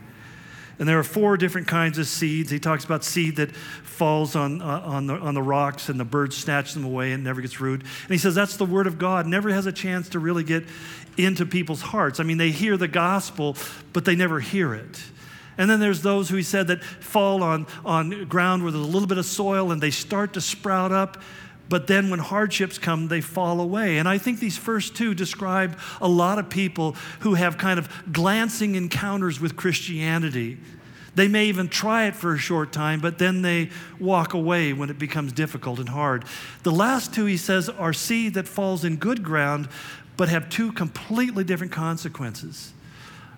And 0.78 0.88
there 0.88 0.98
are 0.98 1.04
four 1.04 1.36
different 1.36 1.68
kinds 1.68 1.98
of 1.98 2.06
seeds. 2.06 2.50
He 2.50 2.58
talks 2.58 2.84
about 2.84 3.04
seed 3.04 3.36
that 3.36 3.54
falls 3.54 4.34
on, 4.34 4.60
uh, 4.60 4.82
on, 4.84 5.06
the, 5.06 5.14
on 5.14 5.34
the 5.34 5.42
rocks 5.42 5.88
and 5.88 6.00
the 6.00 6.04
birds 6.04 6.36
snatch 6.36 6.74
them 6.74 6.84
away 6.84 7.12
and 7.12 7.22
never 7.22 7.40
gets 7.40 7.60
rooted. 7.60 7.86
And 7.86 8.10
he 8.10 8.18
says 8.18 8.34
that's 8.34 8.56
the 8.56 8.64
word 8.64 8.86
of 8.86 8.98
God. 8.98 9.26
Never 9.26 9.50
has 9.50 9.66
a 9.66 9.72
chance 9.72 10.08
to 10.10 10.18
really 10.18 10.44
get 10.44 10.64
into 11.16 11.46
people's 11.46 11.82
hearts. 11.82 12.20
I 12.20 12.24
mean, 12.24 12.38
they 12.38 12.50
hear 12.50 12.76
the 12.76 12.88
gospel, 12.88 13.56
but 13.92 14.04
they 14.04 14.16
never 14.16 14.40
hear 14.40 14.74
it. 14.74 15.00
And 15.58 15.68
then 15.68 15.80
there's 15.80 16.02
those 16.02 16.28
who 16.28 16.36
he 16.36 16.42
said 16.42 16.68
that 16.68 16.82
fall 16.82 17.42
on, 17.42 17.66
on 17.84 18.24
ground 18.24 18.62
where 18.62 18.72
there's 18.72 18.84
a 18.84 18.88
little 18.88 19.08
bit 19.08 19.18
of 19.18 19.26
soil 19.26 19.70
and 19.70 19.80
they 19.80 19.90
start 19.90 20.32
to 20.34 20.40
sprout 20.40 20.92
up. 20.92 21.20
But 21.68 21.86
then 21.86 22.10
when 22.10 22.18
hardships 22.18 22.78
come, 22.78 23.08
they 23.08 23.20
fall 23.20 23.60
away. 23.60 23.98
And 23.98 24.08
I 24.08 24.18
think 24.18 24.40
these 24.40 24.58
first 24.58 24.94
two 24.94 25.14
describe 25.14 25.78
a 26.00 26.08
lot 26.08 26.38
of 26.38 26.50
people 26.50 26.96
who 27.20 27.34
have 27.34 27.56
kind 27.56 27.78
of 27.78 27.88
glancing 28.12 28.74
encounters 28.74 29.40
with 29.40 29.56
Christianity. 29.56 30.58
They 31.14 31.28
may 31.28 31.46
even 31.46 31.68
try 31.68 32.06
it 32.06 32.16
for 32.16 32.34
a 32.34 32.38
short 32.38 32.72
time, 32.72 33.00
but 33.00 33.18
then 33.18 33.42
they 33.42 33.70
walk 34.00 34.34
away 34.34 34.72
when 34.72 34.88
it 34.88 34.98
becomes 34.98 35.32
difficult 35.32 35.78
and 35.78 35.88
hard. 35.88 36.24
The 36.62 36.72
last 36.72 37.14
two, 37.14 37.26
he 37.26 37.36
says, 37.36 37.68
are 37.68 37.92
seed 37.92 38.34
that 38.34 38.48
falls 38.48 38.84
in 38.84 38.96
good 38.96 39.22
ground, 39.22 39.68
but 40.16 40.28
have 40.30 40.48
two 40.48 40.72
completely 40.72 41.44
different 41.44 41.72
consequences. 41.72 42.72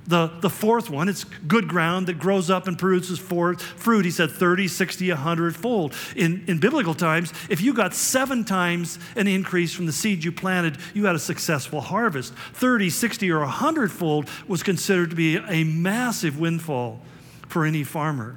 The, 0.07 0.27
the 0.41 0.51
fourth 0.51 0.91
one, 0.91 1.09
it's 1.09 1.25
good 1.25 1.67
ground 1.67 2.09
that 2.09 2.19
grows 2.19 2.51
up 2.51 2.69
and 2.69 2.79
produces 2.79 3.19
fruit. 3.19 4.05
He 4.05 4.11
said 4.11 4.31
30, 4.31 4.69
60, 4.69 5.09
100 5.09 5.57
fold. 5.57 5.95
In, 6.15 6.45
in 6.47 6.59
biblical 6.59 6.95
times, 6.95 7.33
if 7.49 7.63
you 7.63 7.73
got 7.73 7.95
seven 7.95 8.45
times 8.45 8.99
an 9.17 9.27
increase 9.27 9.73
from 9.73 9.87
the 9.87 9.93
seed 9.93 10.23
you 10.23 10.31
planted, 10.31 10.77
you 10.93 11.07
had 11.07 11.15
a 11.15 11.19
successful 11.19 11.81
harvest. 11.81 12.35
30, 12.35 12.91
60, 12.91 13.31
or 13.31 13.41
100 13.41 13.91
fold 13.91 14.29
was 14.47 14.63
considered 14.63 15.09
to 15.09 15.17
be 15.17 15.37
a 15.37 15.65
massive 15.65 16.39
windfall 16.39 17.01
for 17.49 17.65
any 17.65 17.83
farmer. 17.83 18.37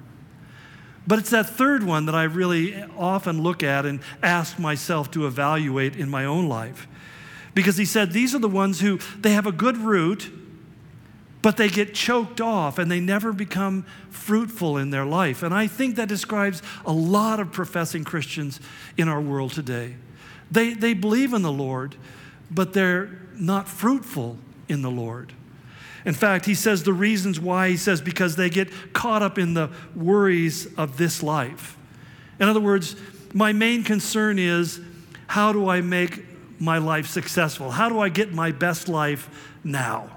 But 1.06 1.20
it's 1.20 1.32
that 1.32 1.50
third 1.50 1.84
one 1.84 2.06
that 2.06 2.16
I 2.16 2.24
really 2.24 2.82
often 2.98 3.42
look 3.42 3.62
at 3.62 3.86
and 3.86 4.00
ask 4.24 4.58
myself 4.58 5.12
to 5.12 5.28
evaluate 5.28 5.98
in 5.98 6.10
my 6.10 6.24
own 6.24 6.48
life. 6.48 6.88
Because 7.54 7.76
he 7.76 7.86
said 7.86 8.12
these 8.12 8.34
are 8.36 8.40
the 8.40 8.48
ones 8.48 8.80
who 8.80 9.00
they 9.20 9.32
have 9.32 9.48
a 9.48 9.52
good 9.52 9.78
root 9.78 10.32
but 11.42 11.58
they 11.58 11.70
get 11.70 11.94
choked 11.94 12.42
off 12.42 12.78
and 12.78 12.90
they 12.90 13.00
never 13.00 13.32
become 13.32 13.84
fruitful 14.10 14.78
in 14.78 14.90
their 14.90 15.06
life. 15.06 15.44
And 15.44 15.54
I 15.54 15.68
think 15.68 15.96
that 15.96 16.10
describes 16.10 16.62
a 16.86 16.92
lot 16.92 17.40
of 17.40 17.52
professing 17.52 18.04
Christians 18.04 18.60
in 18.98 19.08
our 19.08 19.22
world 19.22 19.52
today. 19.52 19.96
They, 20.50 20.74
they 20.74 20.94
believe 20.94 21.34
in 21.34 21.42
the 21.42 21.52
Lord, 21.52 21.96
but 22.50 22.74
they're 22.74 23.20
not 23.36 23.68
fruitful 23.68 24.38
in 24.68 24.82
the 24.82 24.92
Lord. 24.92 25.34
In 26.06 26.14
fact, 26.14 26.46
he 26.46 26.56
says 26.56 26.84
the 26.84 26.94
reasons 26.94 27.40
why, 27.40 27.70
he 27.70 27.78
says 27.78 28.02
because 28.02 28.36
they 28.36 28.50
get 28.50 28.70
caught 28.94 29.22
up 29.22 29.38
in 29.38 29.54
the 29.54 29.70
worries 29.96 30.74
of 30.76 30.98
this 30.98 31.22
life. 31.22 31.78
In 32.40 32.48
other 32.48 32.62
words, 32.62 32.96
my 33.34 33.52
main 33.52 33.84
concern 33.84 34.40
is 34.40 34.80
how 35.28 35.52
do 35.52 35.68
I 35.68 35.82
make 35.82 36.24
my 36.60 36.78
life 36.78 37.08
successful? 37.08 37.72
How 37.72 37.90
do 37.90 38.00
I 38.00 38.10
get 38.10 38.34
my 38.34 38.52
best 38.52 38.88
life 38.88 39.30
now? 39.64 40.17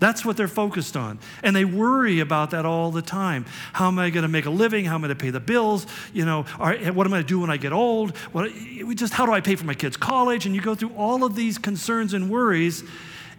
That's 0.00 0.24
what 0.24 0.38
they're 0.38 0.48
focused 0.48 0.96
on. 0.96 1.18
And 1.42 1.54
they 1.54 1.66
worry 1.66 2.20
about 2.20 2.50
that 2.50 2.64
all 2.64 2.90
the 2.90 3.02
time. 3.02 3.44
How 3.74 3.86
am 3.86 3.98
I 3.98 4.08
going 4.08 4.22
to 4.22 4.28
make 4.28 4.46
a 4.46 4.50
living? 4.50 4.86
How 4.86 4.94
am 4.94 5.04
I 5.04 5.08
going 5.08 5.18
to 5.18 5.22
pay 5.22 5.30
the 5.30 5.40
bills? 5.40 5.86
You 6.14 6.24
know, 6.24 6.42
what 6.42 7.06
am 7.06 7.12
I 7.12 7.18
going 7.18 7.22
to 7.22 7.22
do 7.22 7.38
when 7.38 7.50
I 7.50 7.58
get 7.58 7.72
old? 7.72 8.16
What, 8.32 8.50
just 8.94 9.12
how 9.12 9.26
do 9.26 9.32
I 9.32 9.42
pay 9.42 9.56
for 9.56 9.66
my 9.66 9.74
kids' 9.74 9.98
college? 9.98 10.46
And 10.46 10.54
you 10.54 10.62
go 10.62 10.74
through 10.74 10.94
all 10.96 11.22
of 11.22 11.36
these 11.36 11.58
concerns 11.58 12.14
and 12.14 12.30
worries, 12.30 12.82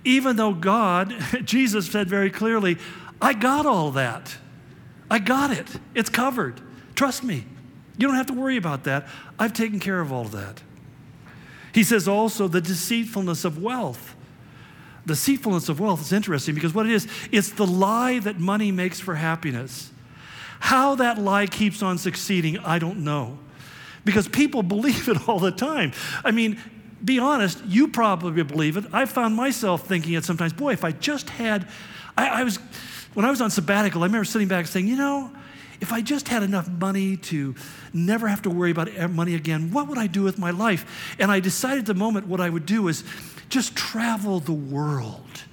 even 0.03 0.35
though 0.35 0.53
God, 0.53 1.13
Jesus 1.43 1.87
said 1.87 2.07
very 2.07 2.29
clearly, 2.29 2.77
I 3.19 3.33
got 3.33 3.65
all 3.65 3.91
that. 3.91 4.37
I 5.09 5.17
got 5.17 5.51
it. 5.51 5.67
It's 5.95 6.09
covered. 6.09 6.61
Trust 6.93 7.23
me. 7.23 7.45
You 7.97 8.07
don't 8.07 8.15
have 8.15 8.27
to 8.27 8.33
worry 8.33 8.57
about 8.57 8.83
that. 8.83 9.07
I've 9.39 9.53
taken 9.53 9.79
care 9.79 9.99
of 9.99 10.11
all 10.11 10.21
of 10.21 10.31
that. 10.31 10.61
He 11.73 11.83
says 11.83 12.07
also 12.07 12.47
the 12.47 12.61
deceitfulness 12.61 13.45
of 13.45 13.61
wealth 13.61 14.10
deceitfulness 15.05 15.69
of 15.69 15.79
wealth 15.79 16.01
is 16.01 16.13
interesting 16.13 16.55
because 16.55 16.73
what 16.73 16.85
it 16.85 16.91
is, 16.91 17.07
it's 17.31 17.51
the 17.51 17.65
lie 17.65 18.19
that 18.19 18.39
money 18.39 18.71
makes 18.71 18.99
for 18.99 19.15
happiness. 19.15 19.91
How 20.59 20.95
that 20.95 21.17
lie 21.17 21.47
keeps 21.47 21.81
on 21.81 21.97
succeeding, 21.97 22.59
I 22.59 22.79
don't 22.79 22.99
know. 22.99 23.39
Because 24.05 24.27
people 24.27 24.63
believe 24.75 25.09
it 25.09 25.27
all 25.27 25.39
the 25.39 25.51
time. 25.51 25.91
I 26.23 26.31
mean, 26.31 26.59
be 27.03 27.19
honest, 27.19 27.63
you 27.65 27.87
probably 27.87 28.43
believe 28.43 28.77
it. 28.77 28.85
I 28.93 29.05
found 29.05 29.35
myself 29.35 29.87
thinking 29.87 30.13
it 30.13 30.23
sometimes, 30.23 30.53
boy, 30.53 30.73
if 30.73 30.83
I 30.83 30.91
just 30.91 31.29
had, 31.31 31.67
I, 32.15 32.41
I 32.41 32.43
was, 32.43 32.57
when 33.13 33.25
I 33.25 33.31
was 33.31 33.41
on 33.41 33.49
sabbatical, 33.49 34.03
I 34.03 34.05
remember 34.05 34.25
sitting 34.25 34.47
back 34.47 34.67
saying, 34.67 34.87
you 34.87 34.95
know, 34.95 35.31
if 35.79 35.91
I 35.91 36.01
just 36.01 36.27
had 36.27 36.43
enough 36.43 36.69
money 36.69 37.17
to 37.17 37.55
never 37.91 38.27
have 38.27 38.43
to 38.43 38.51
worry 38.51 38.69
about 38.69 38.87
money 39.09 39.33
again, 39.33 39.71
what 39.71 39.87
would 39.87 39.97
I 39.97 40.05
do 40.05 40.21
with 40.21 40.37
my 40.37 40.51
life? 40.51 41.15
And 41.17 41.31
I 41.31 41.39
decided 41.39 41.87
the 41.87 41.95
moment 41.95 42.27
what 42.27 42.39
I 42.39 42.49
would 42.49 42.67
do 42.67 42.87
is 42.87 43.03
just 43.51 43.75
travel 43.75 44.39
the 44.39 44.53
world. 44.53 45.43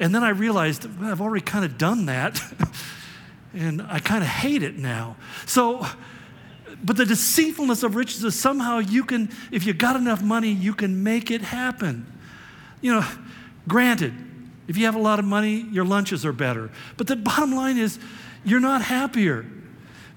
And 0.00 0.14
then 0.14 0.24
I 0.24 0.30
realized, 0.30 0.86
well, 0.98 1.10
I've 1.10 1.20
already 1.20 1.44
kind 1.44 1.64
of 1.64 1.76
done 1.76 2.06
that. 2.06 2.42
and 3.54 3.82
I 3.82 3.98
kind 3.98 4.22
of 4.22 4.28
hate 4.28 4.62
it 4.62 4.78
now. 4.78 5.16
So, 5.46 5.86
but 6.82 6.96
the 6.96 7.04
deceitfulness 7.04 7.82
of 7.82 7.94
riches 7.94 8.24
is 8.24 8.38
somehow 8.38 8.78
you 8.78 9.04
can, 9.04 9.30
if 9.52 9.66
you 9.66 9.72
got 9.72 9.96
enough 9.96 10.22
money, 10.22 10.50
you 10.50 10.74
can 10.74 11.02
make 11.02 11.30
it 11.30 11.42
happen. 11.42 12.10
You 12.80 12.94
know, 12.94 13.06
granted, 13.68 14.14
if 14.66 14.76
you 14.76 14.86
have 14.86 14.94
a 14.94 15.00
lot 15.00 15.18
of 15.18 15.24
money, 15.24 15.66
your 15.70 15.84
lunches 15.84 16.24
are 16.24 16.32
better. 16.32 16.70
But 16.96 17.06
the 17.06 17.16
bottom 17.16 17.54
line 17.54 17.78
is, 17.78 17.98
you're 18.44 18.60
not 18.60 18.82
happier. 18.82 19.46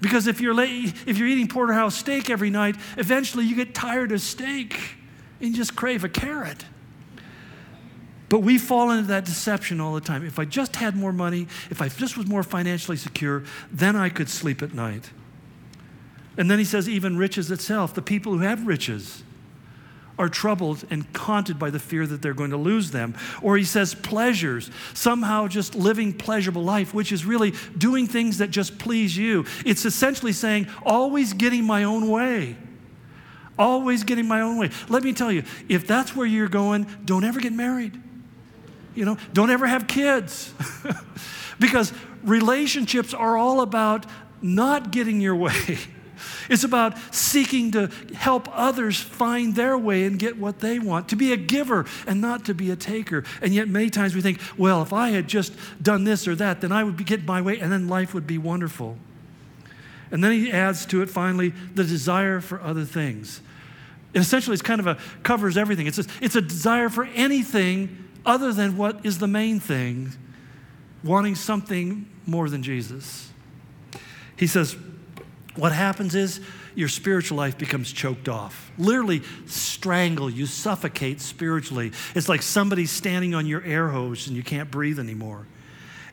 Because 0.00 0.26
if 0.26 0.40
you're, 0.40 0.54
if 0.58 1.18
you're 1.18 1.28
eating 1.28 1.48
porterhouse 1.48 1.94
steak 1.96 2.30
every 2.30 2.50
night, 2.50 2.76
eventually 2.96 3.44
you 3.44 3.56
get 3.56 3.74
tired 3.74 4.12
of 4.12 4.20
steak 4.20 4.97
and 5.40 5.54
just 5.54 5.76
crave 5.76 6.04
a 6.04 6.08
carrot. 6.08 6.64
But 8.28 8.40
we 8.40 8.58
fall 8.58 8.90
into 8.90 9.08
that 9.08 9.24
deception 9.24 9.80
all 9.80 9.94
the 9.94 10.00
time. 10.00 10.24
If 10.24 10.38
I 10.38 10.44
just 10.44 10.76
had 10.76 10.94
more 10.94 11.12
money, 11.12 11.46
if 11.70 11.80
I 11.80 11.88
just 11.88 12.16
was 12.16 12.26
more 12.26 12.42
financially 12.42 12.96
secure, 12.96 13.44
then 13.72 13.96
I 13.96 14.10
could 14.10 14.28
sleep 14.28 14.62
at 14.62 14.74
night. 14.74 15.10
And 16.36 16.50
then 16.50 16.58
he 16.58 16.64
says, 16.64 16.88
even 16.88 17.16
riches 17.16 17.50
itself, 17.50 17.94
the 17.94 18.02
people 18.02 18.32
who 18.32 18.40
have 18.40 18.66
riches 18.66 19.24
are 20.18 20.28
troubled 20.28 20.84
and 20.90 21.06
haunted 21.16 21.58
by 21.58 21.70
the 21.70 21.78
fear 21.78 22.06
that 22.06 22.20
they're 22.20 22.34
going 22.34 22.50
to 22.50 22.56
lose 22.56 22.90
them. 22.90 23.14
Or 23.40 23.56
he 23.56 23.64
says 23.64 23.94
pleasures, 23.94 24.70
somehow 24.92 25.46
just 25.46 25.74
living 25.74 26.12
pleasurable 26.12 26.64
life, 26.64 26.92
which 26.92 27.12
is 27.12 27.24
really 27.24 27.54
doing 27.76 28.06
things 28.06 28.38
that 28.38 28.50
just 28.50 28.78
please 28.78 29.16
you. 29.16 29.46
It's 29.64 29.84
essentially 29.84 30.32
saying, 30.32 30.66
always 30.84 31.32
getting 31.32 31.64
my 31.64 31.84
own 31.84 32.10
way. 32.10 32.56
Always 33.58 34.04
getting 34.04 34.28
my 34.28 34.40
own 34.40 34.56
way. 34.56 34.70
Let 34.88 35.02
me 35.02 35.12
tell 35.12 35.32
you, 35.32 35.42
if 35.68 35.86
that's 35.86 36.14
where 36.14 36.26
you're 36.26 36.48
going, 36.48 36.86
don't 37.04 37.24
ever 37.24 37.40
get 37.40 37.52
married. 37.52 38.00
You 38.94 39.04
know, 39.04 39.16
don't 39.32 39.50
ever 39.50 39.66
have 39.66 39.86
kids. 39.86 40.52
because 41.58 41.92
relationships 42.22 43.14
are 43.14 43.36
all 43.36 43.60
about 43.60 44.06
not 44.40 44.90
getting 44.90 45.20
your 45.20 45.36
way. 45.36 45.78
It's 46.48 46.64
about 46.64 46.96
seeking 47.14 47.72
to 47.72 47.90
help 48.14 48.48
others 48.52 48.98
find 48.98 49.54
their 49.54 49.76
way 49.76 50.04
and 50.04 50.18
get 50.18 50.38
what 50.38 50.60
they 50.60 50.78
want, 50.78 51.08
to 51.10 51.16
be 51.16 51.32
a 51.32 51.36
giver 51.36 51.84
and 52.06 52.20
not 52.20 52.46
to 52.46 52.54
be 52.54 52.70
a 52.70 52.76
taker. 52.76 53.24
And 53.42 53.54
yet, 53.54 53.68
many 53.68 53.90
times 53.90 54.14
we 54.14 54.20
think, 54.20 54.40
well, 54.56 54.82
if 54.82 54.92
I 54.92 55.10
had 55.10 55.28
just 55.28 55.52
done 55.82 56.04
this 56.04 56.26
or 56.26 56.34
that, 56.36 56.60
then 56.60 56.72
I 56.72 56.84
would 56.84 57.04
get 57.04 57.24
my 57.24 57.40
way 57.40 57.60
and 57.60 57.70
then 57.70 57.86
life 57.86 58.14
would 58.14 58.26
be 58.26 58.38
wonderful. 58.38 58.96
And 60.10 60.24
then 60.24 60.32
he 60.32 60.50
adds 60.50 60.86
to 60.86 61.02
it 61.02 61.10
finally 61.10 61.50
the 61.74 61.84
desire 61.84 62.40
for 62.40 62.60
other 62.62 62.84
things. 62.84 63.42
And 64.14 64.22
essentially, 64.22 64.54
it's 64.54 64.62
kind 64.62 64.80
of 64.80 64.86
a 64.86 64.96
covers 65.22 65.56
everything. 65.56 65.86
It's 65.86 65.98
a, 65.98 66.04
it's 66.20 66.36
a 66.36 66.40
desire 66.40 66.88
for 66.88 67.04
anything 67.04 68.08
other 68.24 68.52
than 68.52 68.76
what 68.76 69.04
is 69.04 69.18
the 69.18 69.26
main 69.26 69.60
thing, 69.60 70.12
wanting 71.04 71.34
something 71.34 72.08
more 72.26 72.48
than 72.48 72.62
Jesus. 72.62 73.30
He 74.36 74.46
says, 74.46 74.76
what 75.56 75.72
happens 75.72 76.14
is 76.14 76.40
your 76.74 76.88
spiritual 76.88 77.36
life 77.36 77.58
becomes 77.58 77.92
choked 77.92 78.28
off. 78.28 78.70
Literally 78.78 79.22
strangle, 79.46 80.30
you 80.30 80.46
suffocate 80.46 81.20
spiritually. 81.20 81.90
It's 82.14 82.28
like 82.28 82.42
somebody 82.42 82.86
standing 82.86 83.34
on 83.34 83.46
your 83.46 83.64
air 83.64 83.88
hose 83.88 84.28
and 84.28 84.36
you 84.36 84.44
can't 84.44 84.70
breathe 84.70 85.00
anymore. 85.00 85.46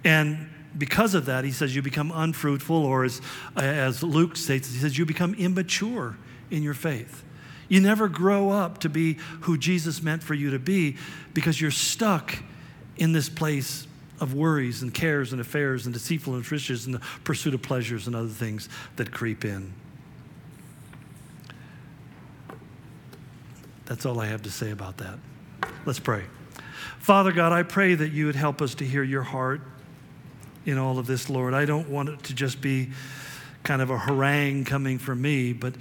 And 0.03 0.49
because 0.77 1.13
of 1.13 1.25
that, 1.25 1.43
he 1.43 1.51
says 1.51 1.75
you 1.75 1.81
become 1.81 2.11
unfruitful, 2.13 2.75
or 2.75 3.03
as, 3.03 3.21
as 3.55 4.03
Luke 4.03 4.35
states, 4.35 4.71
he 4.71 4.79
says 4.79 4.97
you 4.97 5.05
become 5.05 5.33
immature 5.35 6.17
in 6.49 6.63
your 6.63 6.73
faith. 6.73 7.23
You 7.67 7.81
never 7.81 8.07
grow 8.07 8.51
up 8.51 8.79
to 8.79 8.89
be 8.89 9.17
who 9.41 9.57
Jesus 9.57 10.01
meant 10.01 10.23
for 10.23 10.33
you 10.33 10.51
to 10.51 10.59
be 10.59 10.97
because 11.33 11.59
you're 11.59 11.71
stuck 11.71 12.37
in 12.97 13.11
this 13.11 13.29
place 13.29 13.87
of 14.19 14.33
worries 14.33 14.81
and 14.81 14.93
cares 14.93 15.31
and 15.31 15.41
affairs 15.41 15.85
and 15.85 15.93
deceitful 15.93 16.33
riches 16.39 16.85
and 16.85 16.95
the 16.95 17.01
pursuit 17.23 17.53
of 17.53 17.61
pleasures 17.61 18.07
and 18.07 18.15
other 18.15 18.29
things 18.29 18.69
that 18.95 19.11
creep 19.11 19.43
in. 19.43 19.73
That's 23.85 24.05
all 24.05 24.19
I 24.19 24.27
have 24.27 24.41
to 24.43 24.51
say 24.51 24.71
about 24.71 24.97
that. 24.97 25.19
Let's 25.85 25.99
pray. 25.99 26.23
Father 26.99 27.31
God, 27.31 27.51
I 27.51 27.63
pray 27.63 27.93
that 27.93 28.11
you 28.11 28.25
would 28.25 28.35
help 28.35 28.61
us 28.61 28.73
to 28.75 28.85
hear 28.85 29.03
your 29.03 29.21
heart 29.21 29.61
in 30.65 30.79
all 30.79 30.97
of 30.97 31.05
this, 31.05 31.29
Lord. 31.29 31.53
I 31.53 31.65
don't 31.65 31.89
want 31.89 32.09
it 32.09 32.23
to 32.23 32.33
just 32.33 32.61
be 32.61 32.89
kind 33.63 33.81
of 33.81 33.91
a 33.91 33.97
harangue 33.97 34.65
coming 34.65 34.97
from 34.97 35.21
me, 35.21 35.53
but 35.53 35.75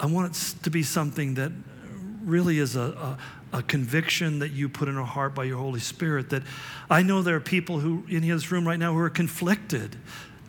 I 0.00 0.06
want 0.06 0.34
it 0.34 0.62
to 0.62 0.70
be 0.70 0.82
something 0.82 1.34
that 1.34 1.52
really 2.24 2.58
is 2.58 2.74
a, 2.74 3.18
a, 3.52 3.58
a, 3.58 3.62
conviction 3.62 4.38
that 4.38 4.50
you 4.50 4.68
put 4.68 4.88
in 4.88 4.96
our 4.96 5.04
heart 5.04 5.34
by 5.34 5.44
your 5.44 5.58
Holy 5.58 5.80
Spirit. 5.80 6.30
That 6.30 6.42
I 6.88 7.02
know 7.02 7.20
there 7.20 7.36
are 7.36 7.40
people 7.40 7.80
who 7.80 8.04
in 8.08 8.26
this 8.26 8.50
room 8.50 8.66
right 8.66 8.78
now 8.78 8.94
who 8.94 8.98
are 9.00 9.10
conflicted. 9.10 9.96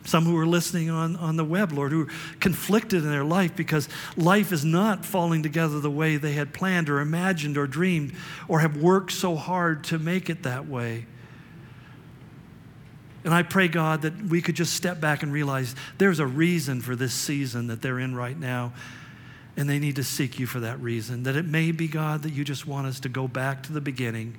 Some 0.04 0.24
who 0.24 0.36
are 0.38 0.46
listening 0.46 0.90
on, 0.90 1.14
on 1.16 1.36
the 1.36 1.44
web, 1.44 1.70
Lord, 1.70 1.92
who 1.92 2.02
are 2.02 2.08
conflicted 2.40 3.04
in 3.04 3.10
their 3.10 3.22
life 3.22 3.54
because 3.54 3.88
life 4.16 4.50
is 4.50 4.64
not 4.64 5.04
falling 5.04 5.44
together 5.44 5.78
the 5.78 5.90
way 5.90 6.16
they 6.16 6.32
had 6.32 6.52
planned 6.52 6.88
or 6.88 6.98
imagined 6.98 7.56
or 7.56 7.68
dreamed 7.68 8.14
or 8.48 8.60
have 8.60 8.76
worked 8.76 9.12
so 9.12 9.36
hard 9.36 9.84
to 9.84 10.00
make 10.00 10.28
it 10.28 10.42
that 10.42 10.66
way. 10.66 11.06
And 13.22 13.32
I 13.32 13.44
pray, 13.44 13.68
God, 13.68 14.02
that 14.02 14.16
we 14.24 14.42
could 14.42 14.56
just 14.56 14.74
step 14.74 15.00
back 15.00 15.22
and 15.22 15.32
realize 15.32 15.76
there's 15.98 16.18
a 16.18 16.26
reason 16.26 16.80
for 16.80 16.96
this 16.96 17.14
season 17.14 17.68
that 17.68 17.80
they're 17.80 18.00
in 18.00 18.16
right 18.16 18.36
now 18.36 18.72
and 19.56 19.68
they 19.68 19.78
need 19.78 19.96
to 19.96 20.04
seek 20.04 20.38
you 20.38 20.46
for 20.46 20.60
that 20.60 20.80
reason. 20.80 21.24
That 21.24 21.36
it 21.36 21.44
may 21.44 21.72
be, 21.72 21.88
God, 21.88 22.22
that 22.22 22.32
you 22.32 22.44
just 22.44 22.66
want 22.66 22.86
us 22.86 23.00
to 23.00 23.08
go 23.08 23.28
back 23.28 23.62
to 23.64 23.72
the 23.72 23.80
beginning, 23.80 24.36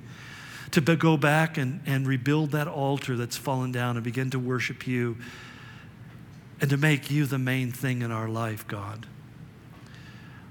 to 0.72 0.80
be, 0.80 0.96
go 0.96 1.16
back 1.16 1.56
and, 1.56 1.80
and 1.86 2.06
rebuild 2.06 2.50
that 2.50 2.66
altar 2.66 3.16
that's 3.16 3.36
fallen 3.36 3.72
down 3.72 3.96
and 3.96 4.04
begin 4.04 4.30
to 4.30 4.38
worship 4.38 4.86
you, 4.86 5.16
and 6.60 6.70
to 6.70 6.76
make 6.76 7.10
you 7.10 7.26
the 7.26 7.38
main 7.38 7.70
thing 7.70 8.02
in 8.02 8.10
our 8.10 8.28
life, 8.28 8.66
God. 8.66 9.06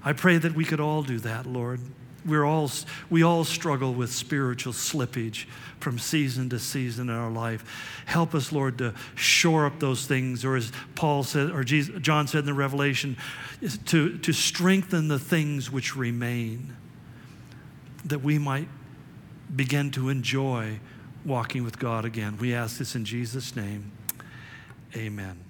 I 0.02 0.12
pray 0.12 0.36
that 0.36 0.54
we 0.54 0.64
could 0.64 0.80
all 0.80 1.02
do 1.02 1.18
that, 1.20 1.46
Lord. 1.46 1.80
We're 2.24 2.44
all, 2.44 2.70
we 3.10 3.22
all 3.22 3.44
struggle 3.44 3.92
with 3.92 4.12
spiritual 4.12 4.72
slippage 4.72 5.46
from 5.78 5.98
season 5.98 6.48
to 6.48 6.58
season 6.58 7.10
in 7.10 7.14
our 7.14 7.30
life. 7.30 8.02
Help 8.06 8.34
us, 8.34 8.50
Lord, 8.52 8.78
to 8.78 8.94
shore 9.14 9.66
up 9.66 9.80
those 9.80 10.06
things, 10.06 10.44
or 10.44 10.56
as 10.56 10.72
Paul 10.94 11.22
said, 11.22 11.50
or 11.50 11.64
Jesus, 11.64 12.00
John 12.00 12.26
said 12.26 12.40
in 12.40 12.46
the 12.46 12.54
Revelation, 12.54 13.18
to, 13.86 14.16
to 14.18 14.32
strengthen 14.32 15.08
the 15.08 15.18
things 15.18 15.70
which 15.70 15.94
remain, 15.94 16.74
that 18.06 18.22
we 18.22 18.38
might 18.38 18.68
begin 19.54 19.90
to 19.92 20.08
enjoy 20.08 20.80
walking 21.24 21.64
with 21.64 21.78
God 21.78 22.04
again. 22.04 22.38
We 22.38 22.54
ask 22.54 22.78
this 22.78 22.94
in 22.94 23.04
Jesus' 23.04 23.54
name. 23.54 23.92
Amen. 24.96 25.43